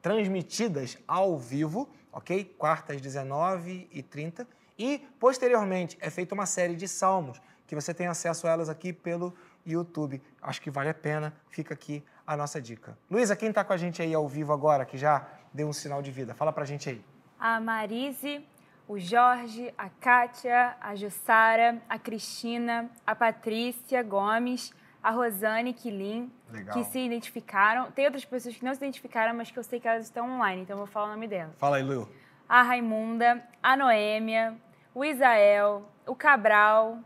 transmitidas 0.00 0.96
ao 1.06 1.38
vivo, 1.38 1.86
ok? 2.14 2.44
Quartas, 2.56 3.00
19h30. 3.00 4.46
E, 4.78 4.98
posteriormente, 5.20 5.98
é 6.00 6.08
feita 6.08 6.34
uma 6.34 6.46
série 6.46 6.74
de 6.74 6.88
salmos, 6.88 7.40
que 7.66 7.74
você 7.74 7.92
tem 7.92 8.06
acesso 8.06 8.46
a 8.46 8.50
elas 8.50 8.68
aqui 8.68 8.92
pelo 8.92 9.34
YouTube. 9.66 10.22
Acho 10.40 10.62
que 10.62 10.70
vale 10.70 10.88
a 10.88 10.94
pena, 10.94 11.34
fica 11.48 11.74
aqui 11.74 12.02
a 12.26 12.36
nossa 12.36 12.60
dica. 12.60 12.96
Luísa, 13.10 13.36
quem 13.36 13.50
está 13.50 13.62
com 13.62 13.72
a 13.72 13.76
gente 13.76 14.00
aí 14.00 14.14
ao 14.14 14.26
vivo 14.26 14.52
agora, 14.52 14.84
que 14.84 14.96
já 14.96 15.28
deu 15.52 15.68
um 15.68 15.72
sinal 15.72 16.00
de 16.00 16.10
vida? 16.10 16.34
Fala 16.34 16.52
pra 16.52 16.64
gente 16.64 16.88
aí. 16.88 17.04
A 17.38 17.60
Marise 17.60 18.44
o 18.86 18.98
Jorge, 18.98 19.72
a 19.78 19.88
Kátia, 19.88 20.76
a 20.80 20.94
Jussara, 20.94 21.82
a 21.88 21.98
Cristina, 21.98 22.90
a 23.06 23.14
Patrícia 23.14 24.02
Gomes, 24.02 24.74
a 25.04 25.10
Rosane 25.10 25.74
Quilin, 25.74 26.32
que 26.72 26.82
se 26.84 26.98
identificaram. 26.98 27.90
Tem 27.90 28.06
outras 28.06 28.24
pessoas 28.24 28.56
que 28.56 28.64
não 28.64 28.72
se 28.72 28.78
identificaram, 28.78 29.34
mas 29.34 29.50
que 29.50 29.58
eu 29.58 29.62
sei 29.62 29.78
que 29.78 29.86
elas 29.86 30.04
estão 30.04 30.26
online, 30.30 30.62
então 30.62 30.74
eu 30.74 30.78
vou 30.78 30.86
falar 30.86 31.08
o 31.08 31.10
nome 31.10 31.28
delas. 31.28 31.54
Fala 31.58 31.76
aí, 31.76 31.82
Lu. 31.82 32.08
A 32.48 32.62
Raimunda, 32.62 33.46
a 33.62 33.76
Noêmia, 33.76 34.56
o 34.94 35.04
Isael, 35.04 35.86
o 36.06 36.16
Cabral, 36.16 37.00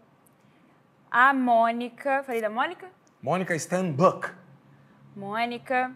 a 1.10 1.34
Mônica. 1.34 2.22
Falei 2.22 2.40
da 2.40 2.48
Mônica? 2.48 2.88
Mônica 3.20 3.52
Stanbuck. 3.56 4.30
Mônica. 5.16 5.90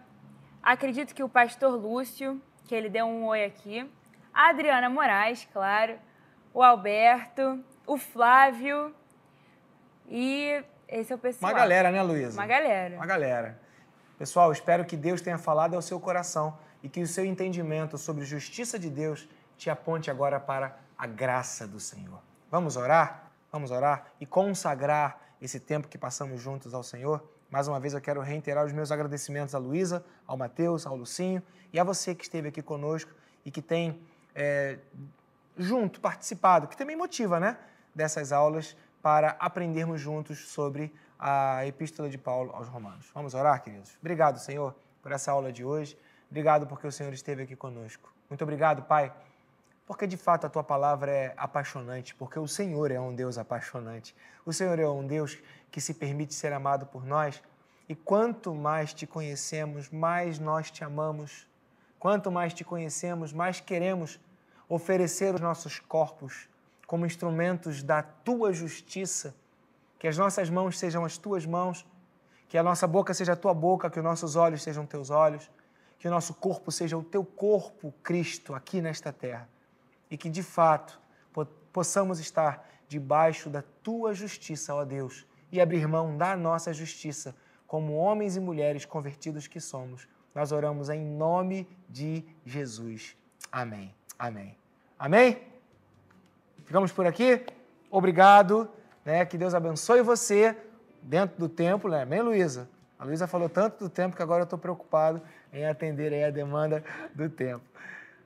Acredito 0.61 1.15
que 1.15 1.23
o 1.23 1.29
pastor 1.29 1.73
Lúcio, 1.73 2.41
que 2.65 2.75
ele 2.75 2.89
deu 2.89 3.05
um 3.05 3.25
oi 3.27 3.45
aqui 3.45 3.89
a 4.33 4.49
Adriana 4.49 4.89
Moraes, 4.89 5.47
claro, 5.53 5.95
o 6.53 6.61
Alberto, 6.61 7.63
o 7.85 7.97
Flávio 7.97 8.93
e 10.09 10.63
esse 10.99 11.11
é 11.11 11.15
o 11.15 11.19
pessoal. 11.19 11.51
Uma 11.51 11.57
galera, 11.57 11.91
né, 11.91 12.01
Luísa? 12.01 12.39
Uma 12.39 12.45
galera. 12.45 12.95
Uma 12.95 13.05
galera. 13.05 13.59
Pessoal, 14.17 14.51
espero 14.51 14.85
que 14.85 14.95
Deus 14.95 15.21
tenha 15.21 15.37
falado 15.37 15.75
ao 15.75 15.81
seu 15.81 15.99
coração 15.99 16.57
e 16.83 16.87
que 16.87 17.01
o 17.01 17.07
seu 17.07 17.25
entendimento 17.25 17.97
sobre 17.97 18.23
justiça 18.23 18.77
de 18.77 18.89
Deus 18.89 19.27
te 19.57 19.69
aponte 19.69 20.11
agora 20.11 20.39
para 20.39 20.77
a 20.97 21.07
graça 21.07 21.67
do 21.67 21.79
Senhor. 21.79 22.21
Vamos 22.51 22.77
orar? 22.77 23.31
Vamos 23.51 23.71
orar 23.71 24.07
e 24.19 24.25
consagrar 24.25 25.19
esse 25.41 25.59
tempo 25.59 25.87
que 25.87 25.97
passamos 25.97 26.39
juntos 26.41 26.73
ao 26.73 26.83
Senhor? 26.83 27.27
Mais 27.49 27.67
uma 27.67 27.79
vez 27.79 27.93
eu 27.93 28.01
quero 28.01 28.21
reiterar 28.21 28.65
os 28.65 28.71
meus 28.71 28.91
agradecimentos 28.91 29.53
a 29.53 29.57
Luísa, 29.57 30.05
ao 30.25 30.37
Mateus, 30.37 30.85
ao 30.85 30.95
Lucinho 30.95 31.41
e 31.71 31.79
a 31.79 31.83
você 31.83 32.13
que 32.13 32.23
esteve 32.23 32.49
aqui 32.49 32.61
conosco 32.61 33.11
e 33.45 33.51
que 33.51 33.61
tem 33.61 33.99
é, 34.35 34.77
junto, 35.57 35.99
participado, 35.99 36.67
que 36.67 36.77
também 36.77 36.95
motiva, 36.95 37.39
né? 37.39 37.57
Dessas 37.93 38.31
aulas 38.31 38.75
para 39.03 39.35
aprendermos 39.37 39.99
juntos 39.99 40.47
sobre 40.47 40.89
a 41.19 41.67
Epístola 41.67 42.09
de 42.09 42.17
Paulo 42.17 42.51
aos 42.55 42.69
Romanos. 42.69 43.11
Vamos 43.13 43.33
orar, 43.33 43.61
queridos? 43.61 43.97
Obrigado, 43.99 44.39
Senhor, 44.39 44.73
por 45.01 45.11
essa 45.11 45.29
aula 45.29 45.51
de 45.51 45.65
hoje. 45.65 45.99
Obrigado 46.31 46.65
porque 46.65 46.87
o 46.87 46.91
Senhor 46.91 47.11
esteve 47.11 47.43
aqui 47.43 47.53
conosco. 47.53 48.13
Muito 48.29 48.41
obrigado, 48.43 48.83
Pai, 48.83 49.13
porque 49.85 50.07
de 50.07 50.15
fato 50.15 50.47
a 50.47 50.49
tua 50.49 50.63
palavra 50.63 51.11
é 51.11 51.33
apaixonante, 51.35 52.15
porque 52.15 52.39
o 52.39 52.47
Senhor 52.47 52.91
é 52.91 52.99
um 52.99 53.13
Deus 53.13 53.37
apaixonante. 53.37 54.15
O 54.45 54.53
Senhor 54.53 54.79
é 54.79 54.87
um 54.87 55.05
Deus 55.05 55.37
que 55.69 55.81
se 55.81 55.93
permite 55.93 56.33
ser 56.33 56.53
amado 56.53 56.85
por 56.85 57.05
nós. 57.05 57.43
E 57.89 57.95
quanto 57.95 58.55
mais 58.55 58.93
te 58.93 59.05
conhecemos, 59.05 59.89
mais 59.89 60.39
nós 60.39 60.71
te 60.71 60.81
amamos. 60.81 61.45
Quanto 61.99 62.31
mais 62.31 62.53
te 62.53 62.63
conhecemos, 62.63 63.33
mais 63.33 63.59
queremos 63.59 64.17
oferecer 64.69 65.35
os 65.35 65.41
nossos 65.41 65.77
corpos 65.77 66.47
como 66.93 67.07
instrumentos 67.07 67.81
da 67.81 68.03
tua 68.03 68.53
justiça. 68.53 69.35
Que 69.97 70.07
as 70.07 70.15
nossas 70.15 70.47
mãos 70.47 70.77
sejam 70.77 71.03
as 71.03 71.17
tuas 71.17 71.43
mãos, 71.43 71.83
que 72.47 72.55
a 72.55 72.61
nossa 72.61 72.85
boca 72.85 73.15
seja 73.15 73.33
a 73.33 73.35
tua 73.35 73.51
boca, 73.51 73.89
que 73.89 73.97
os 73.97 74.03
nossos 74.03 74.35
olhos 74.35 74.61
sejam 74.61 74.85
teus 74.85 75.09
olhos, 75.09 75.49
que 75.97 76.07
o 76.07 76.11
nosso 76.11 76.35
corpo 76.35 76.71
seja 76.71 76.95
o 76.95 77.03
teu 77.03 77.25
corpo, 77.25 77.91
Cristo, 78.03 78.53
aqui 78.53 78.79
nesta 78.79 79.11
terra. 79.11 79.49
E 80.07 80.15
que 80.15 80.29
de 80.29 80.43
fato 80.43 81.01
possamos 81.71 82.19
estar 82.19 82.69
debaixo 82.87 83.49
da 83.49 83.63
tua 83.81 84.13
justiça, 84.13 84.75
ó 84.75 84.85
Deus, 84.85 85.25
e 85.51 85.59
abrir 85.59 85.87
mão 85.87 86.15
da 86.15 86.37
nossa 86.37 86.71
justiça, 86.71 87.35
como 87.65 87.95
homens 87.95 88.35
e 88.35 88.39
mulheres 88.39 88.85
convertidos 88.85 89.47
que 89.47 89.59
somos 89.59 90.07
nós 90.33 90.51
oramos 90.51 90.89
em 90.89 90.99
nome 91.05 91.67
de 91.87 92.23
Jesus. 92.45 93.15
Amém. 93.51 93.93
Amém. 94.17 94.57
Amém? 94.97 95.52
Ficamos 96.73 96.91
por 96.91 97.05
aqui. 97.05 97.45
Obrigado. 97.91 98.67
Né? 99.05 99.23
Que 99.27 99.37
Deus 99.37 99.53
abençoe 99.53 100.01
você 100.01 100.57
dentro 101.03 101.37
do 101.37 101.47
templo. 101.47 101.91
Né? 101.91 102.01
Amém, 102.01 102.19
Luísa? 102.19 102.67
A 102.97 103.05
Luísa 103.05 103.27
falou 103.27 103.47
tanto 103.47 103.77
do 103.83 103.89
tempo 103.91 104.15
que 104.15 104.23
agora 104.23 104.41
eu 104.41 104.45
estou 104.45 104.57
preocupado 104.57 105.21
em 105.53 105.67
atender 105.67 106.25
a 106.25 106.31
demanda 106.31 106.83
do 107.13 107.29
tempo. 107.29 107.63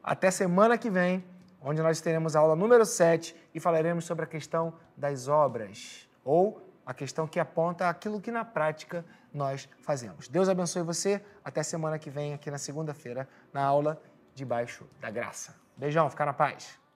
Até 0.01 0.31
semana 0.31 0.77
que 0.77 0.89
vem, 0.89 1.25
onde 1.61 1.81
nós 1.81 1.99
teremos 1.99 2.37
a 2.37 2.39
aula 2.39 2.55
número 2.55 2.85
7 2.85 3.35
e 3.53 3.59
falaremos 3.59 4.05
sobre 4.05 4.23
a 4.23 4.27
questão 4.27 4.73
das 4.95 5.27
obras, 5.27 6.07
ou 6.23 6.65
a 6.85 6.93
questão 6.93 7.27
que 7.27 7.41
aponta 7.41 7.89
aquilo 7.89 8.21
que 8.21 8.31
na 8.31 8.45
prática 8.45 9.03
nós 9.33 9.67
fazemos. 9.81 10.29
Deus 10.29 10.47
abençoe 10.47 10.83
você. 10.83 11.21
Até 11.43 11.63
semana 11.63 11.99
que 11.99 12.09
vem, 12.09 12.33
aqui 12.33 12.49
na 12.49 12.57
segunda-feira, 12.57 13.27
na 13.51 13.61
aula 13.61 14.01
Debaixo 14.33 14.85
da 15.01 15.11
Graça. 15.11 15.53
Beijão, 15.75 16.09
fica 16.09 16.25
na 16.25 16.31
paz. 16.31 16.86